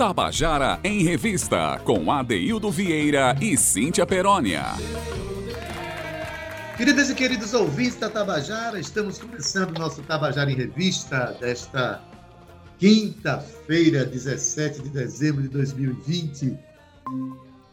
Tabajara 0.00 0.80
em 0.82 1.04
Revista, 1.04 1.78
com 1.84 2.10
Adeildo 2.10 2.70
Vieira 2.70 3.36
e 3.38 3.54
Cíntia 3.54 4.06
Perónia. 4.06 4.62
Queridas 6.74 7.10
e 7.10 7.14
queridos 7.14 7.52
ouvintes 7.52 7.96
da 7.96 8.08
Tabajara, 8.08 8.80
estamos 8.80 9.18
começando 9.18 9.78
nosso 9.78 10.00
Tabajara 10.04 10.50
em 10.50 10.54
Revista 10.54 11.36
desta 11.38 12.02
quinta-feira, 12.78 14.06
17 14.06 14.84
de 14.84 14.88
dezembro 14.88 15.42
de 15.42 15.48
2020. 15.48 16.58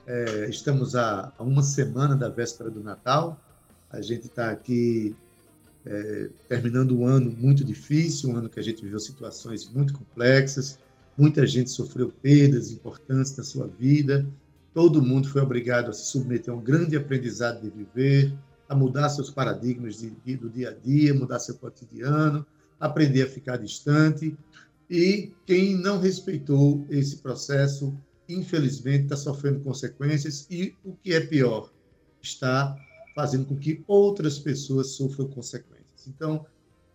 É, 0.06 0.48
estamos 0.50 0.98
a, 0.98 1.32
a, 1.40 1.44
uma 1.44 1.64
semana 1.64 2.14
da 2.14 2.28
véspera 2.28 2.70
do 2.70 2.84
Natal. 2.84 3.40
A 3.90 4.02
gente 4.02 4.26
está 4.26 4.52
aqui 4.52 5.16
é, 5.86 6.28
terminando 6.50 7.00
um 7.00 7.08
ano 7.08 7.32
muito 7.32 7.64
difícil, 7.64 8.32
um 8.32 8.36
ano 8.36 8.50
que 8.50 8.60
a 8.60 8.64
gente 8.64 8.84
viveu 8.84 9.00
situações 9.00 9.72
muito 9.74 9.94
complexas, 9.94 10.78
muita 11.18 11.46
gente 11.48 11.72
sofreu 11.72 12.12
perdas 12.22 12.72
importantes 12.72 13.36
na 13.36 13.44
sua 13.44 13.68
vida, 13.68 14.28
todo 14.74 15.02
mundo 15.02 15.28
foi 15.28 15.42
obrigado 15.42 15.90
a 15.90 15.94
se 15.94 16.06
submeter 16.06 16.54
a 16.54 16.58
um 16.58 16.62
grande 16.62 16.96
aprendizado 16.96 17.62
de 17.62 17.70
viver, 17.70 18.32
a 18.70 18.76
mudar 18.76 19.10
seus 19.10 19.32
paradigmas 19.32 19.98
de, 19.98 20.12
de, 20.24 20.36
do 20.36 20.50
dia 20.50 20.70
a 20.70 20.74
dia, 20.74 21.14
mudar 21.14 21.40
seu 21.40 21.56
cotidiano, 21.56 22.46
aprender 22.80 23.24
a 23.24 23.30
ficar 23.30 23.58
distante. 23.58 24.38
E 24.90 25.34
quem 25.46 25.76
não 25.76 26.00
respeitou 26.00 26.86
esse 26.90 27.18
processo, 27.18 27.98
infelizmente, 28.30 29.06
está 29.06 29.16
sofrendo 29.16 29.62
consequências 29.62 30.46
e, 30.50 30.76
o 30.84 30.94
que 30.94 31.14
é 31.14 31.22
pior, 31.22 31.72
está 32.22 32.76
fazendo 33.16 33.46
com 33.46 33.56
que 33.56 33.84
outras 33.88 34.38
pessoas 34.38 34.92
sofram 34.92 35.28
consequências. 35.28 36.08
Então, 36.08 36.46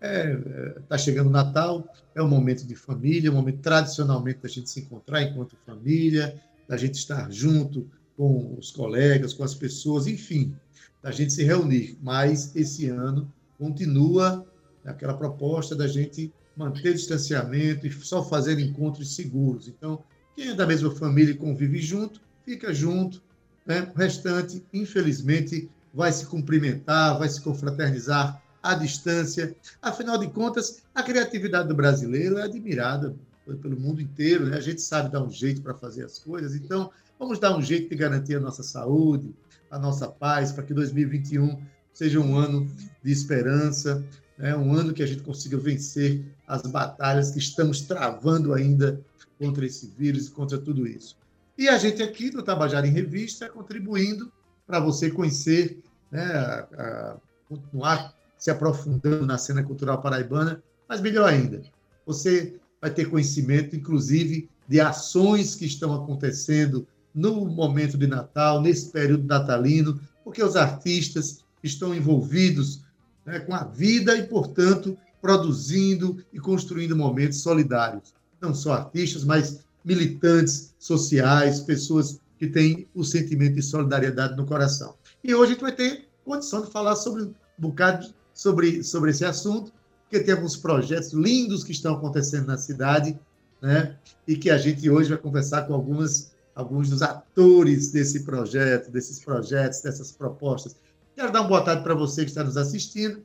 está 0.02 0.08
é, 0.08 0.32
é 0.32 0.80
tá 0.88 0.98
chegando 0.98 1.28
o 1.28 1.30
Natal, 1.30 1.86
é 2.14 2.22
um 2.22 2.28
momento 2.28 2.66
de 2.66 2.74
família, 2.74 3.28
é 3.28 3.30
um 3.30 3.36
momento 3.36 3.60
tradicionalmente 3.60 4.40
da 4.42 4.48
gente 4.48 4.68
se 4.68 4.80
encontrar 4.80 5.22
enquanto 5.22 5.56
família, 5.64 6.40
da 6.68 6.76
gente 6.76 6.96
estar 6.96 7.30
junto 7.30 7.88
com 8.16 8.56
os 8.58 8.70
colegas, 8.70 9.32
com 9.32 9.44
as 9.44 9.54
pessoas, 9.54 10.06
enfim, 10.06 10.54
da 11.02 11.10
gente 11.10 11.32
se 11.32 11.44
reunir. 11.44 11.96
Mas 12.02 12.54
esse 12.54 12.88
ano 12.88 13.32
continua 13.58 14.44
aquela 14.84 15.14
proposta 15.14 15.74
da 15.74 15.86
gente 15.86 16.32
manter 16.56 16.94
distanciamento 16.94 17.86
e 17.86 17.90
só 17.90 18.22
fazer 18.22 18.58
encontros 18.58 19.14
seguros. 19.14 19.68
Então, 19.68 20.02
quem 20.36 20.48
é 20.48 20.54
da 20.54 20.66
mesma 20.66 20.90
família 20.90 21.32
e 21.32 21.36
convive 21.36 21.78
junto, 21.80 22.20
fica 22.44 22.74
junto. 22.74 23.22
Né? 23.64 23.90
O 23.94 23.98
restante, 23.98 24.64
infelizmente, 24.72 25.70
vai 25.94 26.12
se 26.12 26.26
cumprimentar, 26.26 27.18
vai 27.18 27.28
se 27.28 27.40
confraternizar 27.40 28.41
à 28.62 28.74
distância. 28.74 29.54
Afinal 29.80 30.18
de 30.18 30.28
contas, 30.28 30.82
a 30.94 31.02
criatividade 31.02 31.68
do 31.68 31.74
brasileiro 31.74 32.38
é 32.38 32.42
admirada 32.42 33.14
pelo 33.60 33.78
mundo 33.78 34.00
inteiro. 34.00 34.46
Né? 34.46 34.56
A 34.56 34.60
gente 34.60 34.80
sabe 34.80 35.10
dar 35.10 35.22
um 35.22 35.30
jeito 35.30 35.62
para 35.62 35.74
fazer 35.74 36.04
as 36.04 36.18
coisas. 36.18 36.54
Então, 36.54 36.90
vamos 37.18 37.38
dar 37.38 37.56
um 37.56 37.62
jeito 37.62 37.88
de 37.88 37.96
garantir 37.96 38.36
a 38.36 38.40
nossa 38.40 38.62
saúde, 38.62 39.34
a 39.70 39.78
nossa 39.78 40.08
paz, 40.08 40.52
para 40.52 40.62
que 40.62 40.72
2021 40.72 41.60
seja 41.92 42.20
um 42.20 42.36
ano 42.36 42.70
de 43.02 43.12
esperança, 43.12 44.04
né? 44.38 44.56
um 44.56 44.72
ano 44.72 44.94
que 44.94 45.02
a 45.02 45.06
gente 45.06 45.22
consiga 45.22 45.58
vencer 45.58 46.24
as 46.46 46.62
batalhas 46.62 47.30
que 47.30 47.38
estamos 47.38 47.82
travando 47.82 48.54
ainda 48.54 49.00
contra 49.38 49.66
esse 49.66 49.92
vírus, 49.98 50.28
contra 50.28 50.58
tudo 50.58 50.86
isso. 50.86 51.16
E 51.58 51.68
a 51.68 51.76
gente 51.78 52.02
aqui 52.02 52.30
do 52.30 52.42
Tabajara 52.42 52.86
em 52.86 52.92
Revista 52.92 53.48
contribuindo 53.48 54.32
para 54.66 54.80
você 54.80 55.10
conhecer, 55.10 55.82
né, 56.10 56.24
a, 56.24 56.68
a, 56.76 57.16
continuar 57.48 58.14
se 58.42 58.50
aprofundando 58.50 59.24
na 59.24 59.38
cena 59.38 59.62
cultural 59.62 60.02
paraibana, 60.02 60.60
mas 60.88 61.00
melhor 61.00 61.28
ainda, 61.28 61.62
você 62.04 62.58
vai 62.80 62.90
ter 62.90 63.08
conhecimento, 63.08 63.76
inclusive, 63.76 64.50
de 64.66 64.80
ações 64.80 65.54
que 65.54 65.64
estão 65.64 65.94
acontecendo 65.94 66.84
no 67.14 67.46
momento 67.46 67.96
de 67.96 68.08
Natal, 68.08 68.60
nesse 68.60 68.90
período 68.90 69.28
natalino, 69.28 70.00
porque 70.24 70.42
os 70.42 70.56
artistas 70.56 71.44
estão 71.62 71.94
envolvidos 71.94 72.82
né, 73.24 73.38
com 73.38 73.54
a 73.54 73.62
vida 73.62 74.16
e, 74.16 74.26
portanto, 74.26 74.98
produzindo 75.20 76.18
e 76.32 76.40
construindo 76.40 76.96
momentos 76.96 77.42
solidários. 77.42 78.12
Não 78.40 78.52
só 78.52 78.72
artistas, 78.72 79.22
mas 79.22 79.60
militantes 79.84 80.74
sociais, 80.80 81.60
pessoas 81.60 82.18
que 82.40 82.48
têm 82.48 82.88
o 82.92 83.04
sentimento 83.04 83.54
de 83.54 83.62
solidariedade 83.62 84.36
no 84.36 84.44
coração. 84.44 84.96
E 85.22 85.32
hoje 85.32 85.52
a 85.52 85.54
gente 85.54 85.62
vai 85.62 85.72
ter 85.76 86.08
condição 86.24 86.62
de 86.62 86.72
falar 86.72 86.96
sobre 86.96 87.22
um 87.22 87.34
bocado 87.56 88.12
sobre, 88.34 88.82
sobre 88.82 89.10
esse 89.10 89.24
assunto, 89.24 89.72
porque 90.02 90.24
tem 90.24 90.34
alguns 90.34 90.56
projetos 90.56 91.12
lindos 91.12 91.64
que 91.64 91.72
estão 91.72 91.94
acontecendo 91.94 92.46
na 92.46 92.58
cidade, 92.58 93.18
né? 93.60 93.96
E 94.26 94.36
que 94.36 94.50
a 94.50 94.58
gente 94.58 94.88
hoje 94.88 95.08
vai 95.08 95.18
conversar 95.18 95.62
com 95.62 95.74
algumas 95.74 96.32
alguns 96.54 96.90
dos 96.90 97.02
atores 97.02 97.90
desse 97.90 98.24
projeto, 98.24 98.90
desses 98.90 99.18
projetos, 99.18 99.80
dessas 99.80 100.12
propostas. 100.12 100.76
Quero 101.14 101.32
dar 101.32 101.40
uma 101.40 101.48
boa 101.48 101.62
tarde 101.62 101.82
para 101.82 101.94
você 101.94 102.24
que 102.24 102.30
está 102.30 102.44
nos 102.44 102.56
assistindo, 102.56 103.22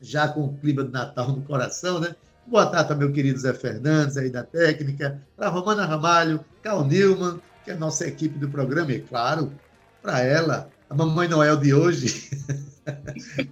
já 0.00 0.28
com 0.28 0.44
o 0.44 0.56
clima 0.58 0.84
de 0.84 0.90
Natal 0.90 1.32
no 1.32 1.42
coração, 1.42 1.98
né? 1.98 2.14
Boa 2.46 2.66
tarde 2.66 2.88
para 2.88 2.96
meu 2.96 3.12
querido 3.12 3.38
Zé 3.38 3.52
Fernandes, 3.52 4.16
aí 4.16 4.30
da 4.30 4.42
técnica, 4.42 5.20
para 5.36 5.48
Romana 5.48 5.84
Ramalho, 5.84 6.44
Cal 6.62 6.84
Newman, 6.84 7.40
que 7.64 7.70
é 7.70 7.74
a 7.74 7.78
nossa 7.78 8.06
equipe 8.06 8.38
do 8.38 8.48
programa, 8.48 8.92
e 8.92 9.00
claro, 9.00 9.52
para 10.00 10.20
ela, 10.20 10.70
a 10.88 10.94
Mamãe 10.94 11.26
Noel 11.26 11.56
de 11.56 11.74
hoje. 11.74 12.30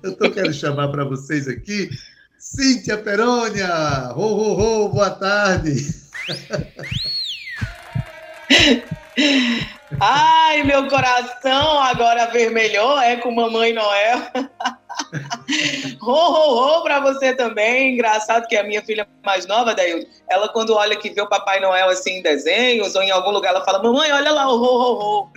Eu 0.03 0.13
estou 0.13 0.31
querendo 0.31 0.55
chamar 0.55 0.89
para 0.89 1.05
vocês 1.05 1.49
aqui 1.49 1.91
Cíntia 2.39 2.97
Perônia! 2.99 4.13
Ho, 4.15 4.23
ho, 4.23 4.85
ho, 4.85 4.89
boa 4.91 5.11
tarde! 5.11 5.75
Ai, 10.01 10.63
meu 10.65 10.89
coração 10.89 11.79
agora 11.81 12.27
vermelhou, 12.27 12.99
é 13.01 13.17
com 13.17 13.31
Mamãe 13.31 13.73
Noel. 13.73 14.19
ho, 16.01 16.13
ho, 16.13 16.79
ho 16.79 16.83
para 16.83 17.01
você 17.01 17.35
também. 17.35 17.95
Engraçado 17.95 18.47
que 18.47 18.57
a 18.57 18.63
minha 18.63 18.83
filha 18.83 19.07
mais 19.25 19.47
nova, 19.47 19.75
Daí, 19.75 20.07
ela 20.29 20.49
quando 20.49 20.75
olha 20.75 20.97
que 20.97 21.11
vê 21.11 21.21
o 21.21 21.29
Papai 21.29 21.61
Noel 21.61 21.89
assim 21.89 22.19
em 22.19 22.23
desenhos 22.23 22.95
ou 22.95 23.03
em 23.03 23.11
algum 23.11 23.31
lugar, 23.31 23.51
ela 23.51 23.65
fala: 23.65 23.83
Mamãe, 23.83 24.13
olha 24.13 24.31
lá 24.31 24.49
o 24.49 24.57
ho, 24.57 24.65
ho, 24.65 25.23
ho. 25.23 25.33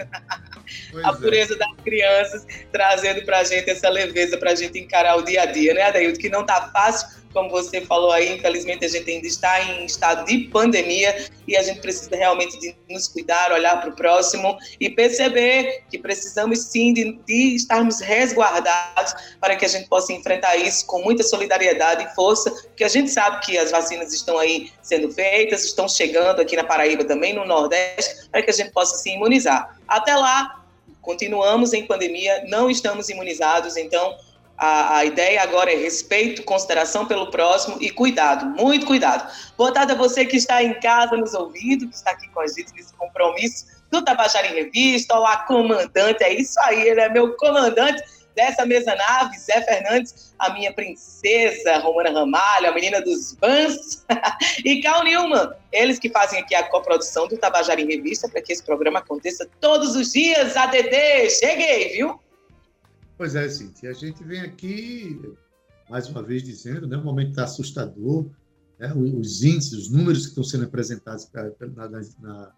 A 1.04 1.10
é. 1.10 1.16
pureza 1.16 1.54
é. 1.54 1.58
das 1.58 1.76
crianças, 1.84 2.46
trazendo 2.72 3.24
para 3.24 3.40
a 3.40 3.44
gente 3.44 3.70
essa 3.70 3.90
leveza 3.90 4.38
para 4.38 4.52
a 4.52 4.56
gente 4.56 4.80
encarar 4.80 5.18
o 5.18 5.22
dia 5.22 5.44
a 5.44 5.46
dia, 5.46 5.74
né, 5.74 5.84
Adaildo? 5.84 6.20
Que 6.20 6.30
não 6.30 6.46
tá 6.46 6.70
fácil, 6.74 7.08
como 7.34 7.50
você 7.50 7.82
falou 7.82 8.12
aí, 8.12 8.36
infelizmente 8.36 8.86
a 8.86 8.88
gente 8.88 9.10
ainda 9.10 9.28
está 9.28 9.62
em 9.62 9.86
estado 9.86 10.26
de 10.26 10.40
pandemia 10.50 11.28
e 11.48 11.56
a 11.56 11.64
gente 11.64 11.80
precisa 11.80 12.16
realmente 12.16 12.60
de 12.60 12.76
nos 12.90 13.08
cuidar, 13.08 13.52
olhar 13.52 13.80
para 13.80 13.90
o 13.90 13.96
próximo 13.96 14.58
e 14.80 14.90
perceber 14.90 15.84
que 15.90 15.98
precisamos 15.98 16.60
sim 16.60 16.94
de, 16.94 17.14
de 17.26 17.56
estarmos 17.56 18.00
resguardados 18.00 19.14
para 19.40 19.56
que 19.56 19.66
a 19.66 19.68
gente 19.68 19.88
possa 19.88 20.12
enfrentar 20.14 20.58
isso 20.58 20.86
com 20.86 21.02
muita 21.02 21.24
solidariedade 21.24 22.04
e 22.04 22.16
força, 22.16 22.52
porque 22.52 22.84
a 22.84 22.90
gente 22.90 23.10
sabe 23.10 23.46
que 23.46 23.58
as 23.58 23.72
vacinas 23.72 24.14
estão 24.14 24.38
aí 24.38 24.72
sendo 24.82 25.12
feitas, 25.12 25.64
estão 25.64 25.88
chegando 25.88 26.42
aqui 26.42 26.56
na 26.56 26.64
Paraíba 26.64 27.04
também, 27.06 27.34
no 27.34 27.46
Nordeste, 27.46 28.30
para 28.32 28.42
que 28.42 28.50
a 28.50 28.54
gente 28.54 28.72
possa 28.72 28.98
se 28.98 29.10
imunizar. 29.12 29.80
Até 29.88 30.16
lá, 30.16 30.64
continuamos 31.02 31.72
em 31.74 31.86
pandemia, 31.86 32.44
não 32.48 32.70
estamos 32.70 33.10
imunizados, 33.10 33.78
então 33.78 34.16
a, 34.58 34.98
a, 34.98 35.06
ideia 35.06 35.44
agora 35.44 35.72
é 35.72 35.76
respeito, 35.76 36.44
consideração 36.44 37.06
pelo 37.06 37.30
próximo 37.30 37.78
e 37.80 37.90
cuidado, 37.92 38.46
muito 38.62 38.86
cuidado. 38.86 39.32
Boa 39.56 39.72
tarde 39.72 39.92
a 39.92 39.96
você 39.96 40.26
que 40.26 40.38
está 40.38 40.64
em 40.64 40.74
casa 40.80 41.16
nos 41.16 41.34
ouvindo, 41.34 41.88
que 41.88 41.96
está 41.96 42.12
aqui 42.12 42.28
com 42.30 42.40
a 42.40 42.48
gente 42.48 42.74
nesse 42.74 42.94
compromisso 42.94 43.66
do 43.92 44.04
Tabajara 44.04 44.48
em 44.48 44.56
Revista, 44.56 45.16
a 45.16 45.38
comandante, 45.38 46.24
é 46.24 46.34
isso 46.34 46.60
aí, 46.62 46.90
ele 46.90 47.00
é 47.00 47.10
meu 47.10 47.36
comandante 47.36 48.04
dessa 48.38 48.66
mesa 48.66 48.96
nave, 48.96 49.38
Zé 49.40 49.62
Fernandes, 49.64 50.34
a 50.38 50.52
minha 50.52 50.72
princesa 50.72 51.78
Romana 51.80 52.12
Ramalho, 52.12 52.70
a 52.70 52.72
menina 52.72 53.02
dos 53.02 53.36
Vans, 53.42 54.06
e 54.64 54.80
Cal 54.82 55.04
Newman, 55.04 55.50
eles 55.72 55.98
que 55.98 56.10
fazem 56.10 56.40
aqui 56.40 56.54
a 56.54 56.64
coprodução 56.64 57.28
do 57.28 57.38
Tabajara 57.38 57.82
em 57.82 57.88
Revista 57.88 58.30
para 58.30 58.42
que 58.42 58.54
esse 58.54 58.64
programa 58.64 59.00
aconteça 59.00 59.50
todos 59.60 59.96
os 59.96 60.14
dias. 60.14 60.56
ADD, 60.56 61.30
cheguei, 61.32 61.90
viu? 61.90 62.20
Pois 63.18 63.34
é, 63.34 63.50
Cintia, 63.50 63.90
a 63.90 63.94
gente 63.94 64.24
vem 64.24 64.42
aqui, 64.42 65.20
mais 65.90 66.08
uma 66.08 66.22
vez 66.22 66.44
dizendo, 66.44 66.86
né, 66.86 66.96
um 66.96 67.04
momento 67.04 67.32
está 67.32 67.46
assustador, 67.46 68.28
né, 68.78 68.94
os 68.94 69.44
índices, 69.44 69.74
os 69.74 69.90
números 69.90 70.22
que 70.22 70.30
estão 70.30 70.44
sendo 70.44 70.66
apresentados 70.66 71.28
na, 71.34 71.90
na, 71.90 72.02
na, 72.22 72.52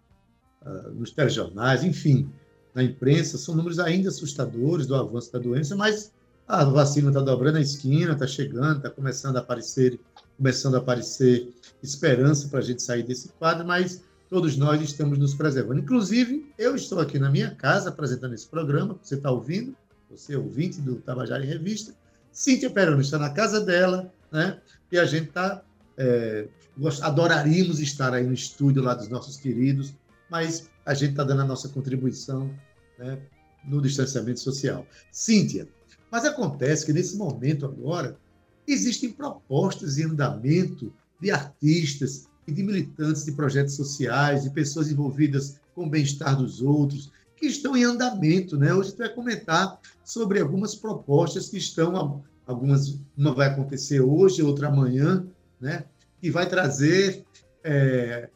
uh, 0.66 0.90
nos 0.90 1.12
telejornais, 1.12 1.82
enfim, 1.82 2.30
na 2.74 2.82
imprensa, 2.82 3.38
são 3.38 3.54
números 3.54 3.78
ainda 3.78 4.10
assustadores 4.10 4.86
do 4.86 4.94
avanço 4.94 5.32
da 5.32 5.38
doença, 5.38 5.74
mas 5.74 6.12
a 6.46 6.62
vacina 6.62 7.08
está 7.08 7.22
dobrando 7.22 7.56
a 7.56 7.62
esquina, 7.62 8.12
está 8.12 8.26
chegando, 8.26 8.76
está 8.76 8.90
começando 8.90 9.38
a 9.38 9.40
aparecer, 9.40 9.98
começando 10.36 10.74
a 10.74 10.78
aparecer 10.78 11.48
esperança 11.82 12.48
para 12.48 12.58
a 12.58 12.62
gente 12.62 12.82
sair 12.82 13.02
desse 13.02 13.30
quadro, 13.38 13.66
mas 13.66 14.02
todos 14.28 14.58
nós 14.58 14.82
estamos 14.82 15.18
nos 15.18 15.32
preservando. 15.32 15.80
Inclusive, 15.80 16.52
eu 16.58 16.76
estou 16.76 17.00
aqui 17.00 17.18
na 17.18 17.30
minha 17.30 17.54
casa 17.54 17.88
apresentando 17.88 18.34
esse 18.34 18.46
programa, 18.46 18.98
você 19.02 19.14
está 19.14 19.30
ouvindo, 19.30 19.74
você 20.10 20.36
ouvinte 20.36 20.80
do 20.80 20.96
Tabajara 20.96 21.44
em 21.44 21.48
Revista. 21.48 21.94
Cíntia 22.32 22.70
Peroni 22.70 23.02
está 23.02 23.18
na 23.18 23.30
casa 23.30 23.60
dela, 23.60 24.12
né? 24.30 24.60
E 24.90 24.98
a 24.98 25.04
gente 25.04 25.28
está 25.28 25.62
é, 25.96 26.48
adoraríamos 27.02 27.80
estar 27.80 28.14
aí 28.14 28.24
no 28.24 28.32
estúdio 28.32 28.82
lá 28.82 28.94
dos 28.94 29.08
nossos 29.08 29.36
queridos, 29.36 29.94
mas 30.30 30.70
a 30.86 30.94
gente 30.94 31.10
está 31.10 31.24
dando 31.24 31.42
a 31.42 31.44
nossa 31.44 31.68
contribuição 31.68 32.50
né, 32.98 33.18
no 33.64 33.82
distanciamento 33.82 34.40
social. 34.40 34.86
Cíntia, 35.12 35.68
mas 36.10 36.24
acontece 36.24 36.86
que 36.86 36.92
nesse 36.92 37.16
momento 37.16 37.66
agora 37.66 38.16
existem 38.66 39.12
propostas 39.12 39.98
em 39.98 40.04
andamento 40.04 40.92
de 41.20 41.30
artistas 41.30 42.28
e 42.46 42.52
de 42.52 42.62
militantes 42.62 43.24
de 43.24 43.32
projetos 43.32 43.74
sociais, 43.74 44.44
de 44.44 44.50
pessoas 44.50 44.90
envolvidas 44.90 45.60
com 45.74 45.84
o 45.84 45.90
bem-estar 45.90 46.36
dos 46.36 46.62
outros, 46.62 47.12
que 47.40 47.46
estão 47.46 47.74
em 47.74 47.84
andamento. 47.84 48.56
Né? 48.58 48.72
Hoje 48.72 48.88
a 48.88 48.90
gente 48.90 48.98
vai 48.98 49.08
comentar 49.08 49.80
sobre 50.04 50.40
algumas 50.40 50.74
propostas 50.74 51.48
que 51.48 51.56
estão, 51.56 52.22
algumas, 52.46 53.00
uma 53.16 53.34
vai 53.34 53.48
acontecer 53.48 54.00
hoje, 54.00 54.42
outra 54.42 54.68
amanhã, 54.68 55.26
né? 55.58 55.84
que 56.20 56.30
vai 56.30 56.46
trazer 56.46 57.24
é, 57.64 58.28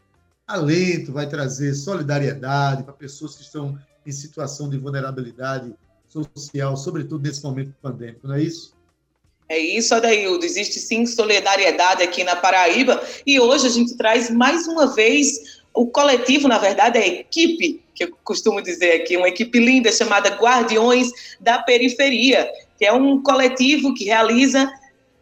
alento, 0.47 1.13
vai 1.13 1.29
trazer 1.29 1.75
solidariedade 1.75 2.83
para 2.83 2.95
pessoas 2.95 3.37
que 3.37 3.43
estão 3.43 3.79
em 4.07 4.13
situação 4.13 4.69
de 4.69 4.79
vulnerabilidade 4.79 5.75
social, 6.09 6.77
sobretudo 6.77 7.23
nesse 7.23 7.43
momento 7.43 7.75
pandêmico, 7.83 8.27
não 8.27 8.35
é 8.35 8.43
isso? 8.43 8.75
É 9.49 9.59
isso, 9.59 9.95
Adaildo. 9.95 10.45
Existe 10.45 10.79
sim 10.79 11.05
solidariedade 11.05 12.03
aqui 12.03 12.25
na 12.25 12.37
Paraíba 12.37 13.03
e 13.27 13.39
hoje 13.39 13.67
a 13.67 13.71
gente 13.71 13.95
traz 13.97 14.31
mais 14.31 14.67
uma 14.67 14.95
vez 14.95 15.63
o 15.75 15.87
coletivo, 15.87 16.49
na 16.49 16.57
verdade, 16.57 16.99
a 16.99 17.07
equipe, 17.07 17.84
que 17.95 18.05
eu 18.05 18.17
costumo 18.25 18.61
dizer 18.61 19.03
aqui, 19.03 19.17
uma 19.17 19.29
equipe 19.29 19.59
linda 19.59 19.93
chamada 19.93 20.31
Guardiões 20.31 21.11
da 21.41 21.59
Periferia, 21.59 22.51
que 22.77 22.85
é 22.85 22.93
um 22.93 23.23
coletivo 23.23 23.95
que 23.95 24.05
realiza 24.05 24.71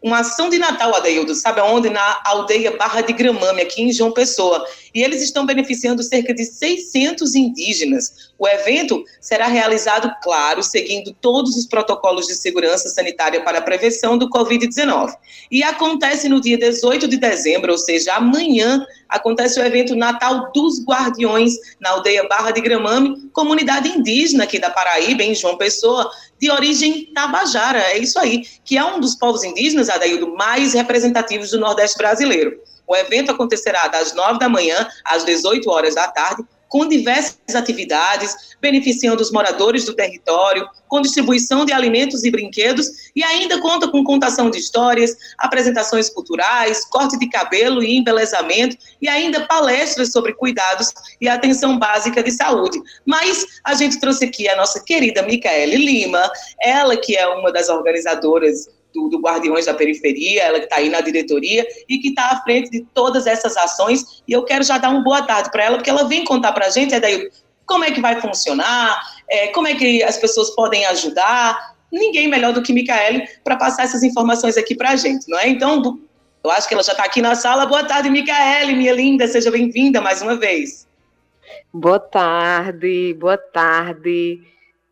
uma 0.03 0.19
ação 0.19 0.51
de 0.51 0.59
Natal, 0.59 0.95
Adaildo, 0.95 1.35
sabe 1.35 1.61
aonde? 1.61 1.89
Na 1.89 2.21
aldeia 2.25 2.77
Barra 2.77 3.03
de 3.03 3.13
Gramame, 3.13 3.63
aqui 3.63 3.83
em 3.83 3.93
João 3.93 4.11
Pessoa. 4.11 4.67
E 4.93 5.03
eles 5.03 5.23
estão 5.23 5.47
beneficiando 5.47 6.03
cerca 6.03 6.35
de 6.35 6.45
600 6.45 7.35
indígenas. 7.37 8.33
O 8.37 8.49
evento 8.49 9.05
será 9.21 9.47
realizado, 9.47 10.13
claro, 10.21 10.63
seguindo 10.63 11.13
todos 11.21 11.57
os 11.57 11.67
protocolos 11.67 12.27
de 12.27 12.35
segurança 12.35 12.89
sanitária 12.89 13.43
para 13.43 13.59
a 13.59 13.63
prevenção 13.63 14.19
do 14.19 14.29
Covid-19. 14.29 15.15
E 15.51 15.63
acontece 15.63 16.29
no 16.29 16.41
dia 16.41 16.59
18 16.59 17.07
de 17.07 17.17
dezembro, 17.17 17.71
ou 17.71 17.79
seja, 17.79 18.15
amanhã, 18.15 18.85
acontece 19.09 19.61
o 19.61 19.65
evento 19.65 19.95
Natal 19.95 20.51
dos 20.53 20.85
Guardiões, 20.85 21.55
na 21.81 21.91
aldeia 21.91 22.27
Barra 22.27 22.51
de 22.51 22.61
Gramame, 22.61 23.31
comunidade 23.33 23.89
indígena 23.89 24.45
aqui 24.45 24.59
da 24.59 24.71
Paraíba, 24.71 25.23
em 25.23 25.35
João 25.35 25.57
Pessoa, 25.57 26.11
de 26.43 26.51
origem 26.51 27.07
tabajara, 27.15 27.79
é 27.79 27.99
isso 27.99 28.19
aí, 28.19 28.43
que 28.65 28.77
é 28.77 28.85
um 28.85 28.99
dos 28.99 29.15
povos 29.15 29.45
indígenas, 29.45 29.89
Adaildo, 29.89 30.35
mais 30.35 30.75
representativos 30.75 31.53
do 31.53 31.61
Nordeste 31.61 31.97
brasileiro. 31.97 32.61
O 32.85 32.97
evento 32.97 33.31
acontecerá 33.31 33.87
das 33.87 34.13
9 34.13 34.41
da 34.41 34.49
manhã 34.49 34.89
às 35.05 35.25
18 35.25 35.71
horas 35.71 35.95
da 35.95 36.09
tarde, 36.09 36.45
com 36.73 36.89
diversas 36.89 37.55
atividades, 37.55 38.35
beneficiando 38.59 39.21
os 39.21 39.31
moradores 39.31 39.85
do 39.85 39.95
território, 39.95 40.67
com 40.89 41.03
distribuição 41.03 41.67
de 41.67 41.73
alimentos 41.73 42.25
e 42.25 42.31
brinquedos, 42.31 42.87
e 43.15 43.23
ainda 43.23 43.61
conta 43.61 43.89
com 43.89 44.03
contação 44.03 44.49
de 44.49 44.59
histórias, 44.59 45.15
apresentações 45.37 46.09
culturais, 46.09 46.83
corte 46.87 47.19
de 47.19 47.29
cabelo 47.29 47.83
e 47.83 47.99
embelezamento, 47.99 48.75
e 49.03 49.07
ainda 49.07 49.47
palestras 49.47 50.13
sobre 50.13 50.33
cuidados 50.33 50.95
e 51.21 51.29
atenção 51.29 51.79
básica 51.79 52.23
de 52.23 52.31
saúde. 52.31 52.81
Mas 53.05 53.45
a 53.63 53.75
gente 53.75 54.01
trouxe 54.01 54.25
aqui 54.25 54.49
a 54.49 54.57
nossa 54.57 54.83
querida 54.83 55.23
Micaele 55.23 55.77
Lima, 55.77 56.33
ela 56.59 56.97
que 56.97 57.15
é 57.15 57.29
uma 57.29 57.53
das 57.53 57.69
organizadoras 57.69 58.67
do, 58.95 59.09
do 59.09 59.21
Guardiões 59.21 59.67
da 59.67 59.75
Periferia, 59.75 60.43
ela 60.43 60.59
que 60.59 60.65
está 60.65 60.77
aí 60.77 60.89
na 60.89 61.01
diretoria 61.01 61.67
e 61.89 61.99
que 61.99 62.09
está 62.09 62.31
à 62.31 62.43
frente 62.43 62.71
de 62.71 62.81
todas 62.95 63.27
essas 63.27 63.57
ações. 63.57 64.23
E 64.27 64.33
eu 64.33 64.45
quero 64.45 64.65
já 64.65 64.79
dar 64.79 64.91
uma 64.91 65.03
boa 65.03 65.23
tarde 65.23 65.51
para 65.51 65.65
ela, 65.65 65.77
porque 65.77 65.91
ela 65.91 66.05
vem 66.05 66.25
contar 66.25 66.53
para 66.53 66.67
a 66.67 66.71
gente, 66.71 66.95
é 66.95 67.01
daí, 67.01 67.31
como 67.67 67.85
é 67.85 67.91
que 67.91 68.01
vai 68.01 68.21
funcionar, 68.21 69.01
é, 69.29 69.49
como 69.49 69.67
é 69.67 69.75
que 69.75 70.03
as 70.03 70.19
pessoas 70.19 70.51
podem 70.51 70.85
ajudar. 70.87 71.73
Ninguém 71.91 72.29
melhor 72.29 72.53
do 72.53 72.63
que 72.63 72.73
Micaele 72.73 73.29
para 73.45 73.57
passar 73.57 73.85
essas 73.85 74.03
informações 74.03 74.57
aqui 74.57 74.75
para 74.75 74.91
a 74.91 74.97
gente, 74.97 75.29
não 75.29 75.39
é? 75.39 75.49
Então, 75.49 75.99
eu 76.43 76.51
acho 76.51 76.67
que 76.67 76.75
ela 76.75 76.83
já 76.83 76.93
está 76.93 77.05
aqui 77.05 77.21
na 77.21 77.35
sala. 77.35 77.67
Boa 77.67 77.85
tarde, 77.85 78.09
Micaele, 78.11 78.75
minha 78.75 78.93
linda, 78.93 79.27
seja 79.29 79.51
bem-vinda 79.51 80.01
mais 80.01 80.23
uma 80.23 80.37
vez. 80.37 80.87
Boa 81.73 82.01
tarde, 82.01 83.15
boa 83.15 83.37
tarde 83.37 84.41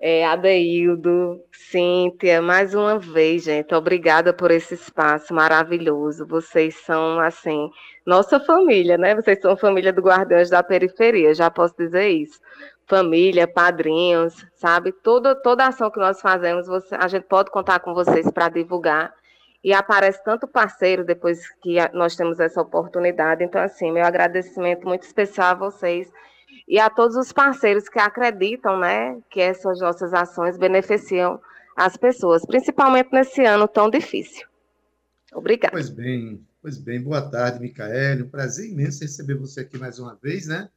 é, 0.00 0.24
Adeildo, 0.24 1.44
Cíntia, 1.52 2.40
mais 2.40 2.74
uma 2.74 2.98
vez, 2.98 3.44
gente, 3.44 3.74
obrigada 3.74 4.32
por 4.32 4.50
esse 4.50 4.72
espaço 4.72 5.34
maravilhoso. 5.34 6.26
Vocês 6.26 6.74
são, 6.76 7.20
assim, 7.20 7.70
nossa 8.06 8.40
família, 8.40 8.96
né? 8.96 9.14
Vocês 9.14 9.38
são 9.40 9.54
família 9.58 9.92
do 9.92 10.00
Guardiões 10.00 10.48
da 10.48 10.62
Periferia, 10.62 11.34
já 11.34 11.50
posso 11.50 11.76
dizer 11.76 12.08
isso. 12.08 12.40
Família, 12.86 13.46
padrinhos, 13.46 14.46
sabe? 14.54 14.90
Toda, 14.90 15.34
toda 15.34 15.66
ação 15.66 15.90
que 15.90 16.00
nós 16.00 16.18
fazemos, 16.20 16.66
você, 16.66 16.94
a 16.94 17.06
gente 17.06 17.24
pode 17.24 17.50
contar 17.50 17.80
com 17.80 17.92
vocês 17.92 18.30
para 18.30 18.48
divulgar. 18.48 19.12
E 19.62 19.74
aparece 19.74 20.24
tanto 20.24 20.48
parceiro 20.48 21.04
depois 21.04 21.46
que 21.60 21.76
nós 21.92 22.16
temos 22.16 22.40
essa 22.40 22.62
oportunidade. 22.62 23.44
Então, 23.44 23.60
assim, 23.60 23.92
meu 23.92 24.04
agradecimento 24.06 24.86
muito 24.88 25.02
especial 25.02 25.48
a 25.48 25.54
vocês 25.54 26.10
e 26.70 26.78
a 26.78 26.88
todos 26.88 27.16
os 27.16 27.32
parceiros 27.32 27.88
que 27.88 27.98
acreditam, 27.98 28.78
né, 28.78 29.20
que 29.28 29.40
essas 29.40 29.80
nossas 29.80 30.14
ações 30.14 30.56
beneficiam 30.56 31.40
as 31.76 31.96
pessoas, 31.96 32.46
principalmente 32.46 33.08
nesse 33.12 33.44
ano 33.44 33.66
tão 33.66 33.90
difícil. 33.90 34.46
Obrigada. 35.32 35.72
Pois 35.72 35.88
bem, 35.90 36.46
pois 36.62 36.78
bem, 36.78 37.02
boa 37.02 37.22
tarde, 37.22 37.58
Micaele. 37.58 38.22
Um 38.22 38.28
prazer 38.28 38.70
imenso 38.70 39.02
receber 39.02 39.34
você 39.34 39.62
aqui 39.62 39.76
mais 39.78 39.98
uma 39.98 40.14
vez, 40.22 40.46
né? 40.46 40.68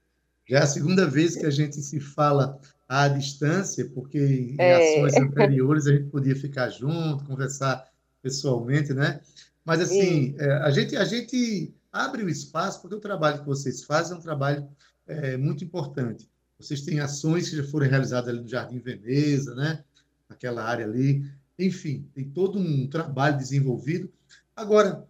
Já 0.50 0.60
é 0.60 0.63
a 0.63 0.68
segunda 0.68 1.06
vez 1.06 1.36
que 1.36 1.45
a 1.45 1.51
gente 1.51 1.75
se 1.75 2.00
fala 2.00 2.60
à 2.89 3.07
distância, 3.07 3.88
porque 3.94 4.18
em 4.18 4.56
é. 4.57 4.96
ações 4.98 5.16
anteriores 5.16 5.86
a 5.86 5.92
gente 5.92 6.10
podia 6.10 6.36
ficar 6.36 6.69
junto, 6.69 7.24
conversar 7.25 7.88
pessoalmente, 8.19 8.96
né? 8.96 9.22
Mas 9.63 9.80
assim, 9.80 10.36
é, 10.39 10.54
a 10.54 10.72
gente 10.72 10.98
a 10.98 11.06
gente 11.06 11.72
abre 11.92 12.24
o 12.24 12.30
espaço 12.30 12.81
porque 12.81 12.96
o 12.96 13.00
trabalho 13.00 13.42
que 13.42 13.46
vocês 13.46 13.84
fazem 13.84 14.16
é 14.16 14.19
um 14.19 14.24
trabalho 14.24 14.68
é 15.08 15.38
muito 15.38 15.64
importante. 15.64 16.30
Vocês 16.60 16.82
têm 16.82 17.00
ações 17.00 17.50
que 17.50 17.58
já 17.58 17.64
foram 17.64 17.88
realizadas 17.88 18.30
ali 18.30 18.42
no 18.42 18.48
Jardim 18.48 18.80
Veneza, 18.80 19.54
né? 19.56 19.84
Naquela 20.30 20.63
área 20.63 20.86
ali. 20.86 21.30
Enfim, 21.58 22.08
tem 22.13 22.30
todo 22.30 22.58
um 22.58 22.88
trabalho 22.88 23.38
desenvolvido. 23.38 24.12
Agora, 24.56 25.06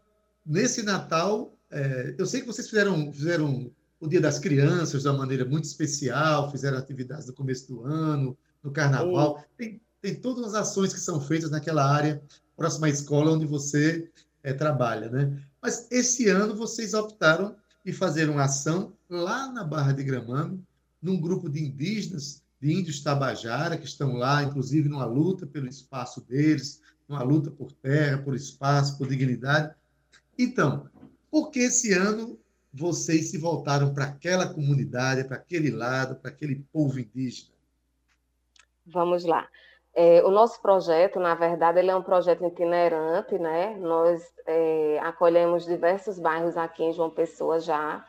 nesse 0.45 0.83
Natal, 0.83 1.55
é, 1.69 2.15
eu 2.17 2.25
sei 2.25 2.41
que 2.41 2.47
vocês 2.47 2.67
fizeram, 2.67 3.11
fizeram 3.11 3.71
o 3.99 4.07
Dia 4.07 4.19
das 4.19 4.39
Crianças 4.39 5.01
de 5.01 5.07
uma 5.07 5.17
maneira 5.19 5.45
muito 5.45 5.65
especial, 5.65 6.51
fizeram 6.51 6.77
atividades 6.77 7.27
no 7.27 7.33
começo 7.33 7.67
do 7.67 7.83
ano, 7.83 8.37
no 8.61 8.71
Carnaval. 8.71 9.43
Tem, 9.57 9.81
tem 10.01 10.15
todas 10.15 10.53
as 10.53 10.55
ações 10.55 10.93
que 10.93 10.99
são 10.99 11.21
feitas 11.21 11.51
naquela 11.51 11.89
área, 11.89 12.21
próxima 12.55 12.87
à 12.87 12.89
escola 12.89 13.31
onde 13.31 13.45
você 13.45 14.09
é, 14.43 14.53
trabalha, 14.53 15.09
né? 15.09 15.41
Mas 15.61 15.87
esse 15.89 16.27
ano 16.27 16.55
vocês 16.55 16.93
optaram 16.93 17.55
e 17.85 17.93
fazer 17.93 18.29
uma 18.29 18.43
ação 18.43 18.93
lá 19.21 19.51
na 19.51 19.63
Barra 19.63 19.91
de 19.91 20.03
Gramame, 20.03 20.63
num 21.01 21.19
grupo 21.19 21.49
de 21.49 21.63
indígenas, 21.63 22.43
de 22.59 22.73
índios 22.73 23.01
Tabajara, 23.01 23.77
que 23.77 23.85
estão 23.85 24.13
lá, 24.13 24.43
inclusive 24.43 24.87
numa 24.87 25.05
luta 25.05 25.45
pelo 25.45 25.67
espaço 25.67 26.21
deles, 26.21 26.81
numa 27.07 27.21
luta 27.21 27.51
por 27.51 27.71
terra, 27.71 28.17
por 28.17 28.33
espaço, 28.33 28.97
por 28.97 29.07
dignidade. 29.07 29.75
Então, 30.37 30.89
por 31.29 31.51
que 31.51 31.59
esse 31.59 31.93
ano 31.93 32.39
vocês 32.73 33.29
se 33.29 33.37
voltaram 33.37 33.93
para 33.93 34.05
aquela 34.05 34.51
comunidade, 34.51 35.25
para 35.25 35.37
aquele 35.37 35.69
lado, 35.69 36.15
para 36.15 36.31
aquele 36.31 36.65
povo 36.71 36.99
indígena? 36.99 37.53
Vamos 38.85 39.23
lá. 39.25 39.47
É, 39.95 40.23
o 40.23 40.31
nosso 40.31 40.59
projeto, 40.59 41.19
na 41.19 41.35
verdade, 41.35 41.79
ele 41.79 41.91
é 41.91 41.95
um 41.95 42.01
projeto 42.01 42.43
itinerante, 42.45 43.37
né? 43.37 43.77
Nós 43.77 44.23
é, 44.47 44.99
acolhemos 45.03 45.65
diversos 45.65 46.17
bairros 46.17 46.57
aqui 46.57 46.83
em 46.83 46.93
João 46.93 47.11
Pessoa 47.11 47.59
já 47.59 48.03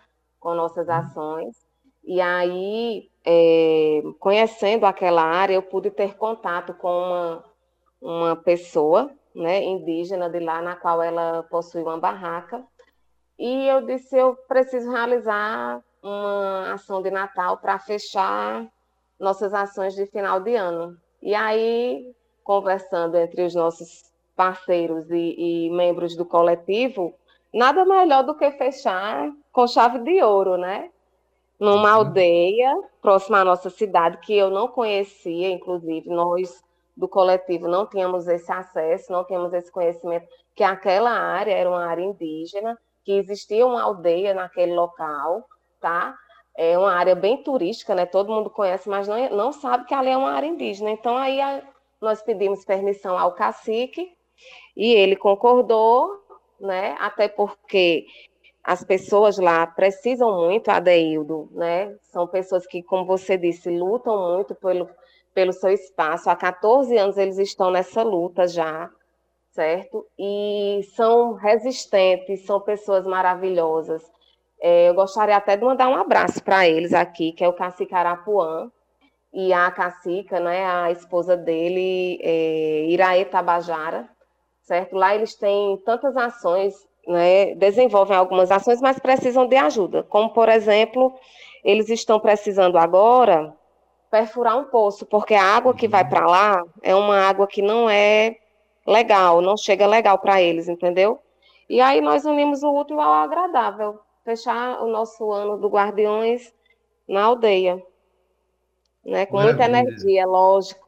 com 0.44 0.54
nossas 0.54 0.86
uhum. 0.86 0.94
ações. 0.94 1.56
E 2.04 2.20
aí, 2.20 3.08
é, 3.24 4.02
conhecendo 4.20 4.84
aquela 4.84 5.22
área, 5.22 5.54
eu 5.54 5.62
pude 5.62 5.90
ter 5.90 6.16
contato 6.16 6.74
com 6.74 6.86
uma, 6.90 7.44
uma 8.00 8.36
pessoa, 8.36 9.10
né, 9.34 9.64
indígena 9.64 10.28
de 10.28 10.38
lá, 10.38 10.60
na 10.60 10.76
qual 10.76 11.02
ela 11.02 11.44
possui 11.44 11.80
uma 11.80 11.98
barraca. 11.98 12.62
E 13.38 13.66
eu 13.66 13.86
disse, 13.86 14.14
eu 14.14 14.36
preciso 14.46 14.90
realizar 14.92 15.82
uma 16.02 16.74
ação 16.74 17.00
de 17.00 17.10
Natal 17.10 17.56
para 17.56 17.78
fechar 17.78 18.70
nossas 19.18 19.54
ações 19.54 19.94
de 19.94 20.04
final 20.04 20.40
de 20.40 20.54
ano. 20.54 20.94
E 21.22 21.34
aí, 21.34 22.14
conversando 22.44 23.16
entre 23.16 23.44
os 23.44 23.54
nossos 23.54 24.12
parceiros 24.36 25.10
e, 25.10 25.66
e 25.66 25.70
membros 25.70 26.14
do 26.14 26.26
coletivo, 26.26 27.14
nada 27.52 27.86
melhor 27.86 28.22
do 28.24 28.36
que 28.36 28.50
fechar 28.50 29.32
com 29.54 29.68
chave 29.68 30.00
de 30.00 30.20
ouro, 30.20 30.58
né? 30.58 30.90
Numa 31.60 31.90
uhum. 31.90 31.98
aldeia 31.98 32.76
próxima 33.00 33.38
à 33.38 33.44
nossa 33.44 33.70
cidade, 33.70 34.18
que 34.18 34.36
eu 34.36 34.50
não 34.50 34.66
conhecia, 34.66 35.48
inclusive 35.48 36.10
nós 36.10 36.62
do 36.96 37.08
coletivo 37.08 37.68
não 37.68 37.86
tínhamos 37.86 38.26
esse 38.26 38.50
acesso, 38.52 39.12
não 39.12 39.24
tínhamos 39.24 39.52
esse 39.52 39.70
conhecimento, 39.70 40.26
que 40.54 40.64
aquela 40.64 41.10
área 41.10 41.52
era 41.52 41.70
uma 41.70 41.86
área 41.86 42.02
indígena, 42.02 42.76
que 43.04 43.12
existia 43.12 43.64
uma 43.64 43.82
aldeia 43.82 44.34
naquele 44.34 44.74
local, 44.74 45.48
tá? 45.80 46.16
É 46.56 46.76
uma 46.76 46.92
área 46.92 47.14
bem 47.14 47.42
turística, 47.42 47.94
né? 47.94 48.06
Todo 48.06 48.32
mundo 48.32 48.50
conhece, 48.50 48.88
mas 48.88 49.06
não, 49.06 49.30
não 49.30 49.52
sabe 49.52 49.86
que 49.86 49.94
ali 49.94 50.10
é 50.10 50.16
uma 50.16 50.32
área 50.32 50.46
indígena. 50.46 50.90
Então, 50.90 51.16
aí 51.16 51.40
a, 51.40 51.62
nós 52.00 52.22
pedimos 52.22 52.64
permissão 52.64 53.16
ao 53.16 53.32
cacique 53.32 54.12
e 54.76 54.92
ele 54.94 55.14
concordou, 55.14 56.10
né? 56.60 56.96
Até 56.98 57.28
porque 57.28 58.06
as 58.64 58.82
pessoas 58.82 59.36
lá 59.36 59.66
precisam 59.66 60.46
muito, 60.46 60.70
Adeildo, 60.70 61.50
né? 61.52 61.94
São 62.00 62.26
pessoas 62.26 62.66
que, 62.66 62.82
como 62.82 63.04
você 63.04 63.36
disse, 63.36 63.68
lutam 63.68 64.36
muito 64.36 64.54
pelo, 64.54 64.88
pelo 65.34 65.52
seu 65.52 65.68
espaço. 65.68 66.30
Há 66.30 66.34
14 66.34 66.96
anos 66.96 67.18
eles 67.18 67.36
estão 67.36 67.70
nessa 67.70 68.02
luta 68.02 68.48
já, 68.48 68.90
certo? 69.50 70.06
E 70.18 70.80
são 70.96 71.34
resistentes, 71.34 72.46
são 72.46 72.58
pessoas 72.58 73.04
maravilhosas. 73.06 74.02
É, 74.58 74.88
eu 74.88 74.94
gostaria 74.94 75.36
até 75.36 75.58
de 75.58 75.64
mandar 75.64 75.90
um 75.90 75.96
abraço 75.96 76.42
para 76.42 76.66
eles 76.66 76.94
aqui, 76.94 77.32
que 77.32 77.44
é 77.44 77.48
o 77.48 77.52
Cacique 77.52 77.94
Arapuã, 77.94 78.70
e 79.30 79.52
a 79.52 79.70
Cacica, 79.70 80.40
né, 80.40 80.64
a 80.64 80.90
esposa 80.90 81.36
dele, 81.36 82.18
é, 82.22 82.86
Iraê 82.86 83.26
Tabajara, 83.26 84.08
certo? 84.62 84.96
Lá 84.96 85.14
eles 85.14 85.34
têm 85.34 85.76
tantas 85.84 86.16
ações 86.16 86.74
né, 87.06 87.54
desenvolvem 87.54 88.16
algumas 88.16 88.50
ações, 88.50 88.80
mas 88.80 88.98
precisam 88.98 89.46
de 89.46 89.56
ajuda. 89.56 90.02
Como, 90.04 90.30
por 90.30 90.48
exemplo, 90.48 91.14
eles 91.62 91.88
estão 91.88 92.20
precisando 92.20 92.76
agora 92.76 93.54
perfurar 94.10 94.56
um 94.56 94.64
poço, 94.64 95.04
porque 95.06 95.34
a 95.34 95.42
água 95.42 95.74
que 95.74 95.88
vai 95.88 96.08
para 96.08 96.26
lá 96.26 96.62
é 96.82 96.94
uma 96.94 97.18
água 97.18 97.46
que 97.46 97.60
não 97.60 97.90
é 97.90 98.36
legal, 98.86 99.40
não 99.40 99.56
chega 99.56 99.86
legal 99.86 100.18
para 100.18 100.40
eles, 100.40 100.68
entendeu? 100.68 101.18
E 101.68 101.80
aí 101.80 102.00
nós 102.00 102.24
unimos 102.24 102.62
o 102.62 102.70
útil 102.78 103.00
ao 103.00 103.12
agradável, 103.12 103.98
fechar 104.24 104.82
o 104.82 104.88
nosso 104.88 105.32
ano 105.32 105.58
do 105.58 105.68
Guardiões 105.68 106.54
na 107.08 107.24
aldeia, 107.24 107.82
né? 109.04 109.26
Com 109.26 109.38
Maravilha. 109.38 109.66
muita 109.66 109.78
energia, 109.78 110.26
lógico, 110.26 110.86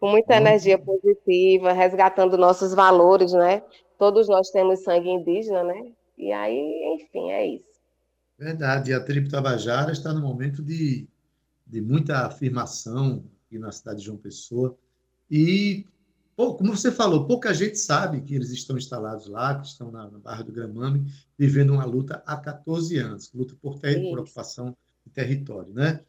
com 0.00 0.08
muita 0.08 0.36
energia 0.36 0.78
positiva, 0.78 1.72
resgatando 1.72 2.38
nossos 2.38 2.72
valores, 2.72 3.32
né? 3.32 3.62
Todos 3.98 4.28
nós 4.28 4.50
temos 4.50 4.82
sangue 4.84 5.10
indígena, 5.10 5.64
né? 5.64 5.92
E 6.16 6.32
aí, 6.32 6.94
enfim, 6.94 7.30
é 7.30 7.46
isso. 7.46 7.68
Verdade. 8.38 8.90
E 8.90 8.94
a 8.94 9.00
tribo 9.00 9.28
Tabajara 9.28 9.92
está 9.92 10.12
no 10.12 10.20
momento 10.20 10.62
de, 10.62 11.08
de 11.66 11.80
muita 11.80 12.26
afirmação 12.26 13.24
aqui 13.44 13.58
na 13.58 13.72
cidade 13.72 13.98
de 13.98 14.06
João 14.06 14.16
Pessoa. 14.16 14.78
E, 15.28 15.84
pô, 16.36 16.54
como 16.54 16.76
você 16.76 16.92
falou, 16.92 17.26
pouca 17.26 17.52
gente 17.52 17.76
sabe 17.76 18.20
que 18.20 18.34
eles 18.34 18.50
estão 18.50 18.78
instalados 18.78 19.26
lá, 19.26 19.58
que 19.58 19.66
estão 19.66 19.90
na, 19.90 20.08
na 20.08 20.18
Barra 20.18 20.44
do 20.44 20.52
Gramame, 20.52 21.12
vivendo 21.36 21.74
uma 21.74 21.84
luta 21.84 22.22
há 22.24 22.36
14 22.36 22.96
anos, 22.98 23.32
luta 23.34 23.54
por, 23.60 23.78
ter, 23.80 24.00
por 24.08 24.20
ocupação 24.20 24.76
de 25.04 25.12
território, 25.12 25.72
né? 25.72 26.00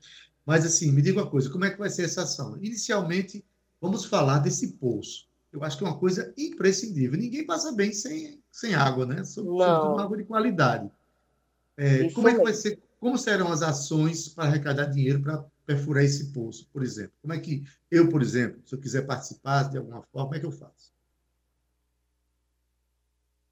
Mas, 0.46 0.65
assim, 0.65 0.91
me 0.91 1.01
diga 1.01 1.22
uma 1.22 1.29
coisa, 1.29 1.50
como 1.50 1.65
é 1.65 1.69
que 1.69 1.77
vai 1.77 1.89
ser 1.89 2.03
essa 2.03 2.24
ação? 2.24 2.58
Inicialmente, 2.58 3.43
vamos 3.81 4.05
falar 4.05 4.39
desse 4.39 4.74
poço 4.74 5.28
eu 5.51 5.63
acho 5.63 5.77
que 5.77 5.84
é 5.84 5.88
uma 5.88 5.98
coisa 5.98 6.34
imprescindível. 6.38 7.20
Ninguém 7.20 7.46
passa 7.46 7.72
bem 7.72 7.91
sem, 7.91 8.41
sem 8.51 8.75
água, 8.75 9.06
né? 9.06 9.24
Sobretudo 9.24 10.00
água 10.00 10.18
de 10.18 10.24
qualidade. 10.24 10.89
É, 11.77 12.10
como 12.12 12.27
é 12.29 12.36
que 12.36 12.44
vai 12.44 12.53
ser? 12.53 12.79
Como 13.00 13.18
serão 13.18 13.51
as 13.51 13.62
ações 13.62 14.27
para 14.29 14.46
arrecadar 14.46 14.86
dinheiro 14.86 15.22
para 15.22 15.44
perfurar 15.65 16.03
esse 16.03 16.34
poço, 16.34 16.68
por 16.72 16.84
exemplo? 16.84 17.13
Como 17.22 17.34
é 17.34 17.39
que 17.39 17.63
eu, 17.89 18.10
por 18.10 18.22
exemplo, 18.22 18.62
se 18.65 18.75
eu 18.75 18.79
quiser 18.79 19.06
participar 19.08 19.70
de 19.70 19.77
alguma 19.77 20.01
forma, 20.01 20.27
como 20.27 20.36
é 20.36 20.39
que 20.39 20.46
eu 20.46 20.51
faço? 20.51 20.91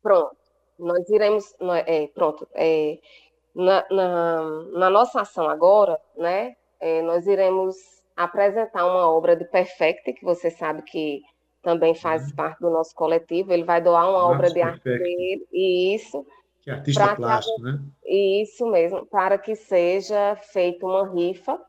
Pronto, 0.02 0.38
nós 0.78 1.10
iremos, 1.10 1.56
é, 1.86 2.08
pronto, 2.08 2.48
é, 2.54 3.00
na, 3.56 3.86
na, 3.90 4.44
na, 4.74 4.90
nossa 4.90 5.22
ação 5.22 5.50
agora, 5.50 6.00
né, 6.16 6.56
é, 6.80 7.02
nós 7.02 7.26
iremos 7.28 7.76
apresentar 8.16 8.86
uma 8.86 9.10
obra 9.10 9.36
de 9.36 9.46
Perfect, 9.46 10.14
que 10.14 10.24
você 10.24 10.50
sabe 10.50 10.82
que 10.84 11.22
também 11.68 11.94
faz 11.94 12.30
uhum. 12.30 12.36
parte 12.38 12.62
do 12.62 12.70
nosso 12.70 12.96
coletivo. 12.96 13.52
Ele 13.52 13.66
vai 13.66 13.82
doar 13.82 14.10
uma 14.10 14.26
obra 14.26 14.50
de 14.50 14.62
arte 14.62 14.86
dele, 14.86 15.46
e 15.52 15.94
isso. 15.94 16.26
Que 16.62 16.70
é 16.70 16.76
artista 16.76 17.14
plástico, 17.14 17.58
que, 17.58 17.64
né? 17.64 17.80
Isso 18.06 18.66
mesmo, 18.68 19.06
para 19.06 19.38
que 19.38 19.54
seja 19.54 20.38
feita 20.54 20.86
uma 20.86 21.10
rifa, 21.10 21.60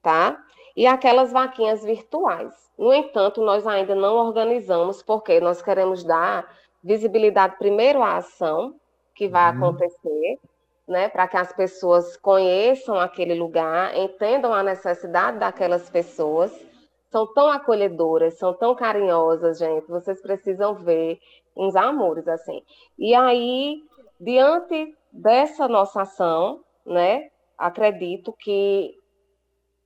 tá? 0.00 0.40
E 0.76 0.86
aquelas 0.86 1.32
vaquinhas 1.32 1.82
virtuais. 1.82 2.54
No 2.78 2.94
entanto, 2.94 3.42
nós 3.42 3.66
ainda 3.66 3.92
não 3.92 4.14
organizamos, 4.14 5.02
porque 5.02 5.40
nós 5.40 5.60
queremos 5.60 6.04
dar 6.04 6.48
visibilidade 6.80 7.56
primeiro 7.58 8.04
à 8.04 8.18
ação 8.18 8.76
que 9.16 9.26
vai 9.26 9.50
uhum. 9.50 9.64
acontecer, 9.64 10.38
né, 10.86 11.08
para 11.08 11.26
que 11.26 11.36
as 11.36 11.52
pessoas 11.52 12.16
conheçam 12.16 13.00
aquele 13.00 13.34
lugar, 13.34 13.96
entendam 13.96 14.54
a 14.54 14.62
necessidade 14.62 15.40
daquelas 15.40 15.90
pessoas 15.90 16.52
são 17.10 17.26
tão 17.32 17.48
acolhedoras, 17.48 18.38
são 18.38 18.54
tão 18.54 18.74
carinhosas, 18.74 19.58
gente. 19.58 19.86
Vocês 19.88 20.20
precisam 20.20 20.74
ver 20.74 21.18
uns 21.56 21.74
amores 21.74 22.26
assim. 22.28 22.62
E 22.98 23.14
aí, 23.14 23.82
diante 24.18 24.96
dessa 25.12 25.66
nossa 25.66 26.02
ação, 26.02 26.64
né, 26.86 27.30
acredito 27.58 28.32
que 28.32 28.94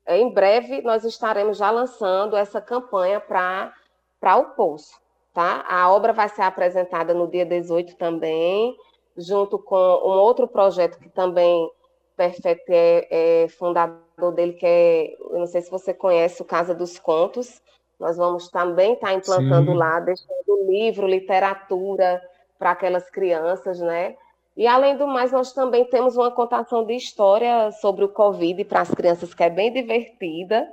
em 0.06 0.32
breve 0.32 0.82
nós 0.82 1.04
estaremos 1.04 1.56
já 1.56 1.70
lançando 1.70 2.36
essa 2.36 2.60
campanha 2.60 3.20
para 3.20 3.72
para 4.20 4.38
o 4.38 4.54
Poço, 4.54 4.98
tá? 5.34 5.64
A 5.68 5.90
obra 5.92 6.12
vai 6.12 6.28
ser 6.30 6.42
apresentada 6.42 7.12
no 7.12 7.28
dia 7.28 7.44
18 7.44 7.94
também, 7.96 8.74
junto 9.16 9.58
com 9.58 9.76
um 9.76 10.18
outro 10.18 10.48
projeto 10.48 10.98
que 10.98 11.10
também 11.10 11.70
Perfect 12.16 12.64
é, 12.68 13.42
é 13.44 13.48
fundador 13.48 14.03
dele, 14.32 14.54
que 14.54 14.66
é, 14.66 15.14
eu 15.14 15.38
não 15.38 15.46
sei 15.46 15.62
se 15.62 15.70
você 15.70 15.92
conhece, 15.92 16.40
o 16.40 16.44
Casa 16.44 16.74
dos 16.74 16.98
Contos. 16.98 17.60
Nós 17.98 18.16
vamos 18.16 18.48
também 18.48 18.94
estar 18.94 19.08
tá 19.08 19.14
implantando 19.14 19.72
Sim. 19.72 19.76
lá, 19.76 20.00
deixando 20.00 20.66
livro, 20.68 21.06
literatura 21.06 22.22
para 22.58 22.70
aquelas 22.72 23.08
crianças, 23.10 23.80
né? 23.80 24.16
E, 24.56 24.66
além 24.66 24.96
do 24.96 25.06
mais, 25.06 25.32
nós 25.32 25.52
também 25.52 25.84
temos 25.84 26.16
uma 26.16 26.30
contação 26.30 26.84
de 26.84 26.94
história 26.94 27.72
sobre 27.72 28.04
o 28.04 28.08
Covid 28.08 28.64
para 28.64 28.82
as 28.82 28.90
crianças, 28.90 29.34
que 29.34 29.42
é 29.42 29.50
bem 29.50 29.72
divertida, 29.72 30.72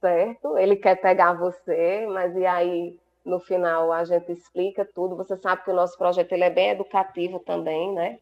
certo? 0.00 0.58
Ele 0.58 0.76
quer 0.76 0.96
pegar 0.96 1.34
você, 1.34 2.06
mas 2.08 2.34
e 2.36 2.44
aí, 2.44 2.98
no 3.24 3.38
final, 3.38 3.92
a 3.92 4.04
gente 4.04 4.32
explica 4.32 4.84
tudo. 4.84 5.16
Você 5.16 5.36
sabe 5.36 5.62
que 5.62 5.70
o 5.70 5.74
nosso 5.74 5.96
projeto 5.96 6.32
ele 6.32 6.44
é 6.44 6.50
bem 6.50 6.70
educativo 6.70 7.38
também, 7.38 7.92
né? 7.94 8.18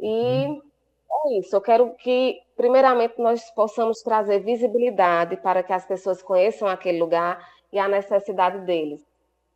E 0.00 0.62
é 1.12 1.38
isso. 1.38 1.54
Eu 1.54 1.60
quero 1.60 1.94
que, 1.94 2.40
primeiramente, 2.56 3.14
nós 3.18 3.50
possamos 3.50 4.02
trazer 4.02 4.40
visibilidade 4.40 5.36
para 5.36 5.62
que 5.62 5.72
as 5.72 5.84
pessoas 5.86 6.22
conheçam 6.22 6.68
aquele 6.68 6.98
lugar 6.98 7.46
e 7.72 7.78
a 7.78 7.88
necessidade 7.88 8.58
deles, 8.60 9.04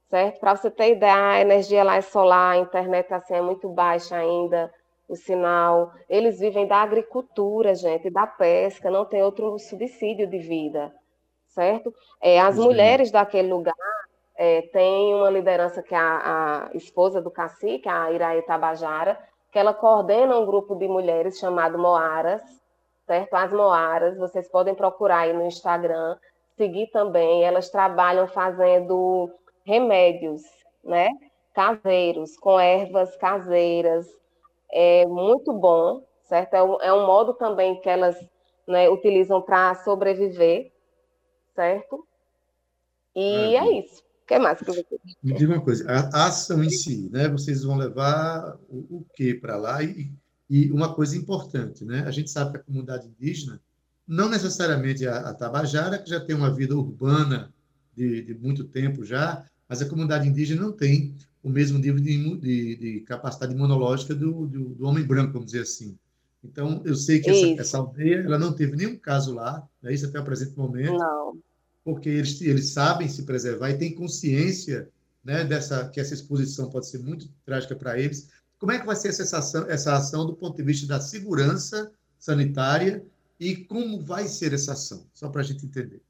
certo? 0.09 0.41
Para 0.41 0.57
você 0.57 0.71
ter 0.71 0.93
ideia, 0.93 1.15
a 1.15 1.41
energia 1.41 1.85
lá 1.85 1.97
é 1.97 2.01
solar, 2.01 2.55
a 2.55 2.59
internet 2.59 3.13
assim 3.13 3.35
é 3.35 3.43
muito 3.43 3.69
baixa 3.69 4.17
ainda, 4.17 4.73
o 5.09 5.15
sinal. 5.15 5.93
Eles 6.09 6.39
vivem 6.39 6.67
da 6.67 6.79
agricultura, 6.79 7.75
gente, 7.75 8.11
da 8.11 8.27
pesca, 8.27 8.91
não 8.91 9.05
tem 9.05 9.23
outro 9.23 9.59
subsídio 9.59 10.27
de 10.27 10.39
vida, 10.39 10.95
certo? 11.49 11.93
É, 12.21 12.41
as 12.41 12.57
Sim. 12.57 12.63
mulheres 12.63 13.11
daquele 13.11 13.53
lugar 13.53 13.75
é, 14.37 14.63
têm 14.63 15.15
uma 15.15 15.31
liderança 15.31 15.83
que 15.83 15.95
é 15.95 15.99
a, 15.99 16.69
a 16.73 16.77
esposa 16.77 17.21
do 17.21 17.31
cacique, 17.31 17.89
a 17.89 18.11
Iraí 18.13 18.43
Tabajara, 18.43 19.19
que 19.57 19.61
ela 19.61 19.73
coordena 19.73 20.39
um 20.39 20.45
grupo 20.45 20.75
de 20.75 20.87
mulheres 20.87 21.39
chamado 21.39 21.79
Moaras, 21.79 22.43
certo? 23.07 23.33
As 23.33 23.51
Moaras, 23.51 24.19
vocês 24.19 24.47
podem 24.51 24.75
procurar 24.75 25.21
aí 25.21 25.33
no 25.33 25.47
Instagram, 25.47 26.19
seguir 26.59 26.89
também. 26.89 27.43
Elas 27.43 27.71
trabalham 27.71 28.29
fazendo 28.29 29.31
remédios, 29.65 30.43
né? 30.85 31.09
Caseiros, 31.55 32.37
com 32.37 32.61
ervas 32.61 33.17
caseiras. 33.17 34.07
É 34.71 35.07
muito 35.07 35.55
bom, 35.55 36.03
certo? 36.25 36.53
É 36.53 36.63
um, 36.63 36.83
é 36.83 36.93
um 36.93 37.07
modo 37.07 37.33
também 37.33 37.81
que 37.81 37.89
elas 37.89 38.15
né, 38.67 38.91
utilizam 38.91 39.41
para 39.41 39.75
sobreviver, 39.77 40.71
certo? 41.55 42.07
E 43.15 43.57
é 43.57 43.71
isso. 43.79 44.05
O 44.27 44.29
que 44.29 44.41
mais 44.41 44.59
que 44.59 44.65
você 44.65 44.85
Me 45.23 45.33
diga 45.35 45.53
uma 45.53 45.63
coisa, 45.63 45.89
a 45.89 46.27
ação 46.27 46.65
em 46.65 46.69
si, 46.69 47.09
né? 47.13 47.29
Vocês 47.29 47.63
vão 47.63 47.77
levar 47.77 48.59
o, 48.69 48.97
o 48.97 49.07
que 49.15 49.33
para 49.35 49.57
lá? 49.57 49.85
E, 49.85 50.11
e, 50.51 50.69
uma 50.73 50.93
coisa 50.93 51.17
importante, 51.17 51.85
né? 51.85 52.03
A 52.05 52.11
gente 52.11 52.29
sabe 52.29 52.51
que 52.51 52.57
a 52.57 52.63
comunidade 52.65 53.07
indígena, 53.07 53.61
não 54.05 54.29
necessariamente 54.29 55.07
a, 55.07 55.31
a 55.31 55.33
Tabajara, 55.33 55.97
que 55.97 56.11
já 56.11 56.19
tem 56.19 56.35
uma 56.35 56.53
vida 56.53 56.75
urbana 56.75 57.55
de, 57.95 58.23
de, 58.23 58.35
muito 58.35 58.65
tempo 58.65 59.05
já, 59.05 59.47
mas 59.69 59.81
a 59.81 59.89
comunidade 59.89 60.27
indígena 60.27 60.61
não 60.61 60.73
tem 60.73 61.15
o 61.41 61.49
mesmo 61.49 61.79
nível 61.79 62.01
de, 62.01 62.37
de, 62.41 62.77
de 62.77 63.01
capacidade 63.03 63.55
imunológica 63.55 64.13
do, 64.13 64.45
do, 64.49 64.71
do, 64.71 64.87
homem 64.89 65.05
branco, 65.05 65.35
vamos 65.35 65.53
dizer 65.53 65.63
assim. 65.63 65.97
Então, 66.43 66.83
eu 66.85 66.97
sei 66.97 67.21
que 67.21 67.31
essa, 67.31 67.61
essa, 67.61 67.79
aldeia 67.79 68.23
ela 68.23 68.41
não 68.41 68.53
teve 68.53 68.75
nenhum 68.75 68.99
caso 68.99 69.33
lá, 69.33 69.65
né? 69.81 69.95
isso 69.95 70.07
até 70.07 70.19
o 70.19 70.25
presente 70.25 70.59
momento. 70.59 70.99
Não 70.99 71.39
porque 71.87 72.09
eles, 72.09 72.41
eles 72.41 72.73
sabem 72.73 73.09
se 73.09 73.23
preservar 73.23 73.71
e 73.71 73.79
têm 73.79 73.95
consciência 73.95 74.91
né, 75.25 75.45
dessa 75.45 75.89
que 75.89 76.01
essa 76.01 76.15
exposição 76.15 76.69
pode 76.69 76.89
ser 76.89 76.99
muito 76.99 77.29
trágica 77.45 77.77
para 77.77 77.97
eles. 77.97 78.29
Como 78.59 78.73
é 78.73 78.81
que 78.81 78.85
vai 78.85 78.97
ser 78.97 79.11
essa 79.11 79.39
ação, 79.39 79.71
essa 79.71 79.95
ação 79.95 80.27
do 80.27 80.35
ponto 80.35 80.57
de 80.57 80.65
vista 80.65 80.85
da 80.85 81.01
segurança 81.01 81.93
sanitária 82.19 83.07
e 83.39 83.55
como 83.55 84.01
vai 84.01 84.27
ser 84.27 84.53
essa 84.53 84.73
ação? 84.73 85.07
Só 85.15 85.29
para 85.29 85.43
a 85.43 85.45
gente 85.45 85.65
entender. 85.65 86.03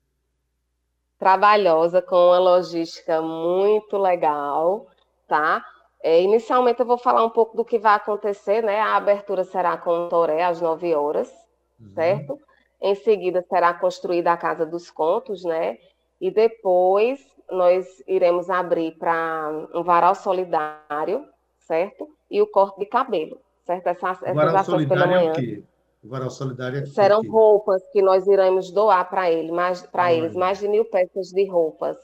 Trabalhosa, 1.18 2.00
com 2.00 2.16
uma 2.28 2.38
logística 2.38 3.20
muito 3.20 3.98
legal, 3.98 4.86
tá? 5.28 5.62
É, 6.02 6.22
inicialmente 6.22 6.80
eu 6.80 6.86
vou 6.86 6.96
falar 6.96 7.22
um 7.22 7.30
pouco 7.30 7.54
do 7.54 7.66
que 7.66 7.78
vai 7.78 7.96
acontecer, 7.96 8.62
né? 8.62 8.80
A 8.80 8.96
abertura 8.96 9.44
será 9.44 9.76
com 9.76 10.06
o 10.06 10.08
Toré 10.08 10.42
às 10.42 10.58
9 10.58 10.94
horas, 10.94 11.30
uhum. 11.78 11.92
certo? 11.92 12.40
Em 12.86 12.94
seguida 12.94 13.44
será 13.48 13.74
construída 13.74 14.32
a 14.32 14.36
Casa 14.36 14.64
dos 14.64 14.90
Contos, 14.90 15.44
né? 15.44 15.76
E 16.20 16.30
depois 16.30 17.20
nós 17.50 17.84
iremos 18.06 18.48
abrir 18.48 18.92
para 18.96 19.68
um 19.74 19.82
varal 19.82 20.14
solidário, 20.14 21.26
certo? 21.58 22.08
E 22.30 22.40
o 22.40 22.46
corte 22.46 22.78
de 22.78 22.86
cabelo, 22.86 23.40
certo? 23.64 23.88
Essas, 23.88 24.22
o 24.22 24.34
varal 24.34 24.48
essas 24.54 24.68
ações 24.68 24.86
pela 24.86 25.06
manhã. 25.06 25.30
É 25.30 25.32
o 25.32 25.34
quê? 25.34 25.62
O 26.04 26.08
varal 26.08 26.30
solidário 26.30 26.78
é 26.78 26.86
Serão 26.86 27.22
roupas 27.22 27.82
que 27.92 28.00
nós 28.00 28.24
iremos 28.28 28.70
doar 28.70 29.10
para 29.10 29.32
ele, 29.32 29.50
para 29.90 30.12
eles, 30.12 30.36
mais 30.36 30.60
de 30.60 30.68
mil 30.68 30.84
peças 30.84 31.30
de 31.32 31.44
roupas 31.48 31.96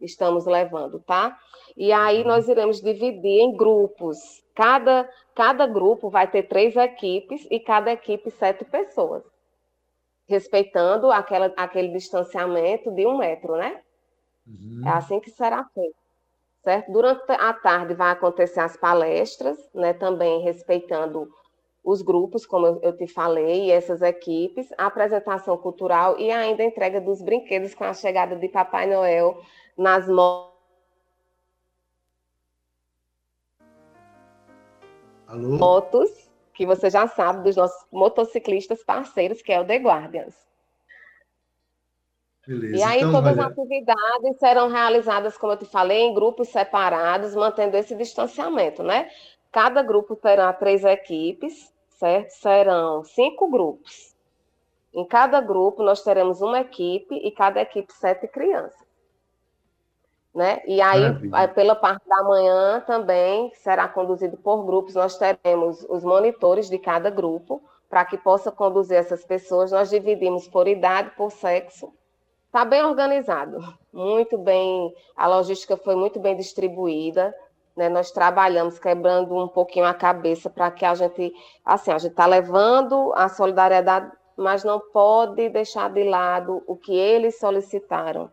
estamos 0.00 0.46
levando, 0.46 1.00
tá? 1.00 1.36
E 1.76 1.92
aí 1.92 2.20
uhum. 2.20 2.28
nós 2.28 2.48
iremos 2.48 2.80
dividir 2.80 3.40
em 3.40 3.56
grupos. 3.56 4.18
Cada, 4.54 5.08
cada 5.34 5.66
grupo 5.66 6.08
vai 6.10 6.30
ter 6.30 6.44
três 6.44 6.76
equipes 6.76 7.46
e 7.50 7.60
cada 7.60 7.92
equipe 7.92 8.30
sete 8.30 8.64
pessoas, 8.64 9.24
respeitando 10.28 11.10
aquela, 11.10 11.52
aquele 11.56 11.88
distanciamento 11.88 12.90
de 12.92 13.06
um 13.06 13.16
metro, 13.16 13.56
né? 13.56 13.80
Uhum. 14.46 14.82
É 14.86 14.90
assim 14.90 15.18
que 15.18 15.30
será 15.30 15.64
feito. 15.74 15.96
Certo? 16.62 16.92
Durante 16.92 17.30
a 17.30 17.52
tarde 17.54 17.94
vai 17.94 18.10
acontecer 18.10 18.60
as 18.60 18.76
palestras, 18.76 19.56
né, 19.72 19.94
também 19.94 20.42
respeitando 20.42 21.28
os 21.82 22.02
grupos, 22.02 22.44
como 22.44 22.66
eu 22.82 22.94
te 22.94 23.06
falei, 23.06 23.66
e 23.66 23.70
essas 23.70 24.02
equipes, 24.02 24.68
a 24.76 24.86
apresentação 24.86 25.56
cultural 25.56 26.18
e 26.18 26.30
ainda 26.30 26.62
a 26.62 26.66
entrega 26.66 27.00
dos 27.00 27.22
brinquedos 27.22 27.74
com 27.74 27.84
a 27.84 27.94
chegada 27.94 28.36
de 28.36 28.48
Papai 28.48 28.86
Noel 28.86 29.40
nas 29.76 30.06
Alô? 35.28 35.56
motos, 35.58 36.27
que 36.58 36.66
você 36.66 36.90
já 36.90 37.06
sabe, 37.06 37.44
dos 37.44 37.54
nossos 37.54 37.86
motociclistas 37.92 38.82
parceiros, 38.82 39.40
que 39.40 39.52
é 39.52 39.60
o 39.60 39.64
The 39.64 39.76
Guardians. 39.76 40.34
Beleza. 42.44 42.76
E 42.76 42.82
aí 42.82 42.98
então, 42.98 43.12
todas 43.12 43.38
olha... 43.38 43.46
as 43.46 43.52
atividades 43.52 44.38
serão 44.40 44.68
realizadas, 44.68 45.38
como 45.38 45.52
eu 45.52 45.56
te 45.56 45.66
falei, 45.66 46.00
em 46.00 46.12
grupos 46.12 46.48
separados, 46.48 47.36
mantendo 47.36 47.76
esse 47.76 47.94
distanciamento, 47.94 48.82
né? 48.82 49.08
Cada 49.52 49.84
grupo 49.84 50.16
terá 50.16 50.52
três 50.52 50.84
equipes, 50.84 51.72
certo? 51.90 52.30
Serão 52.30 53.04
cinco 53.04 53.48
grupos. 53.48 54.16
Em 54.92 55.06
cada 55.06 55.40
grupo 55.40 55.84
nós 55.84 56.02
teremos 56.02 56.40
uma 56.40 56.58
equipe 56.58 57.14
e 57.14 57.30
cada 57.30 57.62
equipe 57.62 57.92
sete 57.92 58.26
crianças. 58.26 58.87
Né? 60.38 60.62
E 60.68 60.80
aí, 60.80 61.00
Maravilha. 61.00 61.48
pela 61.48 61.74
parte 61.74 62.08
da 62.08 62.22
manhã 62.22 62.80
também 62.86 63.50
será 63.54 63.88
conduzido 63.88 64.36
por 64.36 64.64
grupos. 64.64 64.94
Nós 64.94 65.18
teremos 65.18 65.84
os 65.88 66.04
monitores 66.04 66.70
de 66.70 66.78
cada 66.78 67.10
grupo 67.10 67.60
para 67.90 68.04
que 68.04 68.16
possa 68.16 68.52
conduzir 68.52 68.98
essas 68.98 69.24
pessoas. 69.24 69.72
Nós 69.72 69.90
dividimos 69.90 70.46
por 70.46 70.68
idade, 70.68 71.10
por 71.16 71.32
sexo. 71.32 71.92
Está 72.46 72.64
bem 72.64 72.84
organizado, 72.84 73.58
muito 73.92 74.38
bem. 74.38 74.94
A 75.16 75.26
logística 75.26 75.76
foi 75.76 75.96
muito 75.96 76.20
bem 76.20 76.36
distribuída. 76.36 77.34
Né? 77.76 77.88
Nós 77.88 78.12
trabalhamos 78.12 78.78
quebrando 78.78 79.34
um 79.34 79.48
pouquinho 79.48 79.86
a 79.86 79.92
cabeça 79.92 80.48
para 80.48 80.70
que 80.70 80.84
a 80.84 80.94
gente, 80.94 81.32
assim, 81.64 81.90
a 81.90 81.98
gente 81.98 82.12
está 82.12 82.26
levando 82.26 83.12
a 83.16 83.28
solidariedade, 83.28 84.12
mas 84.36 84.62
não 84.62 84.78
pode 84.78 85.48
deixar 85.48 85.90
de 85.90 86.04
lado 86.04 86.62
o 86.64 86.76
que 86.76 86.94
eles 86.94 87.40
solicitaram 87.40 88.30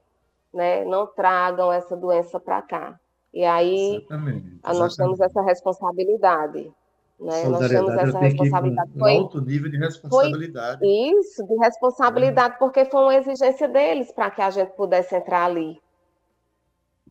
né, 0.55 0.85
não 0.85 1.05
tragam 1.05 1.71
essa 1.71 1.95
doença 1.95 2.39
para 2.39 2.61
cá. 2.61 2.99
E 3.33 3.43
aí 3.43 3.97
exatamente, 3.97 4.47
exatamente. 4.47 4.79
nós 4.79 4.95
temos 4.95 5.19
essa 5.19 5.41
responsabilidade. 5.41 6.71
Né? 7.19 7.43
Nós 7.45 7.67
temos 7.67 7.93
essa 7.93 8.19
responsabilidade. 8.19 8.91
Um, 8.95 9.01
um 9.01 9.05
alto 9.05 9.41
nível 9.41 9.69
de 9.69 9.77
responsabilidade. 9.77 10.79
Foi 10.79 10.87
isso, 10.87 11.45
de 11.45 11.55
responsabilidade, 11.55 12.55
é. 12.55 12.57
porque 12.57 12.85
foi 12.85 13.01
uma 13.01 13.15
exigência 13.15 13.67
deles 13.67 14.11
para 14.11 14.31
que 14.31 14.41
a 14.41 14.49
gente 14.49 14.71
pudesse 14.71 15.15
entrar 15.15 15.45
ali. 15.45 15.79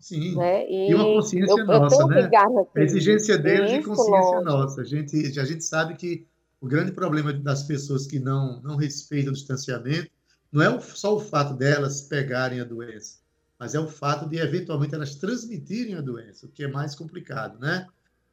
Sim, 0.01 0.37
né? 0.37 0.69
e, 0.69 0.91
e, 0.91 0.95
uma 0.95 1.05
consciência 1.05 1.61
eu, 1.61 1.67
nossa, 1.67 2.03
eu 2.03 2.09
né? 2.09 2.29
A 2.77 2.81
exigência 2.81 3.39
deles 3.39 3.71
isso, 3.71 3.81
e 3.81 3.85
consciência 3.85 4.41
nossa. 4.41 4.81
A 4.81 4.85
gente, 4.85 5.39
a 5.39 5.45
gente 5.45 5.65
sabe 5.65 5.95
que 5.95 6.27
o 6.61 6.67
grande 6.67 6.93
problema 6.93 7.33
das 7.33 7.63
pessoas 7.63 8.07
que 8.07 8.19
não, 8.19 8.61
não 8.63 8.77
respeitam 8.77 9.31
o 9.31 9.35
distanciamento 9.35 10.11
não 10.51 10.63
é 10.63 10.81
só 10.81 11.17
o 11.17 11.21
fato 11.21 11.55
delas 11.55 12.03
pegarem 12.03 12.61
a 12.61 12.65
doença, 12.65 13.19
mas 13.59 13.75
é 13.75 13.81
o 13.81 13.89
fato 13.89 14.29
de, 14.29 14.39
eventualmente, 14.39 14.95
elas 14.95 15.15
transmitirem 15.15 15.95
a 15.95 16.01
doença, 16.01 16.47
o 16.47 16.49
que 16.49 16.65
é 16.65 16.69
mais 16.69 16.95
complicado, 16.95 17.59
né? 17.59 17.87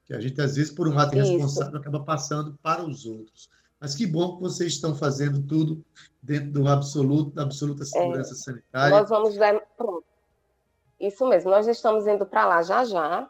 Que 0.05 0.13
a 0.13 0.19
gente, 0.19 0.41
às 0.41 0.55
vezes, 0.55 0.71
por 0.71 0.87
um 0.87 0.97
ato 0.97 1.15
irresponsável, 1.15 1.79
acaba 1.79 2.03
passando 2.03 2.57
para 2.61 2.83
os 2.83 3.05
outros. 3.05 3.49
Mas 3.79 3.95
que 3.95 4.05
bom 4.05 4.35
que 4.35 4.41
vocês 4.43 4.73
estão 4.73 4.95
fazendo 4.95 5.41
tudo 5.41 5.83
dentro 6.21 6.51
do 6.51 6.67
absoluto, 6.67 7.31
da 7.31 7.43
absoluta 7.43 7.83
segurança 7.83 8.33
é, 8.33 8.35
sanitária. 8.35 8.97
Nós 8.97 9.09
vamos 9.09 9.35
ver. 9.35 9.63
Pronto. 9.75 10.05
Isso 10.99 11.27
mesmo, 11.27 11.49
nós 11.49 11.67
estamos 11.67 12.05
indo 12.05 12.27
para 12.27 12.45
lá 12.45 12.61
já 12.61 12.85
já, 12.85 13.27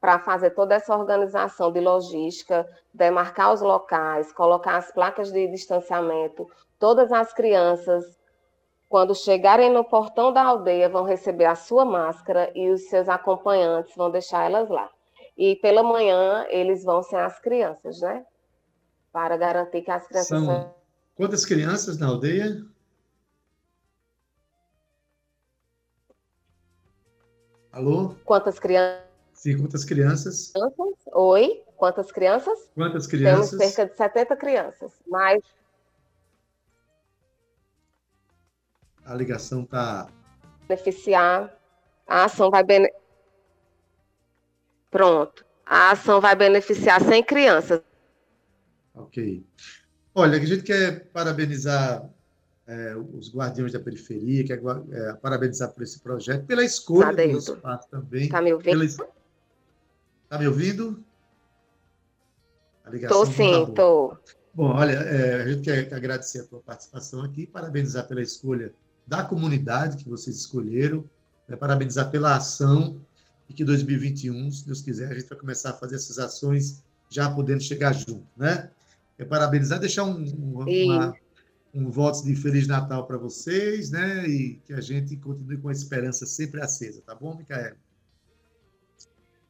para 0.00 0.20
fazer 0.20 0.50
toda 0.50 0.76
essa 0.76 0.96
organização 0.96 1.72
de 1.72 1.80
logística, 1.80 2.64
demarcar 2.94 3.52
os 3.52 3.60
locais, 3.60 4.32
colocar 4.32 4.76
as 4.76 4.92
placas 4.92 5.32
de 5.32 5.48
distanciamento, 5.48 6.48
todas 6.78 7.10
as 7.10 7.32
crianças 7.32 8.16
quando 8.88 9.14
chegarem 9.14 9.70
no 9.70 9.84
portão 9.84 10.32
da 10.32 10.42
aldeia, 10.42 10.88
vão 10.88 11.04
receber 11.04 11.44
a 11.44 11.54
sua 11.54 11.84
máscara 11.84 12.50
e 12.54 12.70
os 12.70 12.88
seus 12.88 13.08
acompanhantes 13.08 13.94
vão 13.94 14.10
deixar 14.10 14.44
elas 14.44 14.68
lá. 14.68 14.90
E 15.36 15.56
pela 15.56 15.82
manhã, 15.82 16.46
eles 16.48 16.84
vão 16.84 17.02
ser 17.02 17.16
as 17.16 17.38
crianças, 17.38 18.00
né? 18.00 18.24
Para 19.12 19.36
garantir 19.36 19.82
que 19.82 19.90
as 19.90 20.06
crianças. 20.06 20.28
São, 20.28 20.46
são... 20.46 20.74
quantas 21.14 21.44
crianças 21.44 21.98
na 21.98 22.08
aldeia? 22.08 22.64
Alô? 27.70 28.14
Quantas 28.24 28.58
crianças? 28.58 29.06
Sim, 29.34 29.58
quantas 29.58 29.84
crianças? 29.84 30.52
Oi, 31.12 31.62
quantas 31.76 32.10
crianças? 32.10 32.68
Quantas 32.74 33.06
crianças? 33.06 33.50
Temos 33.50 33.72
cerca 33.72 33.86
de 33.86 33.96
70 33.96 34.36
crianças, 34.36 34.92
mais 35.06 35.40
a 39.08 39.14
ligação 39.14 39.62
está. 39.62 40.06
Beneficiar, 40.68 41.56
a 42.06 42.24
ação 42.24 42.50
vai 42.50 42.62
bene... 42.62 42.92
Pronto. 44.90 45.44
A 45.64 45.92
ação 45.92 46.20
vai 46.20 46.36
beneficiar 46.36 47.02
100 47.02 47.22
crianças. 47.24 47.80
Ok. 48.94 49.44
Olha, 50.14 50.36
a 50.36 50.44
gente 50.44 50.62
quer 50.62 51.06
parabenizar 51.06 52.08
é, 52.66 52.94
os 52.96 53.34
guardiões 53.34 53.72
da 53.72 53.80
periferia, 53.80 54.44
quer 54.44 54.60
é, 54.92 55.12
parabenizar 55.14 55.72
por 55.72 55.82
esse 55.82 56.00
projeto, 56.00 56.44
pela 56.44 56.64
escolha 56.64 57.14
tá 57.16 57.26
do 57.26 57.38
espaço 57.38 57.88
também. 57.88 58.24
Está 58.24 58.42
me 58.42 58.52
ouvindo? 58.52 58.84
Está 58.84 59.06
pela... 60.28 60.40
me 60.40 60.48
ouvindo? 60.48 61.04
Estou 62.92 63.26
sim, 63.26 63.64
estou. 63.64 64.18
Bom, 64.54 64.74
olha, 64.74 64.92
é, 64.92 65.42
a 65.42 65.48
gente 65.48 65.62
quer 65.62 65.94
agradecer 65.94 66.40
a 66.40 66.44
tua 66.44 66.60
participação 66.60 67.22
aqui, 67.22 67.46
parabenizar 67.46 68.06
pela 68.08 68.22
escolha 68.22 68.74
da 69.08 69.24
comunidade 69.24 69.96
que 69.96 70.08
vocês 70.08 70.36
escolheram, 70.36 71.02
né, 71.48 71.56
parabenizar 71.56 72.10
pela 72.10 72.36
ação 72.36 73.00
e 73.48 73.54
que 73.54 73.64
2021, 73.64 74.52
se 74.52 74.66
Deus 74.66 74.82
quiser, 74.82 75.10
a 75.10 75.14
gente 75.14 75.28
vai 75.28 75.38
começar 75.38 75.70
a 75.70 75.72
fazer 75.72 75.96
essas 75.96 76.18
ações 76.18 76.84
já 77.08 77.30
podendo 77.30 77.62
chegar 77.62 77.94
junto, 77.94 78.26
né? 78.36 78.70
É 79.18 79.24
parabenizar, 79.24 79.80
deixar 79.80 80.04
um, 80.04 80.22
uma, 80.22 81.14
um 81.74 81.90
voto 81.90 82.22
de 82.22 82.36
Feliz 82.36 82.68
Natal 82.68 83.06
para 83.06 83.16
vocês, 83.16 83.90
né? 83.90 84.26
E 84.28 84.60
que 84.66 84.74
a 84.74 84.80
gente 84.82 85.16
continue 85.16 85.56
com 85.56 85.70
a 85.70 85.72
esperança 85.72 86.26
sempre 86.26 86.60
acesa, 86.60 87.00
tá 87.00 87.14
bom, 87.14 87.34
Micaela? 87.34 87.76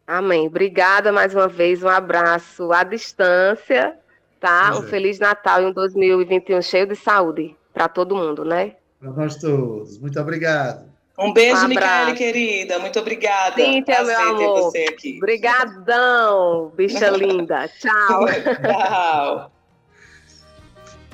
Amém. 0.06 0.46
Obrigada 0.46 1.12
mais 1.12 1.34
uma 1.34 1.48
vez, 1.48 1.82
um 1.82 1.88
abraço 1.88 2.72
à 2.72 2.84
distância, 2.84 3.98
tá? 4.38 4.68
Pois 4.68 4.84
um 4.84 4.86
é. 4.86 4.90
Feliz 4.90 5.18
Natal 5.18 5.62
e 5.62 5.66
um 5.66 5.72
2021 5.72 6.62
cheio 6.62 6.86
de 6.86 6.94
saúde 6.94 7.56
para 7.74 7.88
todo 7.88 8.14
mundo, 8.16 8.44
né? 8.44 8.76
Para 9.00 9.10
nós 9.12 9.36
todos. 9.36 9.98
Muito 9.98 10.18
obrigado. 10.20 10.88
Um 11.18 11.32
beijo, 11.32 11.64
um 11.64 11.68
Micaele, 11.68 12.16
querida. 12.16 12.78
Muito 12.78 12.98
obrigada. 13.00 13.56
Cíntia, 13.56 14.04
meu 14.04 14.20
amor. 14.20 14.62
você 14.62 14.86
aqui. 14.88 15.16
Obrigadão, 15.16 16.72
bicha 16.76 17.10
linda. 17.16 17.68
Tchau. 17.68 18.26
Tchau. 18.62 19.52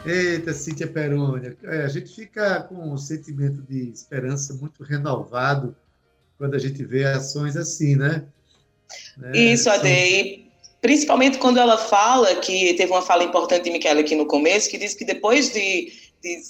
Eita, 0.04 0.52
Cíntia 0.52 0.86
Perônia. 0.86 1.56
É, 1.64 1.84
a 1.84 1.88
gente 1.88 2.14
fica 2.14 2.60
com 2.64 2.92
um 2.92 2.98
sentimento 2.98 3.62
de 3.62 3.90
esperança 3.90 4.52
muito 4.52 4.82
renovado 4.82 5.74
quando 6.36 6.54
a 6.54 6.58
gente 6.58 6.84
vê 6.84 7.04
ações 7.04 7.56
assim, 7.56 7.96
né? 7.96 8.24
né? 9.16 9.32
Isso, 9.34 9.70
Adei. 9.70 10.50
Principalmente 10.82 11.38
quando 11.38 11.58
ela 11.58 11.78
fala, 11.78 12.34
que 12.36 12.74
teve 12.74 12.92
uma 12.92 13.00
fala 13.00 13.24
importante 13.24 13.64
de 13.64 13.70
Michele 13.70 14.00
aqui 14.00 14.14
no 14.14 14.26
começo, 14.26 14.68
que 14.68 14.76
diz 14.76 14.92
que 14.92 15.06
depois 15.06 15.50
de, 15.50 15.90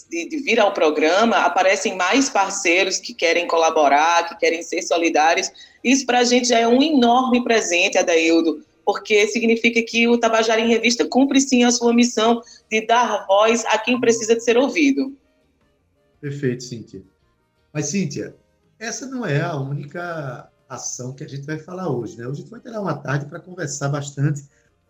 de, 0.08 0.28
de, 0.28 0.36
vir 0.38 0.60
ao 0.60 0.72
programa, 0.72 1.38
aparecem 1.38 1.96
mais 1.96 2.30
parceiros 2.30 2.98
que 2.98 3.12
querem 3.12 3.48
colaborar, 3.48 4.28
que 4.28 4.36
querem 4.36 4.62
ser 4.62 4.82
solidários. 4.82 5.50
Isso 5.82 6.06
para 6.06 6.20
a 6.20 6.24
gente 6.24 6.48
já 6.48 6.60
é 6.60 6.68
um 6.68 6.80
enorme 6.80 7.42
presente, 7.42 7.98
Adaildo, 7.98 8.64
porque 8.84 9.26
significa 9.26 9.82
que 9.82 10.06
o 10.06 10.16
Tabajara 10.16 10.60
em 10.60 10.68
Revista 10.68 11.04
cumpre 11.04 11.40
sim 11.40 11.64
a 11.64 11.72
sua 11.72 11.92
missão 11.92 12.40
de 12.70 12.86
dar 12.86 13.26
voz 13.26 13.64
a 13.66 13.78
quem 13.78 13.98
precisa 14.00 14.36
de 14.36 14.44
ser 14.44 14.56
ouvido. 14.56 15.16
Perfeito, 16.20 16.62
Cíntia. 16.62 17.02
Mas, 17.72 17.86
Cíntia, 17.86 18.36
essa 18.78 19.06
não 19.06 19.26
é 19.26 19.40
a 19.40 19.56
única 19.56 20.48
ação 20.68 21.12
que 21.12 21.24
a 21.24 21.28
gente 21.28 21.44
vai 21.44 21.58
falar 21.58 21.88
hoje. 21.90 22.16
Né? 22.16 22.26
Hoje 22.26 22.44
vai 22.48 22.60
ter 22.60 22.70
uma 22.70 22.94
tarde 22.94 23.26
para 23.26 23.40
conversar 23.40 23.88
bastante 23.88 24.44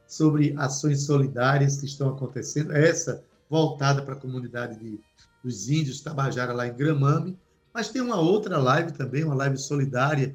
sobre 0.07 0.55
ações 0.59 1.07
solidárias 1.07 1.79
que 1.79 1.87
estão 1.87 2.11
acontecendo. 2.11 2.73
Essa 2.73 3.25
voltada 3.55 4.03
para 4.03 4.15
a 4.15 4.19
comunidade 4.21 4.77
de, 4.81 5.01
dos 5.41 5.69
índios 5.71 6.01
Tabajara 6.01 6.53
lá 6.53 6.67
em 6.67 6.75
Gramame, 6.75 7.39
mas 7.73 7.89
tem 7.89 8.03
uma 8.03 8.17
outra 8.17 8.59
live 8.59 8.91
também, 8.91 9.23
uma 9.23 9.37
live 9.37 9.57
solidária 9.57 10.35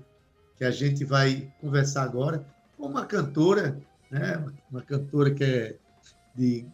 que 0.55 0.63
a 0.63 0.71
gente 0.71 1.03
vai 1.03 1.51
conversar 1.59 2.03
agora 2.03 2.45
com 2.77 2.87
uma 2.87 3.05
cantora, 3.05 3.77
né? 4.09 4.41
uma 4.71 4.81
cantora 4.81 5.33
que 5.33 5.43
é 5.43 5.75
de 6.33 6.65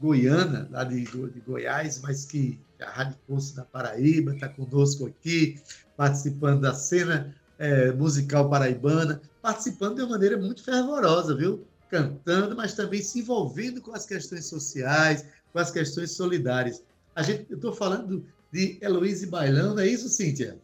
Goiânia, 0.00 0.66
lá 0.72 0.82
de, 0.82 1.04
de 1.04 1.40
Goiás, 1.46 2.00
mas 2.00 2.24
que 2.24 2.58
radicou-se 2.80 3.56
na 3.56 3.64
Paraíba, 3.64 4.34
está 4.34 4.48
conosco 4.48 5.06
aqui, 5.06 5.60
participando 5.96 6.62
da 6.62 6.74
cena 6.74 7.32
é, 7.60 7.92
musical 7.92 8.50
paraibana, 8.50 9.22
participando 9.40 9.94
de 9.96 10.02
uma 10.02 10.10
maneira 10.10 10.36
muito 10.36 10.64
fervorosa, 10.64 11.36
viu? 11.36 11.64
Cantando, 11.88 12.56
mas 12.56 12.74
também 12.74 13.02
se 13.02 13.20
envolvendo 13.20 13.80
com 13.80 13.94
as 13.94 14.04
questões 14.04 14.46
sociais, 14.46 15.24
com 15.52 15.58
as 15.58 15.70
questões 15.70 16.12
solidárias. 16.12 16.82
A 17.14 17.22
gente, 17.22 17.46
eu 17.50 17.56
estou 17.56 17.72
falando 17.72 18.24
de 18.50 18.78
Heloíse 18.80 19.26
Bailão, 19.26 19.78
é 19.78 19.86
isso, 19.86 20.08
Cíntia? 20.08 20.56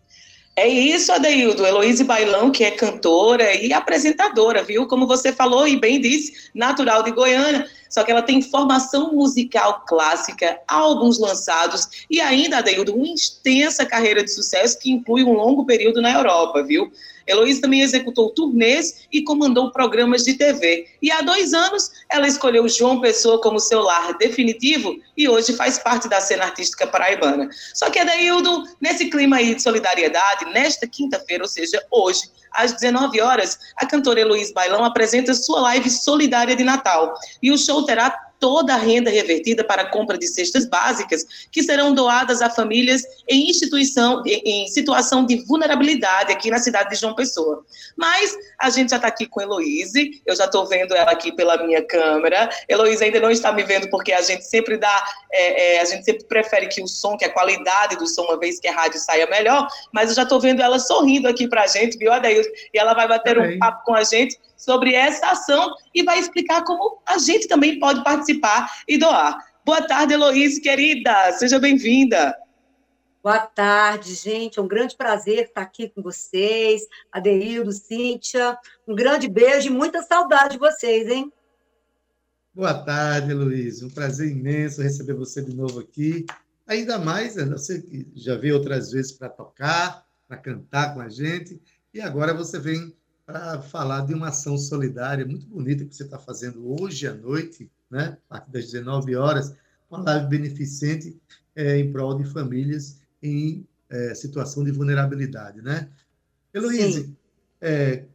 É 0.59 0.67
isso, 0.67 1.13
Adeildo. 1.13 1.65
Heloíse 1.65 2.03
Bailão, 2.03 2.51
que 2.51 2.65
é 2.65 2.73
cantora 2.73 3.55
e 3.55 3.73
apresentadora, 3.73 4.61
viu? 4.61 4.89
Como 4.89 5.07
você 5.07 5.33
falou 5.33 5.69
e 5.69 5.79
bem 5.79 6.01
disse, 6.01 6.51
natural 6.53 7.05
de 7.05 7.13
Goiânia. 7.13 7.65
Só 7.89 8.03
que 8.03 8.11
ela 8.11 8.23
tem 8.23 8.43
formação 8.43 9.15
musical 9.15 9.85
clássica, 9.87 10.59
álbuns 10.67 11.19
lançados 11.21 12.05
e 12.11 12.21
ainda, 12.21 12.59
Adeildo, 12.59 12.93
uma 12.93 13.07
extensa 13.07 13.87
carreira 13.87 14.25
de 14.25 14.33
sucesso 14.33 14.79
que 14.81 14.91
inclui 14.91 15.23
um 15.23 15.33
longo 15.33 15.65
período 15.65 16.03
na 16.03 16.11
Europa, 16.11 16.61
viu? 16.65 16.91
Heloísa 17.29 17.61
também 17.61 17.83
executou 17.83 18.31
turnês 18.31 19.07
e 19.13 19.23
comandou 19.23 19.71
programas 19.71 20.25
de 20.25 20.35
TV. 20.35 20.87
E 21.03 21.13
há 21.13 21.21
dois 21.21 21.53
anos, 21.53 21.91
ela 22.09 22.27
escolheu 22.27 22.69
João 22.69 23.01
Pessoa 23.01 23.41
como 23.41 23.61
seu 23.61 23.83
lar 23.83 24.17
definitivo 24.17 24.97
e 25.17 25.29
hoje 25.29 25.53
faz 25.53 25.79
parte 25.79 26.09
da 26.09 26.21
cena 26.21 26.45
artística 26.45 26.87
paraibana. 26.87 27.49
Só 27.75 27.91
que, 27.91 27.99
Adaildo, 27.99 28.65
nesse 28.81 29.11
clima 29.11 29.37
aí 29.37 29.55
de 29.55 29.63
solidariedade, 29.63 30.47
nesta 30.47 30.87
quinta-feira, 30.87 31.45
ou 31.45 31.49
seja, 31.49 31.85
hoje, 31.91 32.23
às 32.53 32.73
19 32.73 33.21
horas, 33.21 33.59
a 33.77 33.87
cantora 33.87 34.21
Heloísa 34.21 34.53
Bailão 34.55 34.85
apresenta 34.85 35.35
sua 35.35 35.61
live 35.61 35.91
solidária 35.91 36.57
de 36.57 36.65
Natal. 36.65 37.15
E 37.43 37.53
o 37.53 37.59
show 37.59 37.85
terá 37.85 38.28
toda 38.39 38.75
a 38.75 38.77
renda 38.77 39.11
revertida 39.11 39.65
para 39.65 39.83
a 39.83 39.91
compra 39.91 40.17
de 40.17 40.27
cestas 40.27 40.67
básicas 40.67 41.25
que 41.51 41.63
serão 41.63 41.95
doadas 41.95 42.41
a 42.41 42.51
famílias 42.51 43.03
em 43.29 43.51
instituição 43.51 44.23
em 44.27 44.67
situação 44.69 45.25
de 45.25 45.37
vulnerabilidade 45.45 46.33
aqui 46.33 46.51
na 46.51 46.59
cidade 46.59 46.91
de 46.91 46.97
João 46.97 47.15
Pessoa. 47.15 47.65
Mas 47.97 48.37
a 48.59 48.71
gente 48.71 48.91
já 48.91 48.97
está 48.97 49.09
aqui 49.09 49.27
com 49.27 49.41
Heloíse, 49.41 50.23
eu 50.25 50.37
já 50.37 50.45
estou 50.45 50.67
vendo 50.67 50.95
ela 50.95 51.11
aqui 51.11 51.33
pela 51.33 51.57
minha 51.65 51.83
câmera. 51.83 52.49
Heloíse 52.69 53.05
ainda 53.05 53.21
não 53.21 53.31
está 53.31 53.53
me 53.53 53.63
vendo 53.63 53.89
porque 53.91 54.13
a 54.13 54.21
gente 54.21 54.45
sempre 54.45 54.77
dá, 54.77 55.05
é, 55.33 55.77
é, 55.77 55.81
a 55.81 55.85
gente 55.85 56.05
sempre 56.05 56.25
prefere 56.25 56.69
que 56.69 56.83
o 56.83 56.87
som, 56.87 57.17
que 57.17 57.25
a 57.25 57.33
qualidade 57.33 57.97
do 57.97 58.07
som, 58.07 58.23
uma 58.23 58.39
vez 58.39 58.61
que 58.61 58.69
a 58.69 58.73
rádio 58.73 59.01
saia 59.01 59.27
melhor, 59.27 59.67
mas 59.93 60.11
eu 60.11 60.17
já 60.17 60.23
estou 60.23 60.41
vendo 60.41 60.63
ela 60.63 60.79
sorrindo 60.79 61.29
aqui 61.29 61.49
para 61.49 61.63
a 61.63 61.67
gente, 61.67 61.99
viu, 61.99 62.13
Adeilson? 62.13 62.51
E 62.73 62.79
ela 62.79 62.95
vai 62.95 63.09
bater 63.09 63.39
um 63.39 63.59
papo 63.59 63.85
com 63.85 63.95
a 63.95 64.05
gente 64.05 64.39
sobre 64.59 64.93
essa 64.93 65.31
ação 65.31 65.75
e 65.95 66.03
vai 66.03 66.19
explicar 66.19 66.65
como 66.65 67.01
a 67.07 67.17
gente 67.17 67.47
também 67.47 67.79
pode 67.79 68.03
participar 68.03 68.71
e 68.87 68.99
doar. 68.99 69.39
Boa 69.65 69.81
tarde, 69.87 70.15
Heloísa, 70.15 70.61
querida. 70.61 71.33
Seja 71.33 71.59
bem-vinda. 71.61 72.37
Boa 73.23 73.41
tarde, 73.41 74.15
gente. 74.15 74.59
É 74.59 74.63
um 74.63 74.69
grande 74.69 74.97
prazer 74.97 75.45
estar 75.45 75.63
aqui 75.63 75.89
com 75.89 76.03
vocês. 76.03 76.83
Adeildo, 77.13 77.73
Cíntia. 77.73 78.59
Um 78.87 78.95
grande 78.95 79.29
beijo 79.29 79.69
e 79.69 79.71
muita 79.71 80.03
saudade 80.03 80.53
de 80.53 80.59
vocês, 80.59 81.09
hein? 81.09 81.33
Boa 82.55 82.75
tarde, 82.75 83.33
Luiz. 83.33 83.83
Um 83.83 83.91
prazer 83.91 84.31
imenso 84.31 84.83
receber 84.83 85.15
você 85.15 85.43
de 85.43 85.55
novo 85.55 85.81
aqui. 85.81 86.27
Ainda 86.67 86.99
mais, 86.99 87.37
né, 87.37 87.45
você 87.45 87.83
já 88.15 88.37
veio 88.37 88.57
outras 88.57 88.91
vezes 88.91 89.13
para 89.13 89.29
tocar, 89.29 90.05
para 90.27 90.37
cantar 90.37 90.93
com 90.93 91.01
a 91.01 91.09
gente, 91.09 91.61
e 91.95 92.01
agora 92.01 92.35
você 92.35 92.59
vem 92.59 92.95
para 93.29 93.61
falar 93.61 94.07
de 94.07 94.15
uma 94.15 94.29
ação 94.29 94.57
solidária 94.57 95.27
muito 95.27 95.47
bonita 95.47 95.85
que 95.85 95.95
você 95.95 96.03
está 96.03 96.19
fazendo 96.19 96.81
hoje 96.81 97.07
à 97.07 97.13
noite, 97.13 97.71
né? 97.91 98.17
a 98.31 98.39
partir 98.39 98.51
das 98.51 98.71
19 98.71 99.15
horas, 99.17 99.55
uma 99.91 100.01
live 100.01 100.29
beneficente 100.29 101.15
é, 101.55 101.77
em 101.77 101.93
prol 101.93 102.17
de 102.17 102.25
famílias 102.25 103.03
em 103.23 103.67
é, 103.91 104.15
situação 104.15 104.65
de 104.65 104.71
vulnerabilidade. 104.71 105.61
Né? 105.61 105.91
Heloíse, 106.55 107.15
é, 107.61 108.07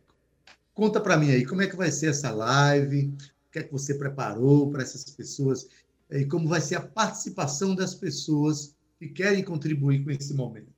conta 0.74 1.00
para 1.00 1.16
mim 1.16 1.30
aí, 1.30 1.46
como 1.46 1.62
é 1.62 1.68
que 1.68 1.76
vai 1.76 1.92
ser 1.92 2.08
essa 2.08 2.32
live, 2.32 3.14
o 3.50 3.52
que 3.52 3.60
é 3.60 3.64
que 3.64 3.72
você 3.72 3.94
preparou 3.94 4.72
para 4.72 4.82
essas 4.82 5.04
pessoas 5.04 5.70
é, 6.10 6.22
e 6.22 6.26
como 6.26 6.50
vai 6.50 6.60
ser 6.60 6.78
a 6.78 6.82
participação 6.82 7.76
das 7.76 7.94
pessoas 7.94 8.76
que 8.98 9.08
querem 9.10 9.44
contribuir 9.44 10.04
com 10.04 10.10
esse 10.10 10.34
momento. 10.34 10.74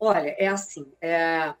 Olha, 0.00 0.34
é 0.38 0.46
assim, 0.46 0.86
é, 1.02 1.52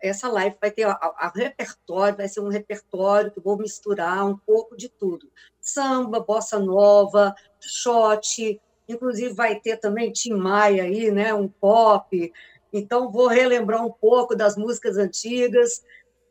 essa 0.00 0.28
live 0.28 0.56
vai 0.60 0.70
ter 0.70 0.84
a, 0.84 0.92
a, 0.92 1.32
repertório, 1.34 2.16
vai 2.16 2.28
ser 2.28 2.40
um 2.40 2.48
repertório 2.48 3.30
que 3.30 3.40
vou 3.40 3.56
misturar 3.56 4.26
um 4.26 4.36
pouco 4.36 4.76
de 4.76 4.88
tudo. 4.88 5.30
Samba, 5.60 6.20
bossa 6.20 6.58
nova, 6.58 7.34
shot, 7.60 8.60
inclusive 8.88 9.34
vai 9.34 9.58
ter 9.58 9.76
também 9.78 10.12
Tim 10.12 10.34
Maia 10.34 10.84
aí, 10.84 11.10
né, 11.10 11.34
um 11.34 11.48
pop. 11.48 12.32
Então 12.72 13.10
vou 13.10 13.26
relembrar 13.26 13.84
um 13.84 13.90
pouco 13.90 14.36
das 14.36 14.56
músicas 14.56 14.96
antigas 14.96 15.82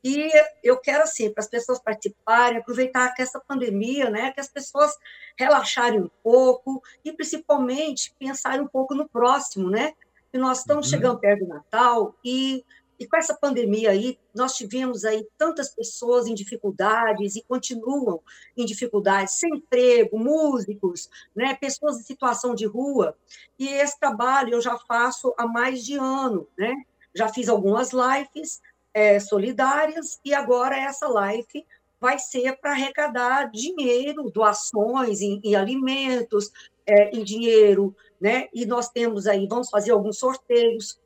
e 0.03 0.29
eu 0.63 0.77
quero 0.77 1.01
assim 1.01 1.31
para 1.31 1.41
as 1.41 1.49
pessoas 1.49 1.79
participarem, 1.79 2.59
aproveitar 2.59 3.11
que 3.15 3.23
essa 3.23 3.39
pandemia, 3.39 4.07
né, 4.07 4.31
que 4.31 4.39
as 4.39 4.47
pessoas 4.47 4.95
relaxarem 5.35 5.99
um 5.99 6.09
pouco 6.21 6.79
e 7.03 7.11
principalmente 7.11 8.13
pensarem 8.19 8.61
um 8.61 8.67
pouco 8.67 8.93
no 8.93 9.09
próximo, 9.09 9.67
né? 9.67 9.93
Que 10.31 10.37
nós 10.37 10.59
estamos 10.59 10.85
uhum. 10.85 10.91
chegando 10.91 11.19
perto 11.19 11.45
do 11.45 11.47
Natal 11.47 12.15
e 12.23 12.63
e 12.99 13.05
com 13.05 13.17
essa 13.17 13.33
pandemia 13.33 13.91
aí, 13.91 14.17
nós 14.33 14.55
tivemos 14.55 15.03
aí 15.03 15.27
tantas 15.37 15.69
pessoas 15.69 16.27
em 16.27 16.33
dificuldades 16.33 17.35
e 17.35 17.43
continuam 17.43 18.21
em 18.55 18.65
dificuldades, 18.65 19.35
sem 19.35 19.55
emprego, 19.55 20.17
músicos, 20.17 21.09
né, 21.35 21.55
pessoas 21.55 21.99
em 21.99 22.03
situação 22.03 22.55
de 22.55 22.65
rua. 22.65 23.17
E 23.59 23.67
esse 23.67 23.99
trabalho 23.99 24.53
eu 24.53 24.61
já 24.61 24.77
faço 24.77 25.33
há 25.37 25.45
mais 25.45 25.83
de 25.83 25.95
ano, 25.95 26.47
né? 26.57 26.73
Já 27.13 27.29
fiz 27.29 27.47
algumas 27.47 27.91
lives 27.91 28.61
é, 28.93 29.19
solidárias 29.19 30.19
e 30.23 30.33
agora 30.33 30.77
essa 30.77 31.07
live 31.07 31.65
vai 31.99 32.19
ser 32.19 32.57
para 32.59 32.71
arrecadar 32.71 33.49
dinheiro, 33.51 34.29
doações 34.29 35.21
em, 35.21 35.39
em 35.43 35.55
alimentos, 35.55 36.51
é, 36.85 37.09
em 37.09 37.23
dinheiro, 37.23 37.95
né? 38.19 38.47
E 38.53 38.65
nós 38.65 38.89
temos 38.89 39.27
aí, 39.27 39.47
vamos 39.47 39.69
fazer 39.69 39.91
alguns 39.91 40.17
sorteios 40.17 40.99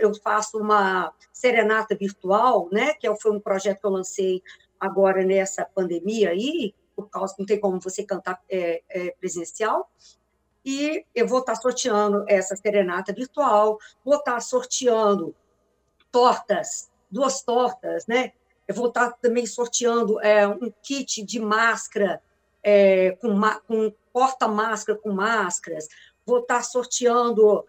eu 0.00 0.14
faço 0.22 0.58
uma 0.58 1.12
serenata 1.32 1.96
virtual, 1.96 2.68
né, 2.70 2.94
que 2.94 3.06
é 3.06 3.16
foi 3.16 3.32
um 3.32 3.40
projeto 3.40 3.80
que 3.80 3.86
eu 3.86 3.90
lancei 3.90 4.42
agora 4.78 5.24
nessa 5.24 5.64
pandemia 5.64 6.30
aí, 6.30 6.74
por 6.94 7.08
causa 7.08 7.34
não 7.38 7.46
tem 7.46 7.58
como 7.58 7.80
você 7.80 8.04
cantar 8.04 8.42
é, 8.50 8.82
é, 8.88 9.10
presencial, 9.18 9.90
e 10.64 11.04
eu 11.14 11.26
vou 11.26 11.40
estar 11.40 11.56
sorteando 11.56 12.24
essa 12.28 12.54
serenata 12.54 13.12
virtual, 13.12 13.78
vou 14.04 14.16
estar 14.16 14.40
sorteando 14.40 15.34
tortas, 16.10 16.90
duas 17.10 17.42
tortas, 17.42 18.06
né? 18.06 18.32
Eu 18.68 18.74
vou 18.74 18.88
estar 18.88 19.12
também 19.14 19.44
sorteando 19.44 20.20
é, 20.20 20.46
um 20.46 20.72
kit 20.82 21.22
de 21.22 21.40
máscara, 21.40 22.22
é, 22.62 23.12
com, 23.12 23.40
com 23.66 23.92
porta-máscara 24.12 24.96
com 24.96 25.10
máscaras, 25.10 25.88
vou 26.24 26.38
estar 26.38 26.62
sorteando 26.62 27.64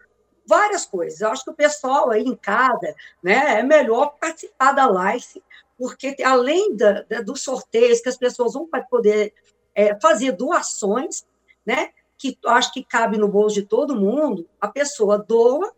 várias 0.46 0.84
coisas. 0.84 1.20
Eu 1.20 1.30
acho 1.30 1.44
que 1.44 1.50
o 1.50 1.54
pessoal 1.54 2.10
aí 2.10 2.22
em 2.22 2.36
casa, 2.36 2.94
né, 3.22 3.60
é 3.60 3.62
melhor 3.62 4.14
participar 4.20 4.72
da 4.72 4.86
live, 4.86 5.42
porque 5.78 6.16
além 6.22 6.76
da, 6.76 7.02
da, 7.02 7.20
dos 7.20 7.42
sorteios 7.42 8.00
que 8.00 8.08
as 8.08 8.16
pessoas 8.16 8.52
vão 8.52 8.68
poder 8.88 9.32
é, 9.74 9.98
fazer 10.00 10.32
doações, 10.32 11.24
né, 11.66 11.90
que 12.16 12.38
acho 12.46 12.72
que 12.72 12.84
cabe 12.84 13.18
no 13.18 13.28
bolso 13.28 13.56
de 13.56 13.66
todo 13.66 13.96
mundo, 13.96 14.48
a 14.60 14.68
pessoa 14.68 15.18
doa 15.18 15.72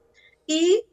e 0.48 0.84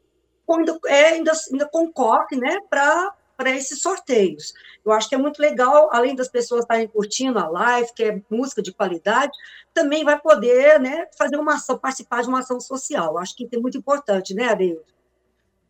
ainda, 0.48 0.78
é, 0.86 1.04
ainda, 1.06 1.32
ainda 1.52 1.68
concorre 1.68 2.36
né, 2.36 2.58
para 2.68 3.14
para 3.36 3.54
esses 3.54 3.80
sorteios. 3.80 4.52
Eu 4.84 4.92
acho 4.92 5.08
que 5.08 5.14
é 5.14 5.18
muito 5.18 5.40
legal, 5.40 5.88
além 5.92 6.14
das 6.14 6.28
pessoas 6.28 6.62
estarem 6.62 6.86
curtindo 6.86 7.38
a 7.38 7.48
live, 7.48 7.92
que 7.94 8.04
é 8.04 8.22
música 8.30 8.62
de 8.62 8.72
qualidade, 8.72 9.32
também 9.72 10.04
vai 10.04 10.20
poder 10.20 10.78
né, 10.80 11.06
fazer 11.16 11.36
uma 11.36 11.54
ação, 11.54 11.78
participar 11.78 12.22
de 12.22 12.28
uma 12.28 12.40
ação 12.40 12.60
social. 12.60 13.12
Eu 13.12 13.18
acho 13.18 13.34
que 13.36 13.48
é 13.50 13.58
muito 13.58 13.78
importante, 13.78 14.34
né, 14.34 14.48
Adeildo? 14.48 14.84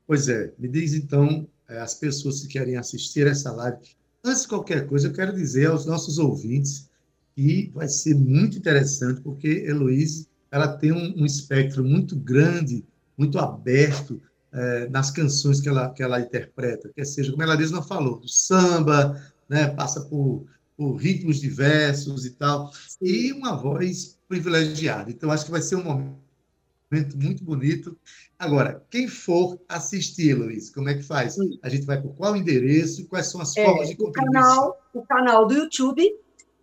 Pois 0.07 0.29
é, 0.29 0.53
me 0.59 0.68
diz 0.68 0.92
então 0.92 1.46
é, 1.68 1.79
as 1.79 1.94
pessoas 1.94 2.40
que 2.42 2.48
querem 2.48 2.77
assistir 2.77 3.27
essa 3.27 3.50
live. 3.53 3.79
Antes 4.22 4.42
de 4.42 4.48
qualquer 4.48 4.87
coisa, 4.87 5.09
eu 5.09 5.12
quero 5.12 5.33
dizer 5.33 5.66
aos 5.68 5.87
nossos 5.87 6.18
ouvintes 6.18 6.90
que 7.35 7.70
vai 7.74 7.88
ser 7.88 8.14
muito 8.14 8.59
interessante, 8.59 9.20
porque 9.20 9.64
Heloíse 9.66 10.29
ela 10.50 10.68
tem 10.68 10.92
um 10.92 11.27
espectro 11.27 11.85
muito 11.85 12.14
grande, 12.14 12.85
muito 13.18 13.38
aberto 13.38 14.22
é, 14.55 14.88
nas 14.88 15.11
canções 15.11 15.61
que 15.61 15.69
ela, 15.69 15.90
que 15.90 16.03
ela 16.03 16.21
interpreta, 16.21 16.90
quer 16.95 17.05
seja, 17.05 17.33
como 17.33 17.43
ela 17.43 17.57
mesma 17.57 17.83
falou, 17.83 18.21
do 18.21 18.29
samba, 18.29 19.21
né, 19.49 19.67
passa 19.69 20.03
por, 20.03 20.47
por 20.77 20.95
ritmos 20.95 21.40
diversos 21.40 22.25
e 22.25 22.31
tal, 22.31 22.71
e 23.03 23.33
uma 23.33 23.57
voz 23.57 24.19
privilegiada. 24.29 25.11
Então, 25.11 25.31
acho 25.31 25.45
que 25.45 25.51
vai 25.51 25.61
ser 25.61 25.77
um 25.77 25.83
momento 25.83 27.17
muito 27.17 27.45
bonito. 27.45 27.99
Agora, 28.38 28.85
quem 28.90 29.09
for 29.09 29.59
assistir, 29.69 30.35
Luiz, 30.35 30.71
como 30.71 30.88
é 30.88 30.95
que 30.95 31.03
faz? 31.03 31.37
A 31.62 31.69
gente 31.69 31.85
vai 31.85 32.01
por 32.01 32.14
qual 32.14 32.37
endereço 32.37 33.01
e 33.01 33.05
quais 33.05 33.27
são 33.27 33.40
as 33.40 33.57
é, 33.57 33.64
formas 33.64 33.88
de 33.88 33.97
contribuição? 33.97 34.40
O 34.40 34.43
canal, 34.43 34.83
o 34.95 35.03
canal 35.03 35.47
do 35.47 35.55
YouTube 35.55 36.17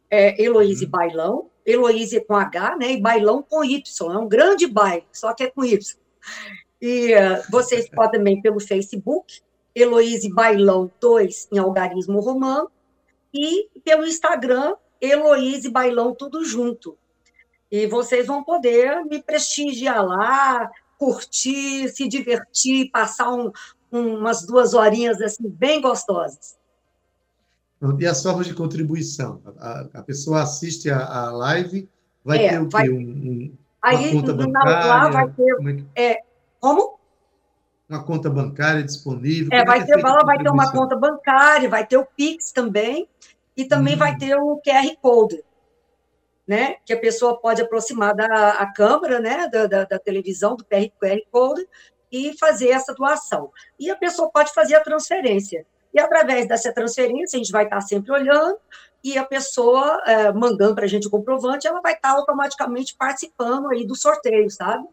é 0.09 0.41
Heloíse 0.41 0.85
uhum. 0.85 0.91
Bailão, 0.91 1.49
Heloíse 1.65 2.21
com 2.21 2.35
H, 2.35 2.77
né, 2.77 2.93
e 2.93 3.01
Bailão 3.01 3.43
com 3.43 3.63
Y, 3.63 4.13
é 4.13 4.17
um 4.17 4.27
grande 4.27 4.65
baile, 4.67 5.05
só 5.11 5.33
que 5.33 5.43
é 5.43 5.51
com 5.51 5.63
Y. 5.63 5.77
E 6.81 7.13
uh, 7.13 7.43
vocês 7.49 7.87
podem 7.89 8.19
também 8.19 8.41
pelo 8.41 8.59
Facebook, 8.59 9.41
Heloíse 9.75 10.33
Bailão 10.33 10.91
2 10.99 11.49
em 11.51 11.59
Algarismo 11.59 12.19
Romano, 12.19 12.69
e 13.33 13.69
pelo 13.85 14.05
Instagram, 14.05 14.75
Heloíse 14.99 15.69
Bailão 15.69 16.13
tudo 16.13 16.43
junto. 16.43 16.97
E 17.71 17.87
vocês 17.87 18.27
vão 18.27 18.43
poder 18.43 19.05
me 19.05 19.21
prestigiar 19.21 20.05
lá, 20.05 20.69
curtir, 20.97 21.87
se 21.89 22.07
divertir, 22.07 22.89
passar 22.91 23.31
um, 23.31 23.51
umas 23.91 24.45
duas 24.45 24.73
horinhas 24.73 25.21
assim 25.21 25.47
bem 25.47 25.79
gostosas. 25.81 26.59
E 27.99 28.05
as 28.05 28.21
formas 28.21 28.45
de 28.45 28.53
contribuição? 28.53 29.41
A, 29.57 29.87
a 29.95 30.03
pessoa 30.03 30.43
assiste 30.43 30.89
a, 30.89 31.03
a 31.03 31.31
live, 31.31 31.89
vai 32.23 32.45
é, 32.45 32.49
ter 32.49 32.61
o 32.61 32.69
vai, 32.69 32.87
quê? 32.87 32.93
Um, 32.93 32.99
um, 32.99 33.57
aí, 33.81 34.11
conta 34.11 34.33
bancária? 34.33 34.85
Lá 34.85 35.09
vai 35.09 35.29
ter, 35.31 35.85
é 35.95 36.11
é, 36.11 36.23
como? 36.61 36.99
Uma 37.89 38.03
conta 38.03 38.29
bancária 38.29 38.83
disponível? 38.83 39.49
É, 39.51 39.65
vai, 39.65 39.79
é 39.79 39.85
ter, 39.85 39.99
ela 39.99 40.23
vai 40.23 40.37
ter 40.37 40.49
uma 40.49 40.71
conta 40.71 40.95
bancária, 40.95 41.67
vai 41.67 41.85
ter 41.85 41.97
o 41.97 42.05
Pix 42.05 42.51
também, 42.51 43.09
e 43.57 43.65
também 43.65 43.95
hum. 43.95 43.97
vai 43.97 44.15
ter 44.15 44.35
o 44.35 44.61
QR 44.63 44.95
Code, 45.01 45.43
né? 46.47 46.75
Que 46.85 46.93
a 46.93 46.99
pessoa 46.99 47.41
pode 47.41 47.61
aproximar 47.61 48.15
da 48.15 48.51
a 48.51 48.71
câmera, 48.71 49.19
né? 49.19 49.49
Da, 49.49 49.65
da, 49.65 49.83
da 49.83 49.99
televisão, 49.99 50.55
do 50.55 50.63
QR 50.63 51.21
Code, 51.31 51.67
e 52.11 52.37
fazer 52.37 52.69
essa 52.69 52.93
doação. 52.93 53.51
E 53.79 53.89
a 53.89 53.95
pessoa 53.95 54.29
pode 54.31 54.53
fazer 54.53 54.75
a 54.75 54.83
transferência. 54.83 55.65
E 55.93 55.99
através 55.99 56.47
dessa 56.47 56.71
transferência, 56.71 57.37
a 57.37 57.39
gente 57.39 57.51
vai 57.51 57.65
estar 57.65 57.81
sempre 57.81 58.11
olhando 58.11 58.57
e 59.03 59.17
a 59.17 59.25
pessoa 59.25 60.01
é, 60.05 60.31
mandando 60.31 60.75
para 60.75 60.85
a 60.85 60.87
gente 60.87 61.07
o 61.07 61.09
comprovante, 61.09 61.67
ela 61.67 61.81
vai 61.81 61.93
estar 61.93 62.11
automaticamente 62.11 62.95
participando 62.95 63.69
aí 63.69 63.85
do 63.85 63.95
sorteio, 63.95 64.49
sabe? 64.49 64.87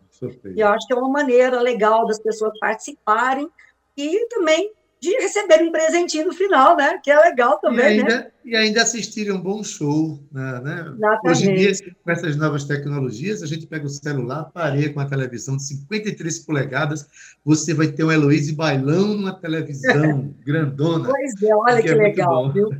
E 0.54 0.60
eu 0.60 0.68
acho 0.68 0.86
que 0.86 0.92
é 0.92 0.96
uma 0.96 1.08
maneira 1.08 1.60
legal 1.60 2.06
das 2.06 2.18
pessoas 2.18 2.58
participarem 2.58 3.48
e 3.96 4.26
também 4.28 4.72
de 5.00 5.10
receber 5.18 5.62
um 5.62 5.70
presentinho 5.70 6.26
no 6.26 6.32
final, 6.32 6.76
né? 6.76 6.98
Que 7.02 7.10
é 7.10 7.20
legal 7.20 7.58
também, 7.58 7.98
e 7.98 8.00
ainda, 8.00 8.16
né? 8.16 8.30
E 8.44 8.56
ainda 8.56 8.82
assistirem 8.82 9.32
um 9.32 9.40
bom 9.40 9.62
show, 9.62 10.18
né? 10.32 10.60
né? 10.60 11.18
Hoje 11.24 11.50
em 11.50 11.54
dia, 11.54 11.72
com 12.04 12.10
essas 12.10 12.36
novas 12.36 12.64
tecnologias, 12.64 13.42
a 13.42 13.46
gente 13.46 13.66
pega 13.66 13.86
o 13.86 13.88
celular, 13.88 14.50
pareia 14.52 14.92
com 14.92 14.98
a 15.00 15.06
televisão 15.06 15.56
de 15.56 15.62
53 15.64 16.40
polegadas, 16.40 17.06
você 17.44 17.72
vai 17.74 17.88
ter 17.88 18.04
um 18.04 18.10
Heloíse 18.10 18.54
bailão 18.54 19.08
numa 19.08 19.38
televisão 19.38 20.34
grandona. 20.44 21.08
Pois 21.08 21.42
é, 21.42 21.54
olha 21.54 21.82
que, 21.82 21.88
é 21.90 21.94
legal, 21.94 22.52
viu? 22.52 22.70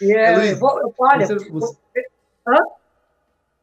É, 0.00 0.32
Heloíse, 0.32 0.54
vou, 0.54 0.94
olha, 0.98 1.26
você, 1.26 1.50
você... 1.50 1.76
Hã? 2.48 2.56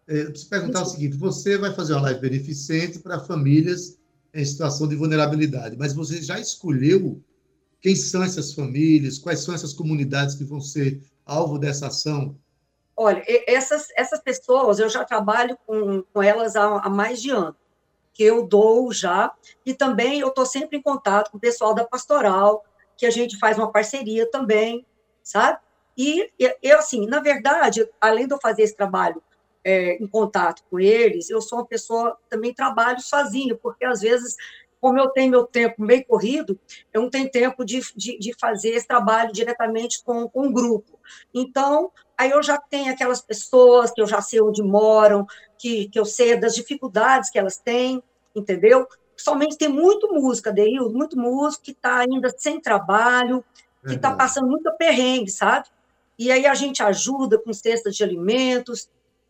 É, 0.09 0.23
eu 0.23 0.31
preciso 0.31 0.49
perguntar 0.49 0.81
o 0.81 0.85
seguinte: 0.85 1.15
você 1.15 1.55
vai 1.57 1.71
fazer 1.71 1.93
uma 1.93 2.01
live 2.01 2.19
beneficente 2.19 2.97
para 2.97 3.19
famílias 3.19 3.99
em 4.33 4.43
situação 4.43 4.87
de 4.87 4.95
vulnerabilidade, 4.95 5.77
mas 5.77 5.93
você 5.93 6.21
já 6.21 6.39
escolheu 6.39 7.21
quem 7.79 7.95
são 7.95 8.23
essas 8.23 8.53
famílias? 8.53 9.19
Quais 9.19 9.41
são 9.41 9.53
essas 9.53 9.71
comunidades 9.71 10.35
que 10.35 10.43
vão 10.43 10.59
ser 10.59 11.01
alvo 11.25 11.59
dessa 11.59 11.87
ação? 11.87 12.35
Olha, 12.97 13.23
essas, 13.47 13.87
essas 13.95 14.19
pessoas, 14.19 14.79
eu 14.79 14.89
já 14.89 15.05
trabalho 15.05 15.57
com, 15.65 16.03
com 16.13 16.21
elas 16.21 16.57
há, 16.57 16.79
há 16.79 16.89
mais 16.89 17.21
de 17.21 17.29
ano, 17.29 17.55
que 18.13 18.23
eu 18.23 18.45
dou 18.45 18.91
já, 18.91 19.31
e 19.65 19.73
também 19.73 20.19
eu 20.19 20.27
estou 20.27 20.45
sempre 20.45 20.77
em 20.77 20.81
contato 20.81 21.31
com 21.31 21.37
o 21.37 21.39
pessoal 21.39 21.73
da 21.73 21.85
pastoral, 21.85 22.65
que 22.97 23.05
a 23.05 23.09
gente 23.09 23.37
faz 23.37 23.57
uma 23.57 23.71
parceria 23.71 24.29
também, 24.29 24.85
sabe? 25.23 25.59
E 25.97 26.29
eu, 26.61 26.79
assim, 26.79 27.07
na 27.07 27.21
verdade, 27.21 27.87
além 28.01 28.27
de 28.27 28.33
eu 28.33 28.39
fazer 28.41 28.63
esse 28.63 28.75
trabalho 28.75 29.21
é, 29.63 30.01
em 30.01 30.07
contato 30.07 30.63
com 30.69 30.79
eles, 30.79 31.29
eu 31.29 31.41
sou 31.41 31.59
uma 31.59 31.65
pessoa 31.65 32.17
também 32.29 32.53
trabalho 32.53 33.01
sozinha, 33.01 33.55
porque 33.55 33.85
às 33.85 34.01
vezes 34.01 34.35
como 34.79 34.97
eu 34.97 35.09
tenho 35.09 35.31
meu 35.31 35.45
tempo 35.45 35.81
meio 35.81 36.05
corrido, 36.05 36.57
eu 36.93 37.01
não 37.01 37.09
tenho 37.09 37.29
tempo 37.29 37.65
de, 37.65 37.81
de, 37.95 38.17
de 38.17 38.33
fazer 38.39 38.69
esse 38.69 38.87
trabalho 38.87 39.31
diretamente 39.31 40.01
com, 40.03 40.27
com 40.29 40.47
o 40.47 40.53
grupo. 40.53 40.97
Então, 41.33 41.91
aí 42.17 42.31
eu 42.31 42.41
já 42.41 42.57
tenho 42.57 42.91
aquelas 42.91 43.21
pessoas 43.21 43.91
que 43.91 44.01
eu 44.01 44.07
já 44.07 44.21
sei 44.21 44.41
onde 44.41 44.63
moram, 44.63 45.25
que, 45.57 45.89
que 45.89 45.99
eu 45.99 46.05
sei 46.05 46.37
das 46.37 46.55
dificuldades 46.55 47.29
que 47.29 47.37
elas 47.37 47.57
têm, 47.57 48.01
entendeu? 48.33 48.87
Somente 49.17 49.57
tem 49.57 49.67
muito 49.67 50.13
música, 50.13 50.51
Deil, 50.51 50.89
muito 50.89 51.17
músico 51.17 51.63
que 51.63 51.71
está 51.71 51.97
ainda 51.97 52.33
sem 52.37 52.61
trabalho, 52.61 53.43
que 53.85 53.95
está 53.95 54.13
passando 54.15 54.47
muito 54.47 54.71
perrengue, 54.77 55.29
sabe? 55.29 55.67
E 56.17 56.31
aí 56.31 56.45
a 56.45 56.53
gente 56.53 56.81
ajuda 56.81 57.37
com 57.37 57.51
cestas 57.53 57.95
de 57.95 58.03
alimentos, 58.03 58.89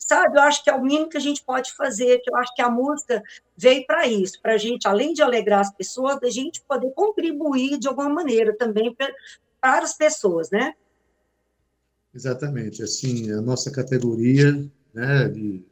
sabe? 0.09 0.39
Eu 0.39 0.41
acho 0.41 0.63
que 0.63 0.71
é 0.71 0.75
o 0.75 0.81
mínimo 0.81 1.07
que 1.07 1.17
a 1.17 1.21
gente 1.21 1.43
pode 1.43 1.71
fazer, 1.75 2.19
que 2.19 2.31
eu 2.31 2.35
acho 2.35 2.51
que 2.55 2.63
a 2.63 2.69
música 2.69 3.21
veio 3.55 3.85
para 3.85 4.07
isso, 4.07 4.41
para 4.41 4.55
a 4.55 4.57
gente, 4.57 4.87
além 4.87 5.13
de 5.13 5.21
alegrar 5.21 5.59
as 5.59 5.71
pessoas, 5.71 6.17
a 6.23 6.29
gente 6.31 6.63
poder 6.67 6.89
contribuir 6.95 7.77
de 7.77 7.87
alguma 7.87 8.09
maneira 8.09 8.57
também 8.57 8.95
para 8.95 9.83
as 9.83 9.95
pessoas, 9.95 10.49
né? 10.49 10.73
Exatamente, 12.11 12.81
assim, 12.81 13.31
a 13.31 13.39
nossa 13.39 13.69
categoria, 13.69 14.51
né, 14.91 15.27
de, 15.27 15.63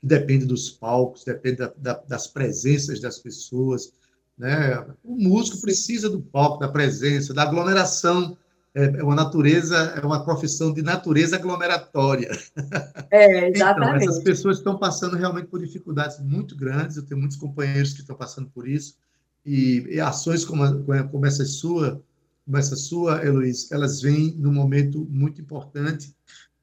que 0.00 0.06
depende 0.06 0.44
dos 0.44 0.68
palcos, 0.68 1.22
depende 1.22 1.58
da, 1.58 1.72
da, 1.76 1.94
das 2.08 2.26
presenças 2.26 3.00
das 3.00 3.20
pessoas, 3.20 3.92
né? 4.36 4.84
O 5.04 5.14
músico 5.14 5.60
precisa 5.60 6.10
do 6.10 6.20
palco, 6.20 6.58
da 6.58 6.68
presença, 6.68 7.32
da 7.32 7.44
aglomeração 7.44 8.36
é, 8.74 8.84
é 8.98 9.02
uma 9.02 9.14
natureza, 9.14 9.76
é 9.76 10.04
uma 10.04 10.24
profissão 10.24 10.72
de 10.72 10.82
natureza 10.82 11.36
aglomeratória. 11.36 12.30
É, 13.10 13.50
exatamente. 13.50 14.02
Então, 14.04 14.10
essas 14.10 14.22
pessoas 14.22 14.58
estão 14.58 14.76
passando 14.76 15.16
realmente 15.16 15.46
por 15.46 15.60
dificuldades 15.60 16.18
muito 16.20 16.56
grandes, 16.56 16.96
eu 16.96 17.04
tenho 17.04 17.20
muitos 17.20 17.36
companheiros 17.36 17.92
que 17.92 18.00
estão 18.00 18.16
passando 18.16 18.50
por 18.50 18.68
isso, 18.68 18.96
e, 19.46 19.86
e 19.88 20.00
ações 20.00 20.44
como, 20.44 20.84
como 21.10 21.26
essa 21.26 21.44
sua, 21.44 22.02
como 22.44 22.56
essa 22.56 22.74
sua, 22.74 23.24
Heloísa, 23.24 23.68
elas 23.74 24.00
vêm 24.00 24.34
num 24.36 24.52
momento 24.52 25.06
muito 25.08 25.40
importante 25.40 26.14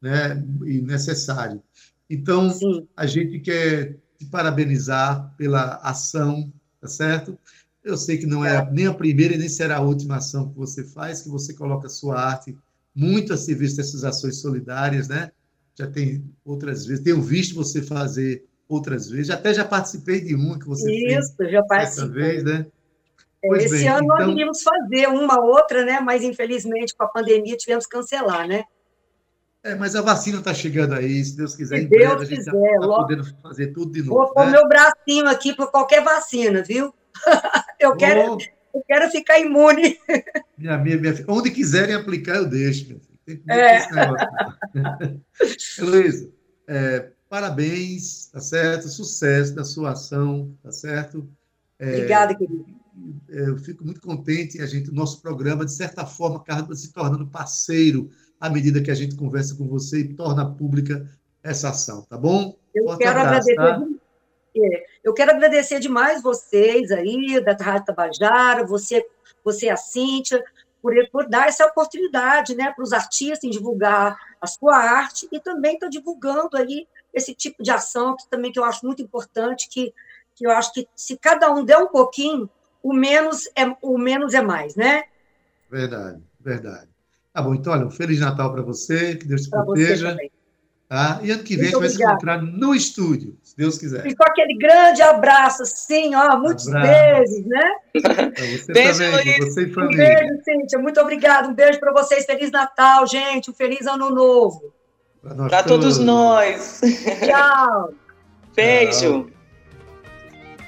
né, 0.02 0.44
e 0.66 0.82
necessário. 0.82 1.62
Então, 2.10 2.50
Sim. 2.50 2.88
a 2.98 3.06
gente 3.06 3.40
quer 3.40 3.98
te 4.18 4.26
parabenizar 4.26 5.34
pela 5.38 5.76
ação, 5.78 6.52
tá 6.82 6.88
certo? 6.88 7.38
Eu 7.84 7.98
sei 7.98 8.18
que 8.18 8.26
não 8.26 8.46
é 8.46 8.70
nem 8.72 8.88
a 8.88 8.94
primeira 8.94 9.34
e 9.34 9.38
nem 9.38 9.50
será 9.50 9.78
a 9.78 9.82
última 9.82 10.18
ação 10.18 10.50
que 10.50 10.58
você 10.58 10.84
faz, 10.84 11.22
que 11.22 11.30
você 11.30 11.54
coloca 11.54 11.88
a 11.88 11.90
sua 11.90 12.20
arte 12.20 12.56
muito 12.96 13.34
a 13.34 13.38
serviço 13.38 13.78
dessas 13.78 14.04
ações 14.04 14.42
solidárias, 14.42 15.08
né? 15.08 15.32
Já 15.76 15.88
tem 15.88 16.24
outras 16.46 16.86
vezes, 16.86 17.04
tenho 17.04 17.22
visto 17.22 17.56
você 17.56 17.82
fazer 17.82 18.46
outras 18.68 19.10
vezes, 19.10 19.30
até 19.30 19.54
já 19.54 19.66
participei 19.66 20.22
de 20.22 20.36
uma 20.36 20.60
que 20.60 20.68
você 20.68 20.92
Isso, 20.92 21.36
fez. 21.36 21.52
já 21.52 21.64
participei. 21.64 22.10
vez, 22.10 22.44
né? 22.44 22.66
É, 23.44 23.48
pois 23.48 23.64
Esse 23.64 23.80
bem, 23.80 23.88
ano 23.88 24.04
então... 24.04 24.18
nós 24.18 24.30
iríamos 24.30 24.62
fazer 24.62 25.08
uma 25.08 25.42
outra, 25.42 25.84
né? 25.84 26.00
Mas 26.00 26.24
infelizmente 26.24 26.96
com 26.96 27.04
a 27.04 27.08
pandemia 27.08 27.58
tivemos 27.58 27.86
que 27.86 27.98
cancelar, 27.98 28.48
né? 28.48 28.64
É, 29.64 29.76
mas 29.76 29.96
a 29.96 30.02
vacina 30.02 30.40
está 30.40 30.54
chegando 30.54 30.96
aí, 30.96 31.24
se 31.24 31.38
Deus 31.38 31.56
quiser, 31.56 31.78
se 31.78 31.84
em 31.84 31.88
Deus 31.88 32.02
breve 32.02 32.24
a 32.24 32.26
gente 32.26 32.40
está 32.40 32.52
tá 32.52 32.88
podendo 32.88 33.24
fazer 33.42 33.68
tudo 33.68 33.92
de 33.92 34.02
novo. 34.02 34.18
Vou 34.18 34.34
pôr 34.34 34.46
né? 34.46 34.52
meu 34.54 34.68
bracinho 34.68 35.28
aqui 35.28 35.56
por 35.56 35.70
qualquer 35.70 36.04
vacina, 36.04 36.64
viu? 36.64 36.94
eu, 37.82 37.96
quero, 37.96 38.36
oh. 38.36 38.78
eu 38.78 38.84
quero 38.88 39.10
ficar 39.10 39.40
imune. 39.40 39.98
Minha, 40.58 40.78
minha, 40.78 40.98
minha, 40.98 41.26
onde 41.28 41.52
quiserem 41.52 41.96
aplicar, 41.96 42.36
eu 42.36 42.46
deixo. 42.46 42.88
Minha 42.88 43.00
filha. 43.00 43.42
é. 43.50 43.88
Luísa, 45.80 46.30
é, 46.68 47.10
parabéns, 47.30 48.28
tá 48.28 48.40
certo? 48.40 48.88
Sucesso 48.88 49.56
da 49.56 49.64
sua 49.64 49.92
ação, 49.92 50.56
tá 50.62 50.72
certo? 50.72 51.28
É, 51.80 51.96
Obrigada, 51.96 52.36
querido. 52.36 52.66
eu 53.30 53.58
fico 53.58 53.84
muito 53.84 54.02
contente 54.02 54.62
a 54.62 54.68
gente, 54.68 54.92
o 54.92 54.94
nosso 54.94 55.22
programa, 55.22 55.66
de 55.66 55.74
certa 55.74 56.06
forma, 56.06 56.38
acaba 56.38 56.76
se 56.76 56.94
tornando 56.94 57.26
parceiro 57.28 58.10
à 58.40 58.50
medida 58.50 58.82
que 58.82 58.92
a 58.92 58.96
gente 58.96 59.16
conversa 59.16 59.56
com 59.56 59.68
você 59.68 60.02
e 60.02 60.14
torna 60.14 60.46
pública 60.54 61.10
essa 61.44 61.70
ação, 61.70 62.04
tá 62.04 62.18
bom? 62.18 62.56
Eu 62.74 62.86
Forte 62.86 63.00
quero 63.00 63.20
abraço, 63.20 63.50
agradecer. 63.52 63.56
Tá? 63.56 64.01
É, 64.56 64.86
eu 65.04 65.14
quero 65.14 65.32
agradecer 65.32 65.80
demais 65.80 66.22
vocês 66.22 66.92
aí, 66.92 67.40
da 67.44 67.54
Rádio 67.54 67.86
Tabajara, 67.86 68.66
você, 68.66 69.06
você 69.44 69.70
a 69.70 69.78
Cíntia, 69.78 70.44
por, 70.82 70.94
por 71.12 71.30
dar 71.30 71.48
essa 71.48 71.66
oportunidade 71.66 72.56
né, 72.56 72.72
para 72.72 72.84
os 72.84 72.92
artistas 72.92 73.44
em 73.44 73.50
divulgar 73.50 74.18
a 74.42 74.48
sua 74.48 74.76
arte 74.76 75.28
e 75.32 75.40
também 75.40 75.76
estou 75.76 75.90
divulgando 75.90 76.58
aí 76.58 76.88
esse 77.14 77.36
tipo 77.36 77.62
de 77.62 77.72
ação 77.72 78.16
que 78.16 78.28
também 78.30 78.52
que 78.52 78.60
eu 78.60 78.64
acho 78.64 78.86
muito 78.86 79.02
importante, 79.02 79.70
que, 79.70 79.94
que 80.36 80.46
eu 80.46 80.52
acho 80.52 80.74
que 80.74 80.88
se 80.96 81.18
cada 81.18 81.52
um 81.52 81.64
der 81.64 81.78
um 81.78 81.88
pouquinho, 81.88 82.50
o 82.82 82.94
menos 82.94 83.46
é, 83.56 83.66
o 83.82 83.98
menos 83.98 84.34
é 84.34 84.42
mais, 84.42 84.76
né? 84.76 85.04
Verdade, 85.70 86.22
verdade. 86.40 86.90
Tá 87.32 87.42
bom, 87.42 87.54
então, 87.54 87.72
olha, 87.72 87.86
um 87.86 87.92
Feliz 87.92 88.20
Natal 88.20 88.52
para 88.52 88.62
você, 88.62 89.16
que 89.16 89.26
Deus 89.26 89.44
te 89.44 89.50
pra 89.50 89.64
proteja. 89.64 90.18
Tá? 90.92 91.22
E 91.24 91.32
ano 91.32 91.42
que 91.42 91.56
vem 91.56 91.72
Muito 91.72 91.86
a 91.86 91.88
gente 91.88 91.98
vai 91.98 92.06
se 92.06 92.12
encontrar 92.12 92.42
no 92.42 92.76
estúdio, 92.76 93.38
se 93.42 93.56
Deus 93.56 93.78
quiser. 93.78 94.06
E 94.06 94.14
com 94.14 94.26
aquele 94.26 94.58
grande 94.58 95.02
abraço, 95.02 95.64
assim, 95.64 96.14
ó, 96.14 96.38
muitos 96.38 96.68
abraço. 96.68 96.86
beijos, 96.86 97.46
né? 97.46 97.72
você 97.96 98.74
beijo, 98.74 99.00
também, 99.00 99.40
você 99.40 99.62
e 99.62 99.74
família. 99.74 100.06
Um 100.06 100.28
beijo, 100.28 100.44
Cíntia, 100.44 100.80
muito 100.80 101.00
obrigada. 101.00 101.48
Um 101.48 101.54
beijo 101.54 101.80
para 101.80 101.94
vocês. 101.94 102.26
Feliz 102.26 102.52
Natal, 102.52 103.08
gente. 103.08 103.50
Um 103.50 103.54
feliz 103.54 103.88
ano 103.88 104.10
novo. 104.10 104.74
Para 105.22 105.64
todos. 105.64 105.96
todos 105.96 105.98
nós. 106.00 106.82
Tchau. 107.26 107.94
Beijo. 108.54 109.00
Tchau. 109.00 109.30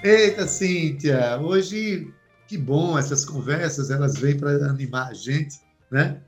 Eita, 0.05 0.47
Cíntia, 0.47 1.38
hoje 1.41 2.13
que 2.47 2.57
bom 2.57 2.97
essas 2.97 3.25
conversas, 3.25 3.91
elas 3.91 4.17
vêm 4.17 4.38
para 4.38 4.51
animar 4.51 5.09
a 5.09 5.13
gente, 5.13 5.59
né? 5.91 6.21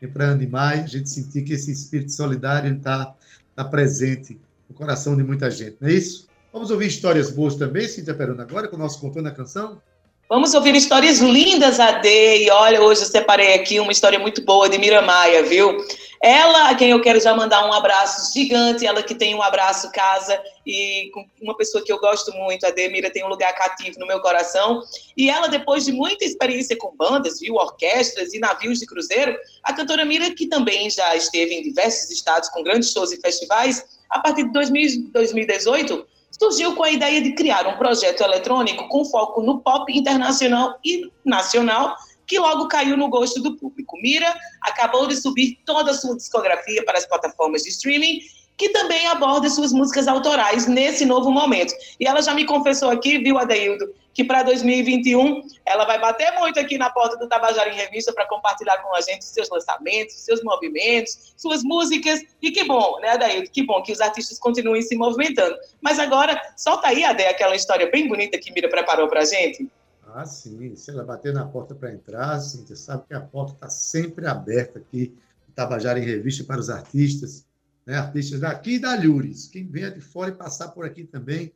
Vem 0.00 0.08
para 0.08 0.30
animar 0.30 0.78
e 0.78 0.82
a 0.82 0.86
gente 0.86 1.10
sentir 1.10 1.42
que 1.42 1.54
esse 1.54 1.72
espírito 1.72 2.12
solidário 2.12 2.72
está 2.76 3.12
está 3.60 3.64
presente 3.64 4.40
no 4.68 4.74
coração 4.74 5.14
de 5.16 5.22
muita 5.22 5.50
gente, 5.50 5.76
não 5.80 5.88
é 5.88 5.92
isso? 5.92 6.28
Vamos 6.52 6.70
ouvir 6.70 6.86
histórias 6.86 7.30
boas 7.30 7.54
também, 7.54 7.86
Cíntia 7.86 8.14
Perona, 8.14 8.42
agora 8.42 8.66
com 8.66 8.76
o 8.76 8.78
nosso 8.78 9.00
Contando 9.00 9.28
a 9.28 9.30
Canção? 9.30 9.80
Vamos 10.30 10.54
ouvir 10.54 10.76
histórias 10.76 11.18
lindas, 11.18 11.80
AD, 11.80 12.08
e 12.08 12.48
olha, 12.52 12.80
hoje 12.80 13.02
eu 13.02 13.06
separei 13.06 13.52
aqui 13.52 13.80
uma 13.80 13.90
história 13.90 14.16
muito 14.16 14.44
boa 14.44 14.68
de 14.68 14.78
Miramaia, 14.78 15.42
viu? 15.42 15.76
Ela, 16.22 16.70
a 16.70 16.74
quem 16.76 16.90
eu 16.90 17.00
quero 17.00 17.18
já 17.18 17.34
mandar 17.34 17.66
um 17.66 17.72
abraço 17.72 18.32
gigante, 18.32 18.86
ela 18.86 19.02
que 19.02 19.12
tem 19.12 19.34
um 19.34 19.42
abraço 19.42 19.90
casa 19.90 20.40
e 20.64 21.10
uma 21.42 21.56
pessoa 21.56 21.82
que 21.82 21.92
eu 21.92 21.98
gosto 21.98 22.30
muito, 22.30 22.64
a 22.64 22.70
Demira 22.70 23.10
tem 23.10 23.24
um 23.24 23.28
lugar 23.28 23.52
cativo 23.56 23.98
no 23.98 24.06
meu 24.06 24.20
coração. 24.20 24.80
E 25.16 25.28
ela, 25.28 25.48
depois 25.48 25.84
de 25.84 25.90
muita 25.90 26.24
experiência 26.24 26.76
com 26.76 26.94
bandas, 26.94 27.40
viu, 27.40 27.56
orquestras 27.56 28.32
e 28.32 28.38
navios 28.38 28.78
de 28.78 28.86
cruzeiro, 28.86 29.36
a 29.64 29.72
cantora 29.72 30.04
Mira, 30.04 30.30
que 30.30 30.46
também 30.46 30.88
já 30.90 31.16
esteve 31.16 31.56
em 31.56 31.62
diversos 31.64 32.08
estados 32.08 32.48
com 32.50 32.62
grandes 32.62 32.92
shows 32.92 33.10
e 33.10 33.20
festivais, 33.20 33.84
a 34.08 34.20
partir 34.20 34.44
de 34.44 34.52
2000, 34.52 35.10
2018 35.10 36.06
surgiu 36.30 36.74
com 36.74 36.82
a 36.82 36.90
ideia 36.90 37.20
de 37.20 37.32
criar 37.32 37.66
um 37.66 37.76
projeto 37.76 38.22
eletrônico 38.22 38.88
com 38.88 39.04
foco 39.04 39.42
no 39.42 39.60
pop 39.60 39.92
internacional 39.92 40.78
e 40.84 41.10
nacional, 41.24 41.96
que 42.26 42.38
logo 42.38 42.68
caiu 42.68 42.96
no 42.96 43.08
gosto 43.08 43.42
do 43.42 43.56
público. 43.56 43.96
Mira 44.02 44.34
acabou 44.62 45.06
de 45.06 45.16
subir 45.16 45.58
toda 45.64 45.90
a 45.90 45.94
sua 45.94 46.16
discografia 46.16 46.84
para 46.84 46.98
as 46.98 47.06
plataformas 47.06 47.62
de 47.62 47.70
streaming 47.70 48.20
que 48.56 48.68
também 48.68 49.06
aborda 49.06 49.48
suas 49.48 49.72
músicas 49.72 50.06
autorais 50.06 50.66
nesse 50.66 51.06
novo 51.06 51.30
momento. 51.30 51.72
E 51.98 52.06
ela 52.06 52.20
já 52.20 52.34
me 52.34 52.44
confessou 52.44 52.90
aqui, 52.90 53.16
viu, 53.16 53.38
Adeildo, 53.38 53.90
que 54.12 54.24
para 54.24 54.42
2021 54.42 55.42
ela 55.64 55.84
vai 55.84 56.00
bater 56.00 56.32
muito 56.38 56.58
aqui 56.58 56.76
na 56.76 56.90
porta 56.90 57.16
do 57.16 57.28
Tabajara 57.28 57.70
em 57.70 57.76
Revista 57.76 58.12
para 58.12 58.26
compartilhar 58.26 58.78
com 58.78 58.94
a 58.94 59.00
gente 59.00 59.24
seus 59.24 59.48
lançamentos, 59.48 60.16
seus 60.16 60.42
movimentos, 60.42 61.34
suas 61.36 61.62
músicas. 61.62 62.20
E 62.42 62.50
que 62.50 62.64
bom, 62.64 62.98
né, 63.00 63.10
Adeildo? 63.10 63.50
Que 63.50 63.64
bom 63.64 63.82
que 63.82 63.92
os 63.92 64.00
artistas 64.00 64.38
continuem 64.38 64.82
se 64.82 64.96
movimentando. 64.96 65.56
Mas 65.80 65.98
agora, 65.98 66.40
solta 66.56 66.88
aí, 66.88 67.04
Ade, 67.04 67.24
aquela 67.24 67.54
história 67.54 67.90
bem 67.90 68.08
bonita 68.08 68.38
que 68.38 68.52
Mira 68.52 68.68
preparou 68.68 69.08
para 69.08 69.20
a 69.20 69.24
gente. 69.24 69.68
Ah, 70.12 70.26
sim. 70.26 70.74
Se 70.74 70.90
ela 70.90 71.04
bater 71.04 71.32
na 71.32 71.46
porta 71.46 71.74
para 71.74 71.92
entrar, 71.92 72.38
você 72.38 72.74
sabe 72.74 73.04
que 73.06 73.14
a 73.14 73.20
porta 73.20 73.52
está 73.52 73.68
sempre 73.68 74.26
aberta 74.26 74.80
aqui 74.80 75.16
Tabajara 75.54 75.98
em 75.98 76.04
Revista 76.04 76.42
para 76.44 76.58
os 76.58 76.70
artistas 76.70 77.44
né, 77.84 77.98
artistas 77.98 78.40
daqui 78.40 78.74
e 78.74 78.78
da 78.78 78.94
Lures. 78.94 79.48
Quem 79.48 79.66
vier 79.66 79.92
de 79.92 80.00
fora 80.00 80.30
e 80.30 80.34
passar 80.34 80.68
por 80.68 80.84
aqui 80.84 81.04
também, 81.04 81.52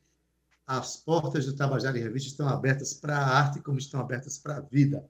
as 0.67 0.97
portas 0.97 1.45
do 1.47 1.55
Tabajara 1.55 1.99
em 1.99 2.03
Revista 2.03 2.31
estão 2.31 2.49
abertas 2.49 2.95
para 2.95 3.19
a 3.19 3.39
arte, 3.39 3.61
como 3.61 3.79
estão 3.79 4.01
abertas 4.01 4.39
para 4.39 4.57
a 4.57 4.61
vida. 4.61 5.05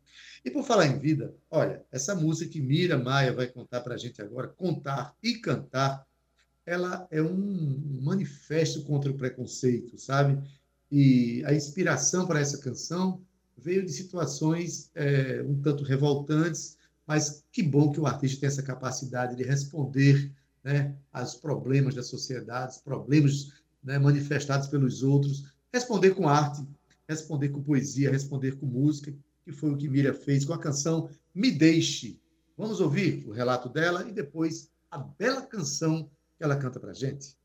E 0.45 0.51
por 0.51 0.65
falar 0.65 0.87
em 0.87 0.99
vida, 0.99 1.35
olha, 1.51 1.83
essa 1.93 2.15
música 2.15 2.51
que 2.51 2.61
Mira 2.61 2.99
Maia 2.99 3.33
vai 3.33 3.47
contar 3.47 3.81
para 3.81 3.95
a 3.95 3.99
gente 3.99 4.21
agora, 4.21 4.49
Contar 4.49 5.15
e 5.23 5.35
Cantar, 5.35 6.07
ela 6.67 7.07
é 7.11 7.23
um 7.23 8.01
manifesto 8.03 8.83
contra 8.83 9.11
o 9.11 9.17
preconceito, 9.17 9.99
sabe? 9.99 10.43
E 10.91 11.43
a 11.45 11.55
inspiração 11.55 12.27
para 12.27 12.41
essa 12.41 12.59
canção 12.59 13.21
veio 13.57 13.85
de 13.85 13.93
situações 13.93 14.91
é, 14.95 15.43
um 15.47 15.61
tanto 15.61 15.85
revoltantes, 15.85 16.79
mas 17.07 17.45
que 17.53 17.63
bom 17.63 17.93
que 17.93 18.01
o 18.01 18.07
artista 18.07 18.41
tem 18.41 18.47
essa 18.49 18.63
capacidade 18.63 19.37
de 19.37 19.45
responder 19.45 20.33
né, 20.63 20.95
aos 21.13 21.35
problemas 21.35 21.95
da 21.95 22.03
sociedade, 22.03 22.77
os 22.77 22.83
problemas 22.83 23.53
né, 23.85 23.99
manifestados 23.99 24.67
pelos 24.69 25.03
outros, 25.03 25.45
responder 25.73 26.15
com 26.15 26.29
arte, 26.29 26.67
responder 27.09 27.51
com 27.51 27.63
poesia, 27.63 28.11
responder 28.11 28.57
com 28.57 28.67
música, 28.67 29.15
que 29.45 29.53
foi 29.53 29.71
o 29.71 29.77
que 29.77 29.89
Miriam 29.89 30.15
fez 30.15 30.45
com 30.45 30.55
a 30.55 30.59
canção 30.59 31.11
Me 31.35 31.51
Deixe. 31.51 32.19
Vamos 32.57 32.81
ouvir 32.81 33.25
o 33.29 33.33
relato 33.33 33.69
dela 33.69 34.09
e 34.09 34.13
depois 34.13 34.71
a 34.91 34.97
bela 34.97 35.43
canção 35.43 36.09
que 36.39 36.45
ela 36.45 36.57
canta 36.57 36.81
para 36.81 36.95
gente. 36.95 37.37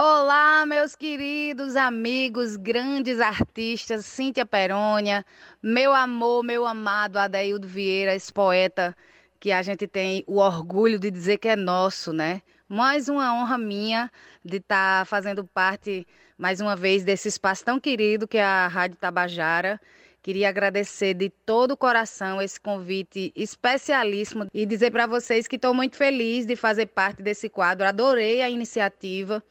Olá, 0.00 0.64
meus 0.64 0.94
queridos 0.94 1.74
amigos, 1.74 2.54
grandes 2.54 3.18
artistas, 3.18 4.06
Cíntia 4.06 4.46
Perônia, 4.46 5.26
meu 5.60 5.92
amor, 5.92 6.44
meu 6.44 6.64
amado 6.64 7.16
Adaildo 7.16 7.66
Vieira, 7.66 8.14
esse 8.14 8.32
poeta 8.32 8.96
que 9.40 9.50
a 9.50 9.60
gente 9.60 9.88
tem 9.88 10.22
o 10.26 10.36
orgulho 10.36 11.00
de 11.00 11.10
dizer 11.10 11.38
que 11.38 11.48
é 11.48 11.56
nosso, 11.56 12.12
né? 12.12 12.42
Mais 12.68 13.08
uma 13.08 13.32
honra 13.32 13.56
minha 13.56 14.10
de 14.44 14.58
estar 14.58 14.98
tá 15.00 15.04
fazendo 15.06 15.42
parte, 15.42 16.06
mais 16.36 16.60
uma 16.60 16.76
vez, 16.76 17.02
desse 17.02 17.26
espaço 17.26 17.64
tão 17.64 17.80
querido 17.80 18.28
que 18.28 18.36
é 18.36 18.44
a 18.44 18.68
Rádio 18.68 18.98
Tabajara. 18.98 19.80
Queria 20.22 20.50
agradecer 20.50 21.14
de 21.14 21.30
todo 21.30 21.70
o 21.70 21.76
coração 21.78 22.42
esse 22.42 22.60
convite 22.60 23.32
especialíssimo 23.34 24.48
e 24.52 24.66
dizer 24.66 24.90
para 24.90 25.06
vocês 25.06 25.48
que 25.48 25.56
estou 25.56 25.72
muito 25.72 25.96
feliz 25.96 26.44
de 26.44 26.56
fazer 26.56 26.86
parte 26.86 27.22
desse 27.22 27.48
quadro. 27.48 27.86
Adorei 27.86 28.42
a 28.42 28.50
iniciativa. 28.50 29.42